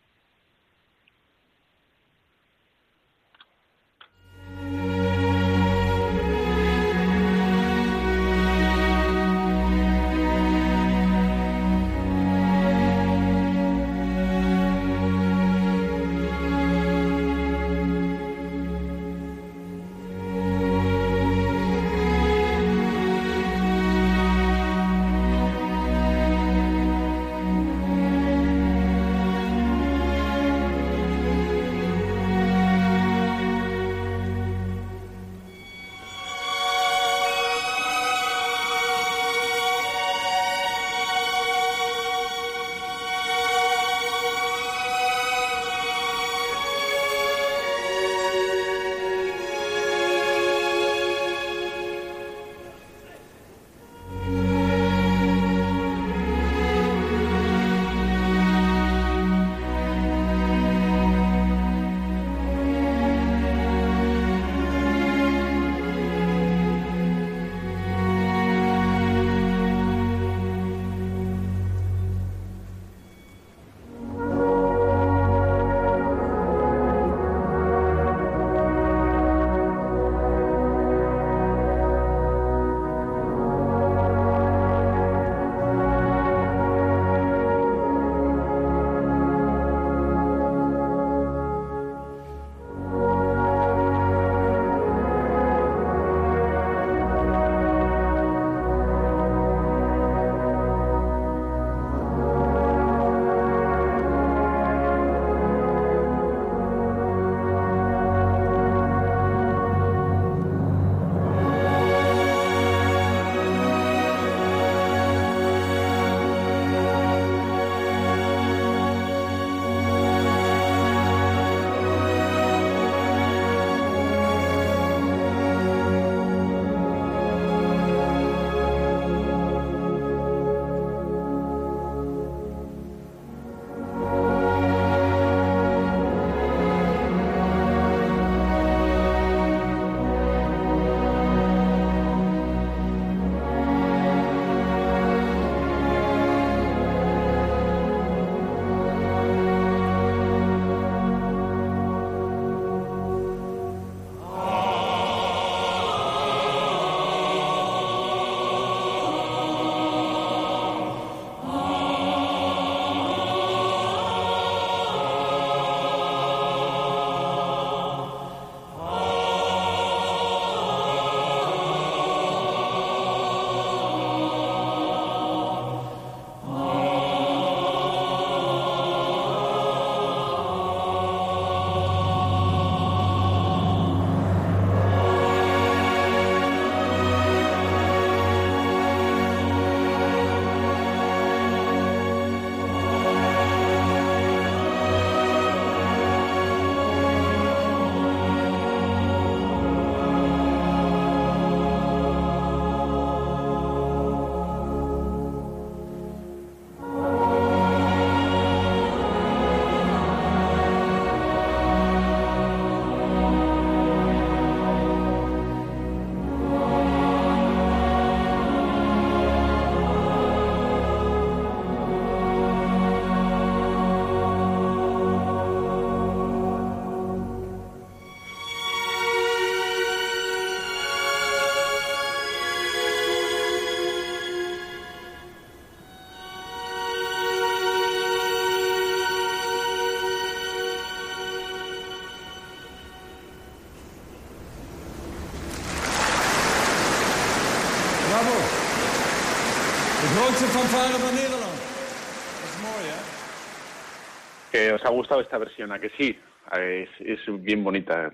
Que 254.51 254.73
os 254.73 254.83
ha 254.83 254.89
gustado 254.89 255.21
esta 255.21 255.37
versión, 255.37 255.71
a 255.71 255.79
que 255.79 255.91
sí, 255.97 256.17
es, 256.57 256.89
es 256.99 257.19
bien 257.43 257.63
bonita, 257.63 258.11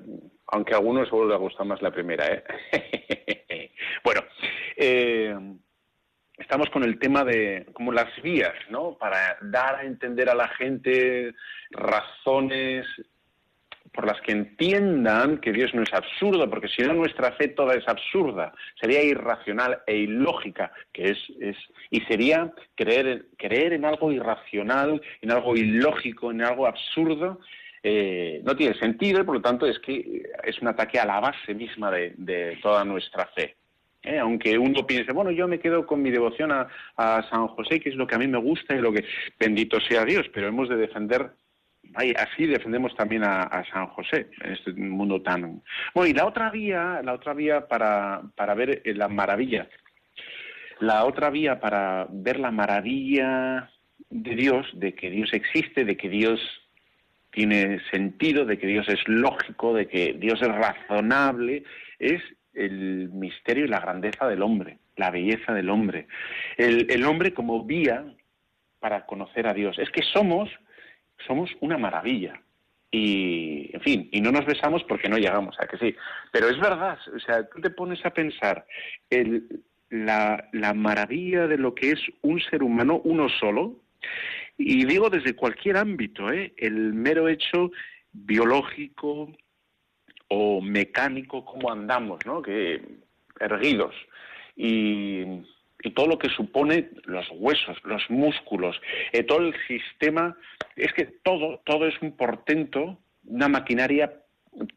aunque 0.47 0.73
a 0.73 0.77
algunos 0.77 1.07
solo 1.09 1.27
les 1.27 1.35
ha 1.35 1.39
gustado 1.39 1.65
más 1.65 1.81
la 1.81 1.91
primera. 1.91 2.25
¿eh? 2.27 3.71
bueno, 4.03 4.21
eh, 4.75 5.35
estamos 6.37 6.69
con 6.69 6.83
el 6.83 6.99
tema 6.99 7.23
de 7.23 7.67
como 7.73 7.91
las 7.91 8.21
vías, 8.21 8.53
¿no? 8.69 8.97
Para 8.97 9.37
dar 9.41 9.75
a 9.75 9.83
entender 9.83 10.29
a 10.29 10.35
la 10.35 10.49
gente 10.49 11.33
razones 11.71 12.85
por 13.95 14.05
las 14.05 14.19
que 14.21 14.33
entiendan 14.33 15.37
que 15.37 15.53
Dios 15.53 15.73
no 15.73 15.81
es 15.81 15.93
absurdo, 15.93 16.49
porque 16.49 16.67
si 16.67 16.83
no 16.83 16.93
nuestra 16.93 17.31
fe 17.31 17.47
toda 17.47 17.75
es 17.75 17.87
absurda, 17.87 18.53
sería 18.79 19.01
irracional 19.01 19.79
e 19.87 19.95
ilógica, 19.95 20.71
que 20.91 21.11
es, 21.11 21.17
es 21.39 21.55
y 21.89 22.01
sería 22.01 22.51
creer, 22.75 23.27
creer 23.37 23.73
en 23.73 23.85
algo 23.85 24.11
irracional, 24.11 25.01
en 25.21 25.31
algo 25.31 25.55
ilógico, 25.55 26.31
en 26.31 26.43
algo 26.43 26.67
absurdo, 26.67 27.39
eh, 27.87 28.41
no 28.43 28.55
tiene 28.55 28.73
sentido 28.79 29.21
y 29.21 29.23
por 29.23 29.35
lo 29.35 29.41
tanto 29.41 29.67
es 29.67 29.77
que 29.77 30.23
es 30.43 30.59
un 30.59 30.67
ataque 30.67 30.99
a 30.99 31.05
la 31.05 31.19
base 31.19 31.53
misma 31.53 31.91
de, 31.91 32.57
toda 32.59 32.83
nuestra 32.83 33.27
fe. 33.27 33.55
¿eh? 34.01 34.17
Aunque 34.17 34.57
uno 34.57 34.87
piense, 34.87 35.13
bueno, 35.13 35.29
yo 35.29 35.47
me 35.47 35.59
quedo 35.59 35.85
con 35.85 36.01
mi 36.01 36.09
devoción 36.09 36.51
a, 36.51 36.67
San 37.29 37.47
José, 37.47 37.79
que 37.79 37.89
es 37.89 37.95
lo 37.95 38.07
que 38.07 38.15
a 38.15 38.17
mí 38.17 38.27
me 38.27 38.39
gusta 38.39 38.75
y 38.75 38.81
lo 38.81 38.91
que 38.91 39.05
bendito 39.39 39.79
sea 39.79 40.03
Dios, 40.03 40.25
pero 40.33 40.47
hemos 40.47 40.67
de 40.67 40.77
defender 40.77 41.29
así 42.17 42.45
defendemos 42.45 42.95
también 42.95 43.23
a, 43.23 43.63
San 43.71 43.87
José 43.87 44.27
en 44.41 44.53
este 44.53 44.73
mundo 44.73 45.21
tan 45.21 45.61
bueno 45.93 46.09
y 46.09 46.13
la 46.13 46.25
otra 46.25 46.49
vía 46.49 47.01
la 47.03 47.13
otra 47.13 47.33
vía 47.33 47.67
para, 47.67 48.21
para 48.35 48.53
ver 48.53 48.81
la 48.85 49.07
maravilla 49.07 49.67
la 50.79 51.05
otra 51.05 51.29
vía 51.29 51.59
para 51.59 52.07
ver 52.09 52.39
la 52.39 52.51
maravilla 52.51 53.69
de 54.09 54.35
Dios 54.35 54.67
de 54.73 54.93
que 54.93 55.09
Dios 55.09 55.33
existe 55.33 55.85
de 55.85 55.95
que 55.97 56.09
Dios 56.09 56.39
tiene 57.35 57.81
sentido, 57.91 58.45
de 58.45 58.57
que 58.57 58.65
Dios 58.65 58.87
es 58.87 59.05
lógico, 59.07 59.73
de 59.73 59.87
que 59.87 60.13
Dios 60.13 60.41
es 60.41 60.47
razonable, 60.47 61.63
es 61.99 62.21
el 62.53 63.09
misterio 63.09 63.65
y 63.65 63.67
la 63.67 63.81
grandeza 63.81 64.25
del 64.25 64.41
hombre, 64.41 64.77
la 64.95 65.11
belleza 65.11 65.53
del 65.53 65.69
hombre. 65.69 66.07
El, 66.55 67.03
hombre 67.03 67.33
como 67.33 67.65
vía 67.65 68.05
para 68.79 69.05
conocer 69.05 69.47
a 69.47 69.53
Dios. 69.53 69.77
Es 69.77 69.89
que 69.91 70.01
somos, 70.01 70.49
somos 71.25 71.49
una 71.61 71.77
maravilla. 71.77 72.41
Y, 72.91 73.71
en 73.73 73.81
fin, 73.81 74.09
y 74.11 74.21
no 74.21 74.31
nos 74.31 74.45
besamos 74.45 74.83
porque 74.83 75.09
no 75.09 75.17
llegamos, 75.17 75.55
a 75.59 75.67
que 75.67 75.77
sí. 75.77 75.95
Pero 76.31 76.47
es 76.47 76.59
verdad, 76.59 76.97
o 77.13 77.19
sea, 77.19 77.47
tú 77.49 77.59
te 77.59 77.69
pones 77.69 78.05
a 78.05 78.11
pensar 78.11 78.65
la, 79.89 80.47
la 80.53 80.73
maravilla 80.73 81.47
de 81.47 81.57
lo 81.57 81.75
que 81.75 81.91
es 81.91 81.99
un 82.21 82.39
ser 82.39 82.63
humano, 82.63 83.01
uno 83.03 83.27
solo, 83.27 83.75
y 84.57 84.85
digo 84.85 85.09
desde 85.09 85.35
cualquier 85.35 85.77
ámbito, 85.77 86.31
¿eh? 86.31 86.53
el 86.57 86.93
mero 86.93 87.27
hecho 87.27 87.71
biológico 88.11 89.31
o 90.29 90.61
mecánico, 90.61 91.43
cómo 91.43 91.71
andamos, 91.71 92.19
¿no? 92.25 92.41
Que 92.41 92.81
erguidos. 93.39 93.93
Y, 94.55 95.43
todo 95.91 96.07
lo 96.07 96.17
que 96.17 96.29
supone 96.29 96.89
los 97.05 97.27
huesos, 97.31 97.77
los 97.83 98.09
músculos, 98.09 98.79
eh, 99.11 99.23
todo 99.23 99.39
el 99.39 99.55
sistema, 99.67 100.37
es 100.75 100.93
que 100.93 101.05
todo, 101.05 101.61
todo 101.65 101.87
es 101.87 101.95
un 102.01 102.15
portento, 102.15 102.97
una 103.25 103.47
maquinaria 103.47 104.13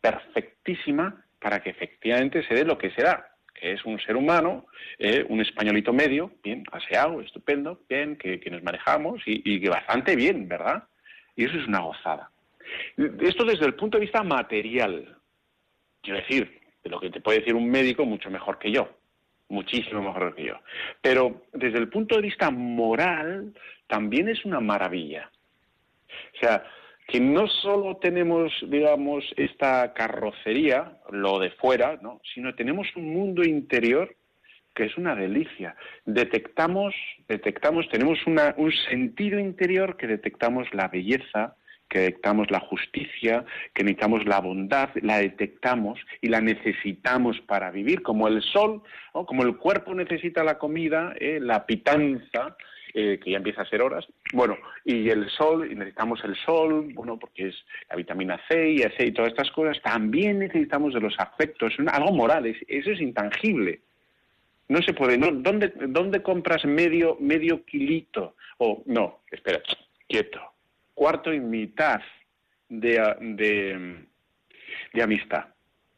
perfectísima 0.00 1.24
para 1.40 1.61
que 1.61 1.70
efectivamente 1.70 2.46
se 2.46 2.54
dé 2.54 2.64
lo 2.64 2.78
que 2.78 2.90
será 2.90 3.28
que 3.59 3.72
es 3.72 3.84
un 3.84 3.98
ser 4.00 4.16
humano, 4.16 4.66
eh, 4.98 5.24
un 5.28 5.40
españolito 5.40 5.92
medio, 5.92 6.30
bien, 6.42 6.64
aseado, 6.70 7.20
estupendo, 7.20 7.80
bien, 7.88 8.16
que, 8.16 8.40
nos 8.50 8.62
manejamos 8.62 9.20
y, 9.26 9.61
que 9.61 9.68
bastante 9.68 10.14
bien, 10.14 10.48
¿verdad? 10.48 10.84
Y 11.34 11.44
eso 11.44 11.59
es 11.59 11.66
una 11.66 11.80
gozada. 11.80 12.30
Esto 12.96 13.44
desde 13.44 13.66
el 13.66 13.74
punto 13.74 13.98
de 13.98 14.02
vista 14.02 14.22
material, 14.22 15.16
quiero 16.02 16.20
decir, 16.20 16.61
de 16.84 16.90
lo 16.90 17.00
que 17.00 17.11
te 17.11 17.20
puede 17.20 17.40
decir 17.40 17.54
un 17.54 17.68
médico 17.68 18.04
mucho 18.04 18.30
mejor 18.30 18.59
que 18.59 18.70
yo, 18.70 18.97
muchísimo 19.49 20.03
mejor 20.03 20.34
que 20.34 20.44
yo. 20.44 20.55
Pero 21.01 21.42
desde 21.53 21.78
el 21.78 21.88
punto 21.88 22.16
de 22.16 22.22
vista 22.22 22.51
moral, 22.51 23.55
también 23.86 24.28
es 24.28 24.44
una 24.44 24.61
maravilla. 24.61 25.30
O 26.34 26.38
sea, 26.38 26.64
que 27.07 27.20
no 27.20 27.49
solo 27.49 27.96
tenemos, 27.96 28.53
digamos, 28.68 29.24
esta 29.36 29.94
carrocería, 29.94 30.99
lo 31.11 31.38
de 31.38 31.51
fuera, 31.53 31.99
¿no? 32.03 32.20
sino 32.34 32.55
tenemos 32.55 32.86
un 32.96 33.14
mundo 33.14 33.42
interior 33.42 34.14
que 34.74 34.84
es 34.84 34.96
una 34.96 35.16
delicia. 35.16 35.74
Detectamos, 36.05 36.94
detectamos, 37.26 37.88
tenemos 37.88 38.18
un 38.26 38.72
sentido 38.88 39.40
interior 39.40 39.96
que 39.96 40.07
detectamos 40.07 40.72
la 40.72 40.88
belleza, 40.88 41.57
que 41.89 42.01
detectamos 42.01 42.51
la 42.51 42.61
justicia, 42.61 43.45
que 43.74 43.82
necesitamos 43.82 44.26
la 44.26 44.41
bondad, 44.41 44.91
la 45.03 45.18
detectamos 45.18 45.99
y 46.20 46.28
la 46.28 46.41
necesitamos 46.41 47.41
para 47.41 47.70
vivir, 47.70 48.03
como 48.03 48.28
el 48.28 48.43
sol, 48.43 48.82
como 49.12 49.43
el 49.43 49.57
cuerpo 49.57 49.95
necesita 49.95 50.45
la 50.45 50.59
comida, 50.59 51.14
¿eh? 51.18 51.39
la 51.41 51.66
pitanza, 51.66 52.57
eh, 52.95 53.18
que 53.22 53.30
ya 53.30 53.36
empieza 53.39 53.62
a 53.62 53.68
ser 53.68 53.82
horas. 53.82 54.07
Bueno, 54.32 54.57
y 54.84 55.09
el 55.09 55.28
sol, 55.30 55.70
y 55.70 55.74
necesitamos 55.74 56.22
el 56.24 56.36
sol, 56.36 56.91
bueno, 56.95 57.18
porque 57.18 57.49
es 57.49 57.55
la 57.89 57.97
vitamina 57.97 58.41
C 58.49 58.70
y 58.70 58.78
C 58.78 59.07
y 59.07 59.12
todas 59.12 59.30
estas 59.30 59.51
cosas. 59.51 59.80
También 59.82 60.39
necesitamos 60.39 60.95
de 60.95 61.01
los 61.01 61.14
afectos, 61.18 61.74
algo 61.86 62.12
moral, 62.12 62.47
eso 62.47 62.91
es 62.91 63.01
intangible. 63.01 63.80
No 64.68 64.82
se 64.82 64.93
puede, 64.93 65.16
no, 65.16 65.30
¿dónde, 65.32 65.72
¿dónde 65.89 66.22
compras 66.22 66.64
medio, 66.66 67.16
medio 67.20 67.64
kilito? 67.64 68.34
O, 68.59 68.82
no, 68.86 69.20
espera, 69.30 69.62
quieto. 70.07 70.41
Cuarto 70.99 71.32
y 71.32 71.38
mitad 71.38 72.01
de, 72.68 72.99
de, 74.92 75.01
amistad, 75.01 75.44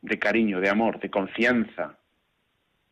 de 0.03 0.18
cariño, 0.18 0.61
de 0.61 0.68
amor, 0.68 1.01
de 1.01 1.09
confianza, 1.09 1.98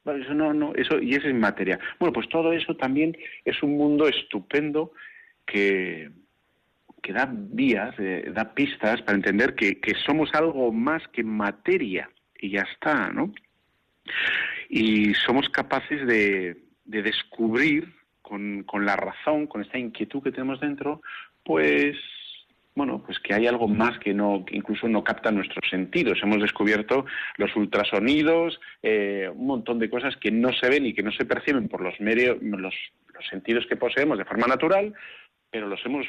eso 0.06 0.32
no, 0.32 0.54
no, 0.54 0.74
eso, 0.74 0.98
y 1.02 1.12
es 1.12 1.24
inmaterial. 1.26 1.78
Bueno, 2.00 2.14
pues 2.14 2.26
todo 2.30 2.54
eso 2.54 2.74
también 2.76 3.14
es 3.44 3.62
un 3.62 3.76
mundo 3.76 4.08
estupendo 4.08 4.92
que, 5.44 6.10
que 7.02 7.12
da 7.12 7.28
vías, 7.30 7.94
eh, 7.98 8.30
da 8.32 8.54
pistas 8.54 9.02
para 9.02 9.16
entender 9.18 9.54
que, 9.54 9.78
que, 9.78 9.92
somos 10.06 10.30
algo 10.32 10.72
más 10.72 11.06
que 11.08 11.22
materia 11.22 12.08
y 12.38 12.52
ya 12.52 12.62
está, 12.62 13.10
¿no? 13.10 13.34
Y 14.70 15.12
somos 15.12 15.50
capaces 15.50 16.06
de, 16.06 16.56
de 16.86 17.02
descubrir 17.02 17.92
con, 18.22 18.62
con 18.62 18.86
la 18.86 18.96
razón, 18.96 19.46
con 19.46 19.60
esta 19.60 19.76
inquietud 19.76 20.22
que 20.22 20.32
tenemos 20.32 20.58
dentro, 20.58 21.02
pues 21.48 21.96
bueno, 22.74 23.02
pues 23.04 23.18
que 23.20 23.32
hay 23.32 23.46
algo 23.46 23.66
más 23.66 23.98
que 23.98 24.12
no, 24.12 24.44
incluso 24.52 24.86
no 24.86 25.02
capta 25.02 25.32
nuestros 25.32 25.68
sentidos. 25.68 26.20
Hemos 26.22 26.42
descubierto 26.42 27.06
los 27.38 27.56
ultrasonidos, 27.56 28.60
eh, 28.82 29.30
un 29.34 29.46
montón 29.46 29.78
de 29.78 29.88
cosas 29.88 30.14
que 30.18 30.30
no 30.30 30.52
se 30.52 30.68
ven 30.68 30.84
y 30.84 30.92
que 30.92 31.02
no 31.02 31.10
se 31.10 31.24
perciben 31.24 31.68
por 31.68 31.80
los 31.80 31.98
medios, 32.00 32.36
los, 32.42 32.74
sentidos 33.30 33.66
que 33.66 33.76
poseemos 33.76 34.18
de 34.18 34.26
forma 34.26 34.46
natural, 34.46 34.92
pero 35.50 35.66
los 35.66 35.84
hemos, 35.86 36.06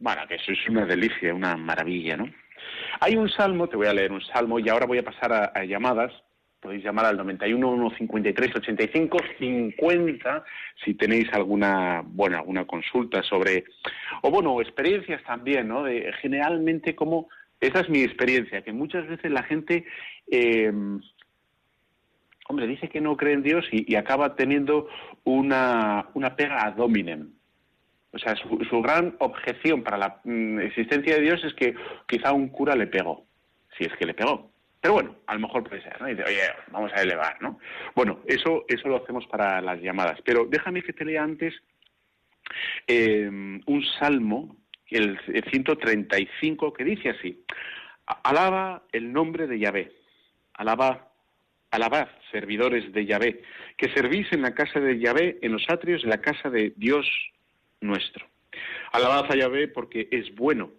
bueno, 0.00 0.22
que 0.28 0.34
eso 0.34 0.52
es 0.52 0.68
una 0.68 0.84
delicia, 0.84 1.32
una 1.32 1.56
maravilla, 1.56 2.16
¿no? 2.16 2.28
Hay 2.98 3.16
un 3.16 3.30
salmo, 3.30 3.68
te 3.68 3.76
voy 3.76 3.86
a 3.86 3.94
leer 3.94 4.10
un 4.10 4.20
salmo 4.20 4.58
y 4.58 4.68
ahora 4.68 4.86
voy 4.86 4.98
a 4.98 5.04
pasar 5.04 5.52
a 5.54 5.64
llamadas 5.64 6.12
podéis 6.60 6.84
llamar 6.84 7.06
al 7.06 7.16
91 7.16 7.90
153 7.96 8.56
85 8.56 9.18
50 9.38 10.44
si 10.84 10.94
tenéis 10.94 11.32
alguna 11.32 12.02
bueno 12.04 12.38
alguna 12.38 12.66
consulta 12.66 13.22
sobre 13.22 13.64
o 14.22 14.30
bueno 14.30 14.60
experiencias 14.60 15.22
también 15.24 15.68
no 15.68 15.84
de 15.84 16.12
generalmente 16.20 16.94
como 16.94 17.28
esa 17.60 17.80
es 17.80 17.88
mi 17.88 18.02
experiencia 18.02 18.62
que 18.62 18.72
muchas 18.72 19.06
veces 19.06 19.30
la 19.30 19.42
gente 19.42 19.84
eh, 20.30 20.72
hombre 22.50 22.66
dice 22.66 22.88
que 22.88 23.00
no 23.00 23.16
cree 23.16 23.34
en 23.34 23.42
Dios 23.42 23.64
y, 23.70 23.94
acaba 23.94 24.34
teniendo 24.34 24.88
una, 25.24 26.08
una 26.14 26.36
pega 26.36 26.66
ad 26.66 26.78
hominem. 26.78 27.30
O 28.12 28.18
sea 28.18 28.34
su, 28.34 28.58
su 28.68 28.82
gran 28.82 29.14
objeción 29.20 29.84
para 29.84 29.96
la 29.96 30.20
mm, 30.24 30.58
existencia 30.58 31.14
de 31.14 31.22
Dios 31.22 31.44
es 31.44 31.54
que 31.54 31.74
quizá 32.08 32.32
un 32.32 32.48
cura 32.48 32.74
le 32.74 32.88
pegó 32.88 33.24
si 33.78 33.84
es 33.84 33.92
que 33.96 34.04
le 34.04 34.14
pegó 34.14 34.49
pero 34.80 34.94
bueno, 34.94 35.16
a 35.26 35.34
lo 35.34 35.40
mejor 35.40 35.64
puede 35.64 35.82
ser, 35.82 36.00
¿no? 36.00 36.06
dice, 36.06 36.24
oye, 36.24 36.40
vamos 36.70 36.90
a 36.94 37.02
elevar, 37.02 37.36
¿no? 37.42 37.58
Bueno, 37.94 38.20
eso, 38.26 38.64
eso 38.66 38.88
lo 38.88 38.96
hacemos 38.96 39.26
para 39.26 39.60
las 39.60 39.80
llamadas. 39.80 40.18
Pero 40.24 40.46
déjame 40.46 40.82
que 40.82 40.94
te 40.94 41.04
lea 41.04 41.22
antes 41.22 41.54
eh, 42.86 43.28
un 43.28 43.84
salmo, 43.98 44.56
el 44.88 45.20
135, 45.50 46.72
que 46.72 46.84
dice 46.84 47.10
así, 47.10 47.44
alaba 48.06 48.82
el 48.92 49.12
nombre 49.12 49.46
de 49.46 49.58
Yahvé, 49.58 49.92
alaba, 50.54 51.10
alabad, 51.70 52.08
servidores 52.30 52.90
de 52.92 53.04
Yahvé, 53.04 53.42
que 53.76 53.92
servís 53.92 54.32
en 54.32 54.40
la 54.40 54.54
casa 54.54 54.80
de 54.80 54.98
Yahvé, 54.98 55.38
en 55.42 55.52
los 55.52 55.68
atrios 55.68 56.02
de 56.02 56.08
la 56.08 56.22
casa 56.22 56.48
de 56.48 56.72
Dios 56.76 57.06
nuestro. 57.82 58.26
Alabad 58.92 59.30
a 59.30 59.36
Yahvé 59.36 59.68
porque 59.68 60.08
es 60.10 60.34
bueno, 60.34 60.70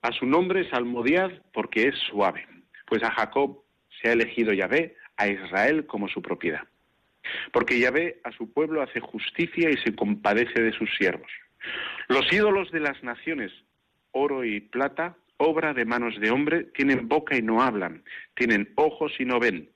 a 0.00 0.12
su 0.12 0.24
nombre 0.24 0.68
salmodiad 0.70 1.30
porque 1.52 1.88
es 1.88 1.94
suave 2.10 2.46
pues 2.88 3.02
a 3.02 3.10
Jacob 3.10 3.62
se 4.00 4.08
ha 4.08 4.12
elegido 4.12 4.52
Yahvé, 4.52 4.96
a 5.16 5.28
Israel 5.28 5.86
como 5.86 6.08
su 6.08 6.22
propiedad. 6.22 6.62
porque 7.52 7.78
Yahvé 7.78 8.20
a 8.24 8.32
su 8.32 8.50
pueblo 8.52 8.80
hace 8.80 9.00
justicia 9.00 9.68
y 9.70 9.76
se 9.78 9.94
compadece 9.94 10.62
de 10.62 10.72
sus 10.72 10.88
siervos. 10.96 11.30
Los 12.08 12.32
ídolos 12.32 12.70
de 12.70 12.80
las 12.80 13.02
naciones, 13.02 13.52
oro 14.12 14.44
y 14.44 14.60
plata, 14.60 15.16
obra 15.36 15.74
de 15.74 15.84
manos 15.84 16.18
de 16.20 16.30
hombre, 16.30 16.64
tienen 16.74 17.08
boca 17.08 17.36
y 17.36 17.42
no 17.42 17.60
hablan, 17.60 18.02
tienen 18.34 18.72
ojos 18.76 19.12
y 19.18 19.24
no 19.24 19.38
ven, 19.40 19.68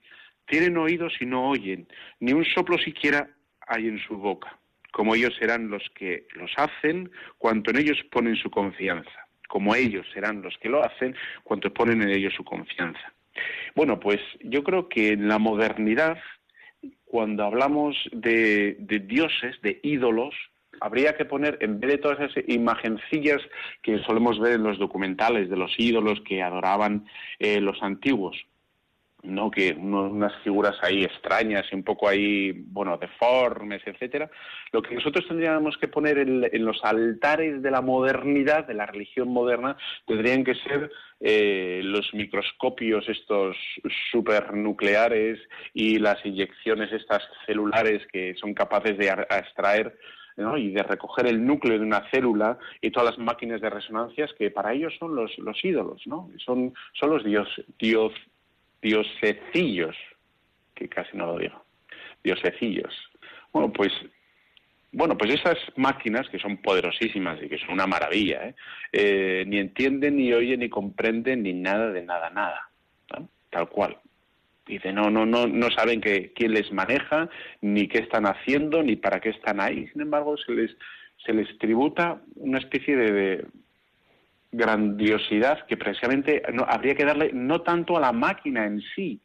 tienen 0.47 0.77
oídos 0.77 1.13
y 1.19 1.25
no 1.25 1.49
oyen, 1.49 1.87
ni 2.19 2.33
un 2.33 2.45
soplo 2.45 2.77
siquiera 2.77 3.29
hay 3.67 3.87
en 3.87 3.99
su 3.99 4.17
boca. 4.17 4.57
Como 4.91 5.15
ellos 5.15 5.35
serán 5.39 5.69
los 5.69 5.83
que 5.95 6.27
los 6.33 6.51
hacen, 6.57 7.11
cuanto 7.37 7.71
en 7.71 7.77
ellos 7.77 7.97
ponen 8.11 8.35
su 8.35 8.49
confianza. 8.49 9.22
Como 9.47 9.75
ellos 9.75 10.05
serán 10.13 10.41
los 10.41 10.57
que 10.57 10.69
lo 10.69 10.83
hacen, 10.83 11.15
cuanto 11.43 11.73
ponen 11.73 12.01
en 12.01 12.09
ellos 12.09 12.33
su 12.33 12.43
confianza. 12.43 13.13
Bueno, 13.75 13.99
pues 13.99 14.19
yo 14.41 14.63
creo 14.63 14.87
que 14.89 15.09
en 15.09 15.27
la 15.27 15.39
modernidad, 15.39 16.17
cuando 17.05 17.43
hablamos 17.43 17.95
de, 18.11 18.77
de 18.79 18.99
dioses, 18.99 19.59
de 19.61 19.79
ídolos, 19.83 20.35
habría 20.79 21.15
que 21.15 21.25
poner, 21.25 21.57
en 21.61 21.79
vez 21.79 21.91
de 21.91 21.97
todas 21.97 22.19
esas 22.19 22.43
imagencillas 22.47 23.41
que 23.81 23.99
solemos 23.99 24.39
ver 24.39 24.53
en 24.53 24.63
los 24.63 24.77
documentales 24.79 25.49
de 25.49 25.57
los 25.57 25.73
ídolos 25.77 26.21
que 26.21 26.41
adoraban 26.41 27.05
eh, 27.39 27.61
los 27.61 27.81
antiguos, 27.81 28.45
¿no? 29.23 29.49
que 29.49 29.71
unas 29.71 30.35
figuras 30.43 30.75
ahí 30.81 31.03
extrañas 31.03 31.65
y 31.71 31.75
un 31.75 31.83
poco 31.83 32.07
ahí, 32.07 32.51
bueno, 32.51 32.97
deformes, 32.97 33.81
etcétera. 33.85 34.29
Lo 34.71 34.81
que 34.81 34.95
nosotros 34.95 35.27
tendríamos 35.27 35.77
que 35.77 35.87
poner 35.87 36.17
en, 36.17 36.65
los 36.65 36.83
altares 36.83 37.61
de 37.61 37.71
la 37.71 37.81
modernidad, 37.81 38.67
de 38.67 38.73
la 38.73 38.85
religión 38.85 39.29
moderna, 39.29 39.77
tendrían 40.05 40.43
que 40.43 40.55
ser 40.55 40.91
eh, 41.19 41.81
los 41.83 42.13
microscopios 42.13 43.07
estos 43.07 43.55
supernucleares 44.11 45.39
y 45.73 45.99
las 45.99 46.23
inyecciones 46.25 46.91
estas 46.91 47.23
celulares 47.45 48.05
que 48.11 48.35
son 48.35 48.53
capaces 48.53 48.97
de 48.97 49.07
extraer 49.07 49.97
y 50.57 50.71
de 50.71 50.83
recoger 50.83 51.27
el 51.27 51.45
núcleo 51.45 51.77
de 51.77 51.85
una 51.85 52.09
célula 52.09 52.57
y 52.81 52.91
todas 52.91 53.11
las 53.11 53.19
máquinas 53.19 53.61
de 53.61 53.69
resonancias 53.69 54.31
que 54.33 54.49
para 54.49 54.73
ellos 54.73 54.93
son 54.97 55.15
los, 55.15 55.37
los 55.37 55.63
ídolos, 55.63 56.01
¿no? 56.07 56.29
Son, 56.43 56.73
son 56.99 57.09
los 57.11 57.23
dios, 57.23 57.47
dios, 57.77 58.11
diosecillos, 58.83 59.95
que 60.75 60.87
casi 60.89 61.17
no 61.17 61.25
lo 61.25 61.39
digo, 61.39 61.65
diosecillos. 62.23 62.93
Bueno, 63.51 63.71
pues 63.73 63.91
bueno, 64.93 65.17
pues 65.17 65.33
esas 65.33 65.57
máquinas 65.75 66.29
que 66.29 66.37
son 66.37 66.57
poderosísimas 66.57 67.41
y 67.41 67.49
que 67.49 67.57
son 67.57 67.71
una 67.71 67.87
maravilla, 67.87 68.47
¿eh? 68.47 68.55
Eh, 68.91 69.43
ni 69.47 69.57
entienden, 69.57 70.17
ni 70.17 70.31
oyen, 70.31 70.59
ni 70.59 70.69
comprenden, 70.69 71.41
ni 71.41 71.51
nada 71.51 71.91
de 71.91 72.03
nada, 72.03 72.29
nada, 72.29 72.69
tal 73.49 73.69
cual. 73.69 73.97
Dice, 74.67 74.93
no, 74.93 75.09
no, 75.09 75.25
no, 75.25 75.47
no 75.47 75.71
saben 75.71 75.99
que, 75.99 76.31
quién 76.33 76.53
les 76.53 76.71
maneja, 76.71 77.27
ni 77.61 77.87
qué 77.87 77.99
están 77.99 78.27
haciendo, 78.27 78.83
ni 78.83 78.95
para 78.95 79.19
qué 79.19 79.29
están 79.29 79.59
ahí. 79.59 79.87
Sin 79.87 80.01
embargo, 80.03 80.37
se 80.37 80.51
les, 80.53 80.77
se 81.25 81.33
les 81.33 81.57
tributa 81.57 82.21
una 82.35 82.59
especie 82.59 82.95
de, 82.95 83.47
grandiosidad 84.53 85.65
que 85.65 85.75
precisamente 85.75 86.41
no, 86.53 86.63
habría 86.67 86.95
que 86.95 87.05
darle 87.05 87.31
no 87.33 87.61
tanto 87.61 87.97
a 87.97 87.99
la 87.99 88.13
máquina 88.13 88.65
en 88.65 88.81
sí, 88.95 89.19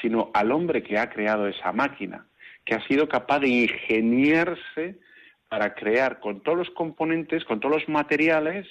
sino 0.00 0.30
al 0.34 0.52
hombre 0.52 0.82
que 0.82 0.98
ha 0.98 1.10
creado 1.10 1.48
esa 1.48 1.72
máquina, 1.72 2.26
que 2.64 2.74
ha 2.74 2.86
sido 2.86 3.08
capaz 3.08 3.40
de 3.40 3.48
ingeniarse 3.48 5.00
para 5.48 5.74
crear 5.74 6.20
con 6.20 6.42
todos 6.42 6.58
los 6.58 6.70
componentes, 6.70 7.44
con 7.44 7.58
todos 7.58 7.80
los 7.80 7.88
materiales, 7.88 8.68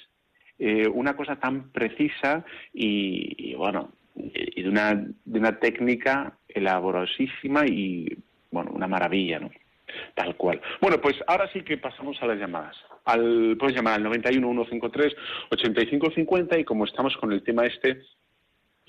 eh, 0.58 0.88
una 0.88 1.16
cosa 1.16 1.36
tan 1.36 1.72
precisa 1.72 2.46
y 2.74 3.54
bueno, 3.56 3.92
y 4.16 4.64
de 4.64 4.70
una, 4.70 4.94
de 4.94 5.40
una 5.40 5.60
técnica 5.60 6.38
elaborosísima 6.48 7.66
y, 7.66 8.18
bueno, 8.52 8.72
una 8.72 8.88
maravilla, 8.88 9.40
¿no? 9.40 9.52
Tal 10.16 10.36
cual. 10.36 10.62
Bueno, 10.82 11.00
pues 11.02 11.16
ahora 11.28 11.50
sí 11.52 11.62
que 11.64 11.78
pasamos 11.78 12.22
a 12.22 12.28
las 12.28 12.38
llamadas. 12.38 12.76
Al, 13.06 13.58
puedes 13.60 13.76
llamar 13.76 13.96
al 13.96 14.04
91 14.04 14.66
153 14.66 15.16
8550 15.50 16.60
y 16.60 16.64
como 16.64 16.86
estamos 16.86 17.16
con 17.18 17.32
el 17.32 17.44
tema 17.44 17.66
este 17.66 18.02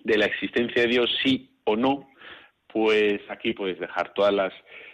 de 0.05 0.19
la 0.19 0.27
existencia 0.27 0.83
de 0.83 0.89
Dios, 0.89 1.11
sí 1.23 1.51
o 1.65 1.77
no, 1.77 2.11
pues 2.73 3.21
aquí 3.29 3.53
puedes 3.53 3.79
dejar 3.79 4.13
todas 4.15 4.35
las 4.35 4.53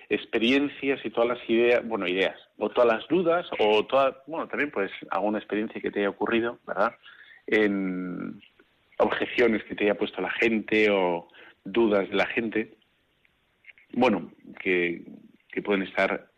experiencias 0.09 1.01
y 1.05 1.11
todas 1.11 1.39
las 1.39 1.51
ideas, 1.51 1.87
bueno, 1.87 2.07
ideas, 2.07 2.37
o 2.59 2.71
todas 2.71 2.89
las 2.89 3.09
dudas, 3.09 3.47
o 3.59 3.85
todas, 3.87 4.17
bueno, 4.27 4.49
también 4.49 4.71
pues 4.71 4.91
alguna 5.11 5.39
experiencia 5.39 5.81
que 5.81 5.91
te 5.91 6.01
haya 6.01 6.11
ocurrido, 6.11 6.59
¿verdad? 6.67 6.95
En, 7.47 8.41
objeciones 8.99 9.65
que 9.65 9.75
te 9.75 9.85
haya 9.85 9.97
puesto 9.97 10.21
la 10.21 10.31
gente 10.31 10.91
o 10.91 11.29
dudas 11.65 12.09
de 12.09 12.17
la 12.17 12.27
gente, 12.27 12.75
bueno, 13.93 14.31
que, 14.61 15.05
pueden 15.65 15.83
estar, 15.83 16.31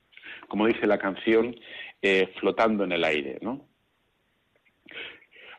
como 0.49 0.66
dice 0.66 0.87
la 0.87 0.97
canción, 0.97 1.55
eh, 2.03 2.33
flotando 2.39 2.85
en 2.85 2.93
el 2.93 3.05
aire, 3.05 3.39
¿no? 3.43 3.67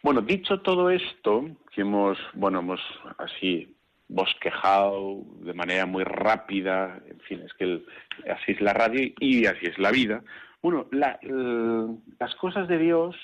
Bueno, 0.03 0.21
dicho 0.21 0.61
todo 0.61 0.89
esto, 0.89 1.45
que 1.73 1.81
hemos, 1.81 2.17
bueno, 2.33 2.59
hemos 2.59 2.79
así 3.19 3.75
bosquejado 4.07 5.23
de 5.41 5.53
manera 5.53 5.85
muy 5.85 6.03
rápida, 6.03 7.01
en 7.07 7.19
fin, 7.21 7.41
es 7.45 7.53
que 7.53 7.81
así 8.29 8.53
es 8.53 8.61
la 8.61 8.73
radio 8.73 9.13
y 9.19 9.45
así 9.45 9.67
es 9.67 9.77
la 9.77 9.91
vida. 9.91 10.23
Bueno, 10.61 10.87
las 10.91 12.35
cosas 12.35 12.67
de 12.67 12.77
Dios 12.77 13.15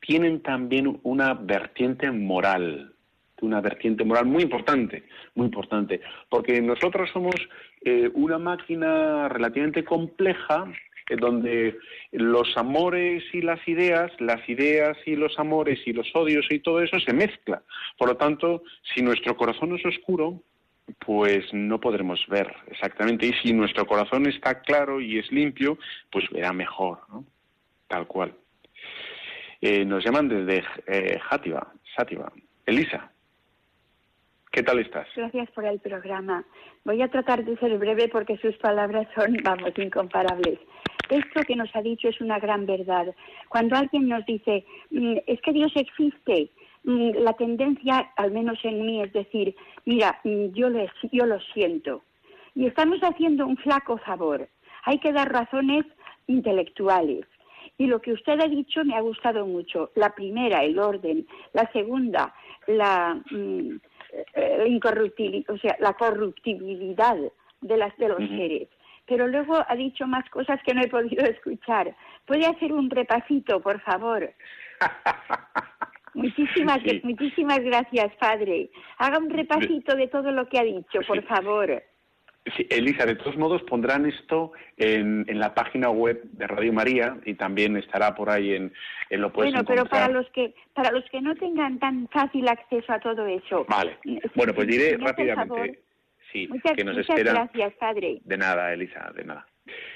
tienen 0.00 0.42
también 0.42 1.00
una 1.02 1.34
vertiente 1.34 2.10
moral, 2.10 2.92
una 3.40 3.60
vertiente 3.60 4.04
moral 4.04 4.26
muy 4.26 4.42
importante, 4.42 5.04
muy 5.34 5.46
importante, 5.46 6.00
porque 6.28 6.60
nosotros 6.60 7.10
somos 7.12 7.34
eh, 7.84 8.10
una 8.14 8.38
máquina 8.38 9.28
relativamente 9.28 9.84
compleja 9.84 10.66
eh, 11.08 11.16
donde 11.16 11.78
los 12.12 12.56
amores 12.56 13.22
y 13.32 13.42
las 13.42 13.66
ideas, 13.68 14.12
las 14.20 14.48
ideas 14.48 14.96
y 15.06 15.16
los 15.16 15.38
amores 15.38 15.80
y 15.86 15.92
los 15.92 16.10
odios 16.14 16.46
y 16.50 16.60
todo 16.60 16.82
eso 16.82 16.98
se 17.00 17.12
mezcla. 17.12 17.62
Por 17.98 18.08
lo 18.08 18.16
tanto, 18.16 18.62
si 18.94 19.02
nuestro 19.02 19.36
corazón 19.36 19.76
es 19.76 19.84
oscuro, 19.84 20.42
pues 21.04 21.44
no 21.52 21.80
podremos 21.80 22.24
ver 22.28 22.54
exactamente. 22.68 23.26
Y 23.26 23.32
si 23.34 23.52
nuestro 23.52 23.86
corazón 23.86 24.26
está 24.26 24.60
claro 24.60 25.00
y 25.00 25.18
es 25.18 25.30
limpio, 25.32 25.78
pues 26.10 26.28
verá 26.30 26.52
mejor, 26.52 26.98
¿no? 27.08 27.24
Tal 27.88 28.06
cual. 28.06 28.34
Eh, 29.60 29.84
nos 29.84 30.04
llaman 30.04 30.28
desde 30.28 30.64
eh, 30.86 31.18
Sátiva. 31.30 32.32
Elisa, 32.66 33.10
¿qué 34.50 34.62
tal 34.62 34.78
estás? 34.80 35.06
Gracias 35.14 35.50
por 35.52 35.64
el 35.64 35.78
programa. 35.80 36.44
Voy 36.84 37.00
a 37.00 37.08
tratar 37.08 37.44
de 37.44 37.56
ser 37.56 37.78
breve 37.78 38.08
porque 38.08 38.36
sus 38.38 38.56
palabras 38.56 39.06
son, 39.14 39.36
vamos, 39.42 39.72
incomparables. 39.78 40.58
Esto 41.10 41.42
que 41.46 41.56
nos 41.56 41.74
ha 41.74 41.82
dicho 41.82 42.08
es 42.08 42.20
una 42.20 42.38
gran 42.38 42.66
verdad. 42.66 43.14
Cuando 43.48 43.76
alguien 43.76 44.08
nos 44.08 44.24
dice, 44.26 44.64
mm, 44.90 45.16
es 45.26 45.40
que 45.42 45.52
Dios 45.52 45.72
existe, 45.76 46.50
mm, 46.84 47.10
la 47.18 47.34
tendencia, 47.34 48.12
al 48.16 48.30
menos 48.30 48.58
en 48.64 48.84
mí, 48.84 49.02
es 49.02 49.12
decir, 49.12 49.54
mira, 49.84 50.20
mm, 50.24 50.52
yo, 50.52 50.68
yo 51.12 51.26
lo 51.26 51.40
siento. 51.52 52.02
Y 52.54 52.66
estamos 52.66 53.00
haciendo 53.00 53.46
un 53.46 53.56
flaco 53.56 53.98
favor. 53.98 54.48
Hay 54.84 54.98
que 54.98 55.12
dar 55.12 55.32
razones 55.32 55.84
intelectuales. 56.26 57.26
Y 57.76 57.86
lo 57.86 58.00
que 58.00 58.12
usted 58.12 58.40
ha 58.40 58.48
dicho 58.48 58.84
me 58.84 58.94
ha 58.94 59.00
gustado 59.00 59.46
mucho. 59.46 59.90
La 59.96 60.14
primera, 60.14 60.62
el 60.62 60.78
orden. 60.78 61.26
La 61.52 61.70
segunda, 61.72 62.32
la 62.66 63.20
mm, 63.30 63.76
eh, 64.34 65.44
o 65.48 65.58
sea, 65.58 65.76
la 65.80 65.94
corruptibilidad 65.94 67.16
de 67.60 67.76
las 67.76 67.96
de 67.96 68.08
los 68.08 68.18
seres. 68.18 68.68
Pero 69.06 69.28
luego 69.28 69.64
ha 69.68 69.74
dicho 69.76 70.06
más 70.06 70.28
cosas 70.30 70.60
que 70.64 70.74
no 70.74 70.82
he 70.82 70.88
podido 70.88 71.24
escuchar. 71.26 71.94
¿Puede 72.26 72.46
hacer 72.46 72.72
un 72.72 72.90
repasito, 72.90 73.60
por 73.60 73.80
favor? 73.80 74.32
Muchísimas, 76.14 76.78
muchísimas 77.02 77.58
gracias, 77.58 78.14
padre. 78.20 78.70
Haga 78.98 79.18
un 79.18 79.30
repasito 79.30 79.96
de 79.96 80.06
todo 80.06 80.30
lo 80.30 80.48
que 80.48 80.60
ha 80.60 80.62
dicho, 80.62 81.00
por 81.08 81.20
favor. 81.24 81.82
Sí, 82.56 82.66
Elisa, 82.68 83.06
de 83.06 83.16
todos 83.16 83.36
modos 83.36 83.62
pondrán 83.62 84.04
esto 84.04 84.52
en, 84.76 85.24
la 85.26 85.54
página 85.54 85.88
web 85.90 86.20
de 86.24 86.46
Radio 86.46 86.72
María 86.74 87.16
y 87.24 87.34
también 87.34 87.76
estará 87.76 88.14
por 88.14 88.28
ahí 88.28 88.54
en, 88.54 88.72
en 89.08 89.20
lo 89.22 89.32
puedes 89.32 89.52
Bueno, 89.52 89.66
pero 89.66 89.86
para 89.86 90.08
los 90.08 90.28
que 90.30 90.54
para 90.74 90.92
los 90.92 91.04
que 91.10 91.22
no 91.22 91.34
tengan 91.36 91.78
tan 91.78 92.06
fácil 92.08 92.46
acceso 92.48 92.92
a 92.92 93.00
todo 93.00 93.26
eso. 93.26 93.64
Vale. 93.68 93.98
bueno, 94.34 94.52
pues 94.54 94.68
diré 94.68 94.98
rápidamente. 94.98 95.80
Sí, 96.34 96.48
que 96.76 96.84
nos 96.84 96.96
muchas 96.96 97.24
gracias, 97.24 97.72
padre. 97.74 98.20
De 98.24 98.36
nada, 98.36 98.72
Elisa, 98.72 99.12
de 99.16 99.24
nada. 99.24 99.46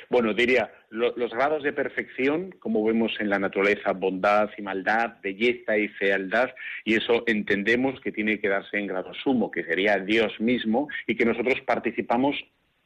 Bueno, 0.09 0.33
diría, 0.33 0.73
los 0.89 1.31
grados 1.31 1.63
de 1.63 1.75
perfección, 1.75 2.55
como 2.61 2.83
vemos 2.83 3.13
en 3.21 3.29
la 3.29 3.39
naturaleza, 3.39 3.93
bondad 3.93 4.49
y 4.57 4.63
maldad, 4.63 5.17
belleza 5.23 5.77
y 5.77 5.89
fealdad, 5.89 6.51
y 6.85 6.95
eso 6.95 7.25
entendemos 7.27 8.01
que 8.01 8.13
tiene 8.13 8.41
que 8.41 8.49
darse 8.49 8.79
en 8.79 8.87
grado 8.87 9.13
sumo, 9.13 9.51
que 9.51 9.65
sería 9.65 9.99
Dios 9.99 10.41
mismo, 10.41 10.89
y 11.07 11.17
que 11.17 11.27
nosotros 11.27 11.61
participamos 11.67 12.35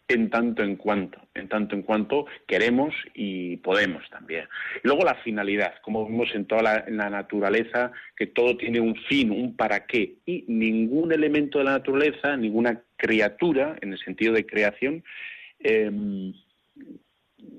en 0.09 0.31
tanto 0.31 0.63
en 0.63 0.77
cuanto, 0.77 1.19
en 1.35 1.49
tanto 1.49 1.75
en 1.75 1.83
cuanto 1.83 2.27
queremos 2.47 2.95
y 3.15 3.57
podemos 3.59 4.09
también. 4.11 4.47
Y 4.83 4.89
luego 4.89 5.05
la 5.05 5.15
finalidad, 5.17 5.75
como 5.83 6.05
vemos 6.05 6.35
en 6.35 6.47
toda 6.47 6.85
la, 6.89 7.11
naturaleza, 7.11 7.93
que 8.17 8.27
todo 8.27 8.57
tiene 8.57 8.81
un 8.81 8.97
fin, 9.09 9.31
un 9.31 9.57
para 9.57 9.87
qué, 9.87 10.17
y 10.27 10.45
ningún 10.49 11.13
elemento 11.13 11.59
de 11.59 11.65
la 11.65 11.73
naturaleza, 11.73 12.37
ninguna 12.37 12.83
criatura, 12.97 13.77
en 13.81 13.93
el 13.93 13.99
sentido 13.99 14.35
de 14.35 14.47
creación, 14.47 15.03
em, 15.61 16.33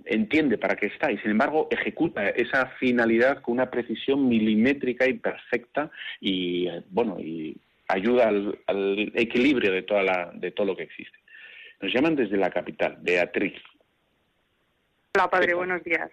entiende 0.05 0.57
para 0.57 0.75
qué 0.75 0.87
está 0.87 1.11
y 1.11 1.17
sin 1.19 1.31
embargo 1.31 1.67
ejecuta 1.71 2.29
esa 2.29 2.67
finalidad 2.79 3.41
con 3.41 3.53
una 3.53 3.69
precisión 3.69 4.27
milimétrica 4.27 5.07
y 5.07 5.13
perfecta 5.13 5.91
y 6.21 6.67
bueno 6.89 7.19
y 7.19 7.57
ayuda 7.87 8.29
al, 8.29 9.11
equilibrio 9.15 9.71
de 9.71 9.83
toda 9.83 10.03
la, 10.03 10.31
de 10.33 10.51
todo 10.51 10.67
lo 10.67 10.75
que 10.75 10.83
existe. 10.83 11.17
Nos 11.84 11.93
llaman 11.93 12.15
desde 12.15 12.38
la 12.38 12.49
capital, 12.49 12.97
Beatriz. 13.01 13.61
Hola 15.15 15.29
padre, 15.29 15.53
buenos 15.53 15.84
días. 15.84 16.09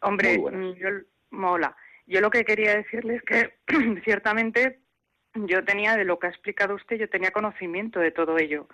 Hombre, 0.00 0.38
mm, 0.38 0.74
yo 0.74 0.88
mola. 1.30 1.74
Yo 2.06 2.20
lo 2.20 2.28
que 2.28 2.44
quería 2.44 2.76
decirles 2.76 3.22
es 3.22 3.22
que 3.22 3.54
ciertamente 4.04 4.80
yo 5.32 5.64
tenía 5.64 5.96
de 5.96 6.04
lo 6.04 6.18
que 6.18 6.26
ha 6.26 6.30
explicado 6.30 6.74
usted, 6.74 6.96
yo 6.96 7.08
tenía 7.08 7.30
conocimiento 7.30 8.00
de 8.00 8.10
todo 8.10 8.36
ello, 8.36 8.68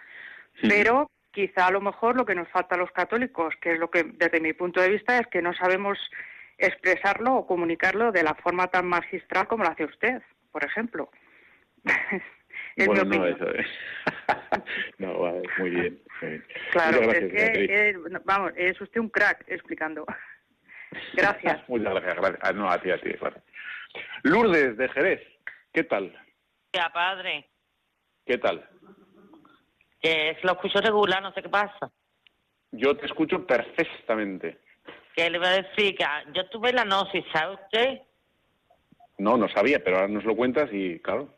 pero 0.68 1.08
quizá 1.30 1.68
a 1.68 1.70
lo 1.70 1.80
mejor 1.80 2.16
lo 2.16 2.26
que 2.26 2.34
nos 2.34 2.48
falta 2.48 2.74
a 2.74 2.78
los 2.78 2.90
católicos, 2.90 3.54
que 3.60 3.74
es 3.74 3.78
lo 3.78 3.88
que 3.88 4.02
desde 4.02 4.40
mi 4.40 4.52
punto 4.52 4.80
de 4.80 4.90
vista 4.90 5.20
es 5.20 5.28
que 5.28 5.42
no 5.42 5.54
sabemos 5.54 5.98
expresarlo 6.58 7.36
o 7.36 7.46
comunicarlo 7.46 8.10
de 8.10 8.24
la 8.24 8.34
forma 8.34 8.66
tan 8.66 8.88
magistral 8.88 9.46
como 9.46 9.62
lo 9.62 9.70
hace 9.70 9.84
usted, 9.84 10.20
por 10.50 10.64
ejemplo. 10.64 11.12
es 12.82 12.86
bueno, 12.86 13.04
no, 13.04 13.26
eso 13.26 13.48
es. 13.54 13.66
no, 14.98 15.42
muy 15.58 15.70
bien. 15.70 16.02
Claro, 16.72 17.00
es 17.10 17.32
que, 17.32 17.96
vamos, 18.24 18.52
es 18.56 18.80
usted 18.80 19.00
un 19.00 19.08
crack 19.08 19.44
explicando. 19.48 20.04
Gracias. 21.14 21.60
Muchas 21.68 21.92
gracias, 21.94 22.16
gracias. 22.16 22.40
Ah, 22.42 22.52
no, 22.52 22.68
a 22.68 22.80
ti, 22.80 22.90
a 22.90 23.00
ti, 23.00 23.10
Lourdes 24.22 24.76
de 24.76 24.88
Jerez, 24.88 25.20
¿qué 25.72 25.84
tal? 25.84 26.12
Ya, 26.72 26.90
padre. 26.90 27.48
¿Qué 28.26 28.38
tal? 28.38 28.68
Que 30.00 30.36
lo 30.42 30.52
escucho 30.52 30.80
regular, 30.80 31.22
no 31.22 31.32
sé 31.32 31.42
qué 31.42 31.48
pasa. 31.48 31.90
Yo 32.72 32.96
te 32.96 33.06
escucho 33.06 33.46
perfectamente. 33.46 34.58
¿Qué 35.16 35.28
le 35.28 35.38
voy 35.38 35.48
a 35.48 35.62
decir? 35.62 35.96
Que 35.96 36.04
yo 36.32 36.48
tuve 36.50 36.72
la 36.72 36.84
gnosis, 36.84 37.24
¿sabe 37.32 37.54
usted? 37.54 38.00
No, 39.18 39.36
no 39.36 39.48
sabía, 39.48 39.82
pero 39.82 39.96
ahora 39.96 40.08
nos 40.08 40.24
lo 40.24 40.36
cuentas 40.36 40.70
y 40.72 40.98
claro. 41.00 41.34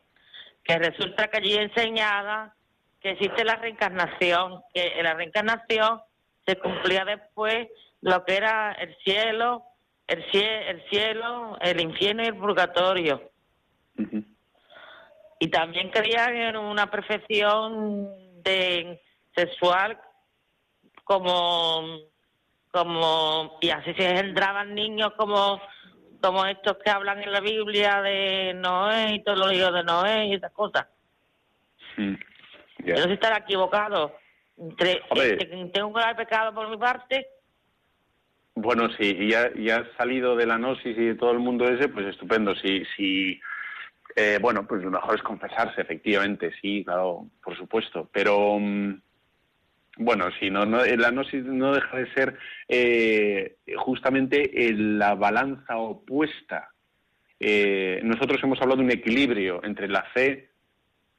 Que 0.63 0.77
resulta 0.77 1.27
que 1.27 1.37
allí 1.37 1.55
enseñada 1.55 2.55
que 3.01 3.11
existe 3.11 3.43
la 3.43 3.57
reencarnación, 3.57 4.63
que 4.73 4.97
en 4.97 5.03
la 5.03 5.13
reencarnación 5.13 6.01
se 6.45 6.57
cumplía 6.57 7.03
después 7.03 7.67
lo 8.01 8.23
que 8.23 8.37
era 8.37 8.71
el 8.73 8.95
cielo, 9.03 9.63
el, 10.07 10.23
el 10.31 10.89
cielo, 10.89 11.57
el 11.59 11.81
infierno 11.81 12.23
y 12.23 12.27
el 12.27 12.37
purgatorio. 12.37 13.29
Y 15.39 15.47
también 15.49 15.91
en 15.93 16.57
una 16.57 16.89
perfección 16.89 18.09
de 18.43 19.01
sexual 19.35 19.99
como 21.03 21.99
como 22.71 23.59
y 23.61 23.69
así 23.69 23.93
se 23.93 24.09
engendraban 24.09 24.73
niños 24.73 25.13
como 25.17 25.61
como 26.23 26.45
estos 26.45 26.77
que 26.77 26.89
hablan 26.89 27.21
en 27.21 27.33
la 27.33 27.41
Biblia 27.41 28.01
de 28.01 28.53
Noé 28.53 29.15
y 29.15 29.23
todos 29.23 29.39
los 29.39 29.51
hijos 29.51 29.73
de 29.73 29.83
Noé 29.83 30.27
y 30.27 30.35
esas 30.35 30.53
cosas. 30.53 30.87
Mm, 31.97 32.13
Yo 32.85 32.93
no 32.93 33.01
sé 33.01 33.07
si 33.07 33.13
estará 33.13 33.39
equivocado. 33.39 34.15
Este, 34.57 35.45
tengo 35.73 35.87
un 35.87 35.93
grave 35.93 36.15
pecado 36.15 36.53
por 36.53 36.69
mi 36.69 36.77
parte. 36.77 37.27
Bueno, 38.55 38.89
si 38.93 39.27
ya, 39.27 39.51
ya 39.55 39.79
has 39.79 39.87
salido 39.97 40.37
de 40.37 40.45
la 40.45 40.57
gnosis 40.57 40.97
y 40.97 41.07
de 41.07 41.15
todo 41.15 41.31
el 41.31 41.39
mundo 41.39 41.67
ese, 41.67 41.89
pues 41.89 42.05
estupendo. 42.05 42.55
Si, 42.55 42.85
si 42.95 43.41
eh, 44.15 44.37
bueno, 44.39 44.65
pues 44.65 44.81
lo 44.81 44.91
mejor 44.91 45.15
es 45.15 45.23
confesarse, 45.23 45.81
efectivamente, 45.81 46.53
sí, 46.61 46.85
claro, 46.85 47.27
por 47.43 47.57
supuesto. 47.57 48.07
Pero, 48.13 48.57
mm, 48.59 49.01
bueno, 49.97 50.29
si 50.39 50.49
no, 50.49 50.65
no, 50.65 50.83
la 50.83 51.11
gnosis 51.11 51.43
no 51.45 51.73
deja 51.73 51.97
de 51.97 52.13
ser 52.13 52.37
eh, 52.67 53.57
justamente 53.77 54.51
la 54.73 55.15
balanza 55.15 55.77
opuesta. 55.77 56.69
Eh, 57.39 57.99
nosotros 58.03 58.41
hemos 58.43 58.61
hablado 58.61 58.77
de 58.79 58.85
un 58.85 58.91
equilibrio 58.91 59.63
entre 59.63 59.87
la 59.87 60.03
fe, 60.13 60.52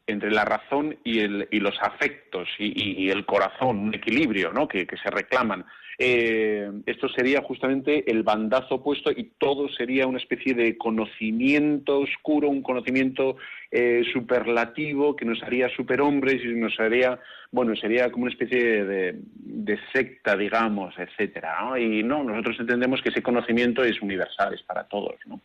entre 0.06 0.30
la 0.30 0.44
razón 0.44 0.96
y, 1.04 1.20
el, 1.20 1.48
y 1.50 1.60
los 1.60 1.76
afectos 1.80 2.48
y, 2.58 3.08
el 3.08 3.24
corazón, 3.24 3.78
un 3.78 3.94
equilibrio 3.94 4.52
¿no? 4.52 4.68
que, 4.68 4.86
se 5.02 5.10
reclaman. 5.10 5.64
Eh, 5.96 6.68
esto 6.86 7.08
sería 7.08 7.40
justamente 7.42 8.10
el 8.10 8.24
bandazo 8.24 8.76
opuesto 8.76 9.12
y 9.12 9.30
todo 9.38 9.68
sería 9.68 10.08
una 10.08 10.18
especie 10.18 10.52
de 10.52 10.76
conocimiento 10.76 12.00
oscuro, 12.00 12.48
un 12.48 12.62
conocimiento 12.62 13.36
eh, 13.70 14.02
superlativo 14.12 15.14
que 15.14 15.24
nos 15.24 15.40
haría 15.44 15.68
superhombres 15.68 16.44
y 16.44 16.48
nos 16.48 16.78
haría, 16.80 17.20
bueno, 17.52 17.76
sería 17.76 18.10
como 18.10 18.24
una 18.24 18.32
especie 18.32 18.84
de, 18.84 19.78
secta, 19.92 20.36
digamos, 20.36 20.94
etcétera. 20.98 21.78
Y 21.78 22.02
no, 22.02 22.24
nosotros 22.24 22.56
entendemos 22.58 23.00
que 23.00 23.10
ese 23.10 23.22
conocimiento 23.22 23.84
es 23.84 24.02
universal, 24.02 24.52
es 24.52 24.62
para 24.62 24.84
todos, 24.84 25.14
¿no? 25.26 25.40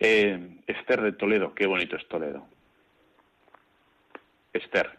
Eh, 0.00 0.38
Esther 0.66 1.02
de 1.02 1.12
Toledo, 1.12 1.54
qué 1.54 1.66
bonito 1.66 1.96
es 1.96 2.06
Toledo. 2.08 2.48
Esther. 4.54 4.90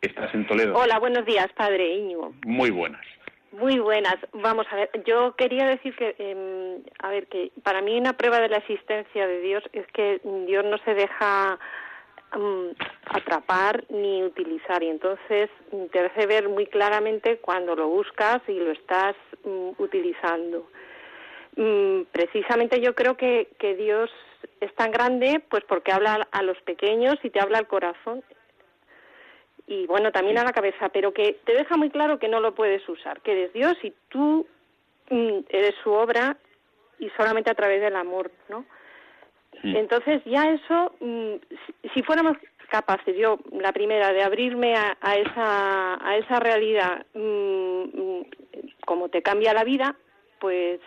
Estás 0.00 0.34
en 0.34 0.46
Toledo. 0.46 0.76
Hola, 0.76 0.98
buenos 0.98 1.26
días, 1.26 1.52
padre 1.54 1.94
Íñigo. 1.94 2.34
Muy 2.46 2.70
buenas. 2.70 3.04
Muy 3.52 3.78
buenas. 3.78 4.16
Vamos 4.32 4.66
a 4.70 4.76
ver, 4.76 4.90
yo 5.06 5.34
quería 5.36 5.66
decir 5.66 5.94
que, 5.96 6.14
em, 6.18 6.82
a 6.98 7.10
ver, 7.10 7.26
que 7.28 7.52
para 7.62 7.82
mí 7.82 7.96
una 7.96 8.12
prueba 8.14 8.40
de 8.40 8.48
la 8.48 8.58
existencia 8.58 9.26
de 9.26 9.40
Dios 9.40 9.62
es 9.72 9.86
que 9.88 10.20
Dios 10.46 10.64
no 10.64 10.78
se 10.78 10.94
deja 10.94 11.58
em, 12.34 12.74
atrapar 13.06 13.84
ni 13.90 14.24
utilizar 14.24 14.82
y 14.82 14.88
entonces 14.88 15.50
te 15.92 16.00
hace 16.00 16.26
ver 16.26 16.48
muy 16.48 16.66
claramente 16.66 17.38
cuando 17.38 17.76
lo 17.76 17.86
buscas 17.86 18.42
y 18.48 18.58
lo 18.58 18.72
estás 18.72 19.14
mm, 19.44 19.70
utilizando. 19.78 20.68
Mm, 21.54 22.02
precisamente 22.10 22.80
yo 22.80 22.94
creo 22.96 23.16
que, 23.16 23.50
que 23.58 23.76
Dios 23.76 24.10
es 24.60 24.74
tan 24.74 24.90
grande 24.90 25.40
pues 25.48 25.62
porque 25.68 25.92
habla 25.92 26.26
a 26.32 26.42
los 26.42 26.60
pequeños 26.62 27.14
y 27.22 27.30
te 27.30 27.40
habla 27.40 27.58
al 27.58 27.68
corazón 27.68 28.24
y 29.66 29.86
bueno, 29.86 30.12
también 30.12 30.38
a 30.38 30.44
la 30.44 30.52
cabeza, 30.52 30.88
pero 30.90 31.12
que 31.12 31.38
te 31.44 31.54
deja 31.54 31.76
muy 31.76 31.90
claro 31.90 32.18
que 32.18 32.28
no 32.28 32.40
lo 32.40 32.54
puedes 32.54 32.86
usar, 32.88 33.20
que 33.22 33.32
eres 33.32 33.52
Dios 33.52 33.76
y 33.82 33.92
tú 34.08 34.46
mm, 35.10 35.38
eres 35.48 35.74
su 35.82 35.90
obra 35.90 36.36
y 36.98 37.08
solamente 37.10 37.50
a 37.50 37.54
través 37.54 37.80
del 37.80 37.96
amor, 37.96 38.30
¿no? 38.48 38.64
Entonces 39.62 40.20
ya 40.26 40.50
eso, 40.50 40.92
mm, 41.00 41.34
si, 41.94 42.02
fuéramos 42.02 42.36
capaces, 42.68 43.16
yo 43.16 43.38
la 43.52 43.72
primera, 43.72 44.12
de 44.12 44.22
abrirme 44.22 44.74
a, 44.74 45.14
esa, 45.16 46.06
a 46.06 46.16
esa 46.16 46.40
realidad, 46.40 47.06
mm, 47.14 48.22
como 48.84 49.08
te 49.08 49.22
cambia 49.22 49.54
la 49.54 49.64
vida, 49.64 49.96
pues, 50.40 50.80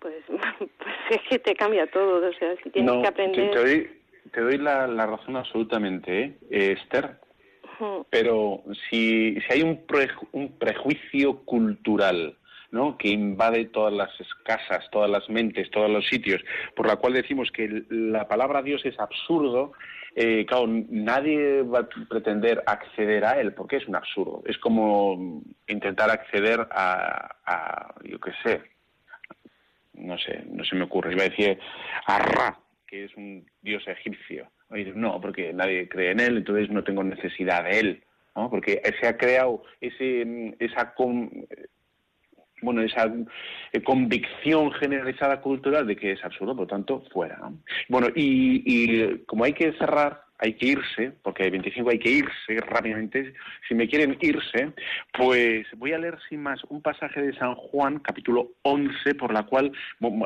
pues, 0.00 0.14
pues, 0.58 0.94
es 1.10 1.22
que 1.30 1.38
te 1.38 1.54
cambia 1.54 1.86
todo, 1.86 2.28
o 2.28 2.32
sea, 2.34 2.54
si 2.62 2.70
tienes 2.70 3.00
que 3.00 3.08
aprender... 3.08 3.50
Te, 3.52 3.58
doy, 3.58 3.90
te 4.32 4.40
doy 4.42 4.58
la, 4.58 4.86
la 4.86 5.06
razón 5.06 5.36
absolutamente, 5.36 6.24
¿eh? 6.24 6.36
Esther, 6.50 7.18
pero 8.10 8.62
si, 8.88 9.38
si 9.40 9.52
hay 9.52 9.62
un, 9.62 9.80
un 10.32 10.58
prejuicio 10.58 11.38
cultural 11.44 12.36
¿no? 12.70 12.96
que 12.96 13.08
invade 13.08 13.66
todas 13.66 13.92
las 13.92 14.10
casas, 14.44 14.88
todas 14.90 15.10
las 15.10 15.28
mentes, 15.28 15.70
todos 15.70 15.90
los 15.90 16.06
sitios, 16.06 16.42
por 16.76 16.86
la 16.86 16.96
cual 16.96 17.14
decimos 17.14 17.50
que 17.50 17.84
la 17.90 18.28
palabra 18.28 18.62
Dios 18.62 18.82
es 18.84 18.98
absurdo, 18.98 19.72
eh, 20.14 20.44
claro, 20.46 20.66
nadie 20.68 21.62
va 21.62 21.80
a 21.80 21.88
pretender 22.08 22.62
acceder 22.66 23.24
a 23.24 23.40
él, 23.40 23.54
porque 23.54 23.76
es 23.76 23.86
un 23.86 23.96
absurdo. 23.96 24.42
Es 24.46 24.58
como 24.58 25.42
intentar 25.68 26.10
acceder 26.10 26.66
a, 26.70 27.36
a 27.44 27.94
yo 28.04 28.18
qué 28.18 28.32
sé, 28.42 28.62
no 29.94 30.18
sé, 30.18 30.44
no 30.46 30.64
se 30.64 30.76
me 30.76 30.84
ocurre, 30.84 31.12
iba 31.12 31.22
a 31.22 31.28
decir 31.28 31.58
a 32.06 32.18
Ra, 32.18 32.58
que 32.86 33.04
es 33.04 33.16
un 33.16 33.46
dios 33.62 33.86
egipcio 33.86 34.48
no, 34.94 35.20
porque 35.20 35.52
nadie 35.52 35.88
cree 35.88 36.12
en 36.12 36.20
él, 36.20 36.36
entonces 36.38 36.70
no 36.70 36.84
tengo 36.84 37.02
necesidad 37.02 37.64
de 37.64 37.80
él, 37.80 38.04
¿no? 38.36 38.50
Porque 38.50 38.80
se 39.00 39.06
ha 39.06 39.16
creado 39.16 39.62
ese, 39.80 40.54
esa 40.58 40.94
bueno, 42.62 42.82
esa 42.82 43.12
eh, 43.72 43.82
convicción 43.82 44.70
generalizada 44.72 45.40
cultural 45.40 45.86
de 45.86 45.96
que 45.96 46.12
es 46.12 46.24
absurdo, 46.24 46.54
por 46.54 46.64
lo 46.64 46.68
tanto, 46.68 47.02
fuera. 47.12 47.38
Bueno, 47.88 48.08
y 48.14 49.18
como 49.24 49.44
hay 49.44 49.54
que 49.54 49.72
cerrar 49.72 50.29
hay 50.40 50.54
que 50.54 50.66
irse, 50.66 51.12
porque 51.22 51.44
hay 51.44 51.50
25 51.50 51.90
hay 51.90 51.98
que 51.98 52.10
irse 52.10 52.60
rápidamente. 52.66 53.34
Si 53.68 53.74
me 53.74 53.86
quieren 53.86 54.16
irse, 54.20 54.72
pues 55.12 55.66
voy 55.76 55.92
a 55.92 55.98
leer 55.98 56.18
sin 56.28 56.42
más 56.42 56.60
un 56.68 56.80
pasaje 56.80 57.20
de 57.20 57.34
San 57.36 57.54
Juan, 57.54 57.98
capítulo 57.98 58.52
11, 58.62 59.14
por 59.16 59.32
la 59.34 59.44
cual, 59.44 59.72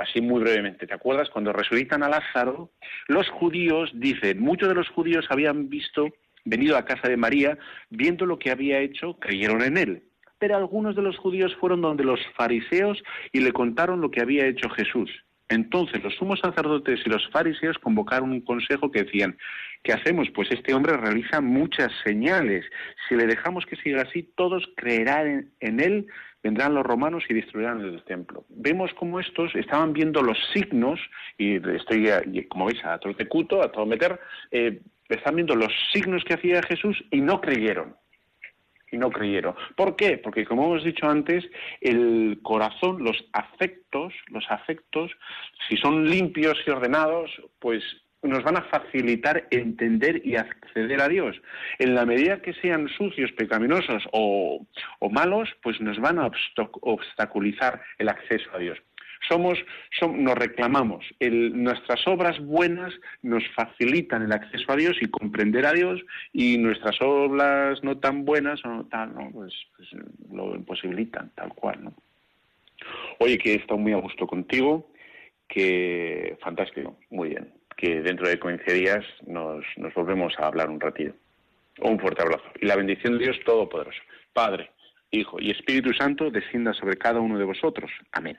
así 0.00 0.20
muy 0.20 0.40
brevemente, 0.40 0.86
¿te 0.86 0.94
acuerdas? 0.94 1.30
Cuando 1.30 1.52
resucitan 1.52 2.02
a 2.04 2.08
Lázaro, 2.08 2.70
los 3.08 3.28
judíos 3.30 3.90
dicen, 3.94 4.40
muchos 4.40 4.68
de 4.68 4.76
los 4.76 4.88
judíos 4.88 5.26
habían 5.30 5.68
visto, 5.68 6.08
venido 6.44 6.76
a 6.76 6.84
casa 6.84 7.08
de 7.08 7.16
María, 7.16 7.58
viendo 7.90 8.24
lo 8.24 8.38
que 8.38 8.50
había 8.50 8.78
hecho, 8.78 9.18
creyeron 9.18 9.62
en 9.62 9.76
él. 9.76 10.02
Pero 10.38 10.56
algunos 10.56 10.94
de 10.94 11.02
los 11.02 11.16
judíos 11.16 11.56
fueron 11.56 11.80
donde 11.80 12.04
los 12.04 12.20
fariseos 12.36 13.02
y 13.32 13.40
le 13.40 13.52
contaron 13.52 14.00
lo 14.00 14.10
que 14.10 14.20
había 14.20 14.46
hecho 14.46 14.68
Jesús. 14.68 15.10
Entonces 15.49 16.03
los 16.03 16.14
sumos 16.14 16.40
sacerdotes 16.40 17.01
y 17.05 17.11
los 17.11 17.28
fariseos 17.28 17.78
convocaron 17.78 18.32
un 18.32 18.40
consejo 18.40 18.90
que 18.90 19.05
decían, 19.05 19.36
¿qué 19.82 19.92
hacemos? 19.92 20.28
Pues 20.34 20.51
este 20.51 20.72
hombre 20.72 20.97
realiza 20.97 21.40
muchas 21.40 21.92
señales. 22.05 22.64
Si 23.09 23.14
le 23.14 23.26
dejamos 23.26 23.66
que 23.66 23.76
siga 23.76 24.03
así, 24.03 24.22
todos 24.36 24.64
creerán 24.76 25.51
en, 25.61 25.80
él, 25.80 26.07
vendrán 26.42 26.74
los 26.74 26.84
romanos 26.84 27.24
y 27.28 27.34
destruirán 27.34 27.80
el 27.82 28.03
templo. 28.05 28.47
Vemos 28.49 28.90
cómo 28.95 29.20
estos 29.20 29.55
estaban 29.55 29.92
viendo 29.92 30.22
los 30.22 30.38
signos, 30.55 30.99
y 31.36 31.57
estoy, 31.57 32.09
como 32.49 32.66
veis, 32.66 32.82
a 32.84 32.99
todo 32.99 33.14
tecuto, 33.14 33.62
a 33.62 33.70
todo 33.70 33.84
meter, 33.84 34.18
eh, 34.51 34.80
están 35.11 35.36
viendo 35.36 35.55
los 35.55 35.72
signos 35.92 36.24
que 36.24 36.34
hacía 36.34 36.62
Jesús 36.62 37.05
y 37.11 37.20
no 37.20 37.40
creyeron 37.40 37.95
y 38.95 38.99
no 38.99 39.11
creyeron. 39.11 39.55
¿Por 39.76 39.97
qué? 39.97 40.18
Porque 40.18 40.45
como 40.45 40.64
hemos 40.64 40.84
dicho 40.84 41.09
antes, 41.09 41.45
el 41.80 42.38
corazón, 42.42 43.03
los 43.03 43.24
afectos, 43.32 44.14
los 44.28 44.45
afectos, 44.49 45.11
si 45.68 45.76
son 45.76 46.09
limpios 46.09 46.57
y 46.66 46.70
ordenados, 46.70 47.30
pues 47.59 47.82
nos 48.22 48.42
van 48.42 48.57
a 48.57 48.62
facilitar 48.62 49.47
entender 49.51 50.22
y 50.24 50.36
acceder 50.36 51.03
a 51.03 51.09
Dios. 51.09 51.36
En 51.78 51.95
la 51.95 52.07
medida 52.07 52.40
que 52.40 52.55
sean 52.55 52.88
sucios, 52.88 53.32
pecaminosos 53.32 54.03
o, 54.12 54.66
o 54.99 55.11
malos, 55.11 55.51
pues 55.62 55.80
nos 55.80 55.99
van 56.01 56.18
a 56.18 56.30
obstaculizar 56.80 57.82
el 57.99 58.09
acceso 58.09 58.51
a 58.55 58.59
Dios 58.59 58.78
somos, 59.29 59.59
nos 60.03 60.35
reclamamos. 60.35 61.05
nuestras 61.20 62.07
obras 62.07 62.39
buenas 62.41 62.93
nos 63.22 63.43
facilitan 63.55 64.22
el 64.22 64.33
acceso 64.33 64.72
a 64.72 64.77
Dios 64.77 64.97
y 65.01 65.07
comprender 65.07 65.66
a 65.66 65.72
Dios, 65.72 66.01
y 66.33 66.59
nuestras 66.59 67.01
obras 67.01 67.83
no 67.83 67.99
tan 67.99 68.25
buenas 68.25 68.61
o 68.64 68.85
tal, 68.91 69.14
¿no? 69.14 69.31
Pues, 69.33 69.53
pues, 69.77 69.89
lo 70.33 70.55
imposibilitan, 70.55 71.31
tal 71.35 71.55
cual. 71.55 71.85
¿no? 71.85 71.95
Oye, 73.18 73.39
que 73.39 73.53
he 73.53 73.57
estado 73.57 73.79
muy 73.79 73.93
a 73.93 73.99
gusto 73.99 74.27
contigo, 74.27 74.91
que 75.49 76.37
fantástico, 76.41 76.99
muy 77.11 77.31
bien. 77.31 77.53
Que 77.77 78.01
dentro 78.03 78.29
de 78.29 78.39
15 78.39 78.72
días 78.72 79.05
nos 79.27 79.64
volvemos 79.95 80.33
a 80.39 80.47
hablar 80.47 80.70
un 80.70 80.81
ratito. 80.81 81.14
Un 81.81 81.99
fuerte 81.99 82.22
abrazo. 82.22 82.45
Y 82.61 82.66
la 82.66 82.77
bendición 82.77 83.18
de 83.18 83.25
Dios 83.25 83.41
Todopoderoso, 83.45 84.01
Padre, 84.33 84.70
Hijo 85.11 85.41
y 85.41 85.51
Espíritu 85.51 85.93
Santo, 85.93 86.31
descienda 86.31 86.72
sobre 86.72 86.97
cada 86.97 87.20
uno 87.20 87.39
de 87.39 87.45
vosotros. 87.45 87.91
Amén. 88.12 88.39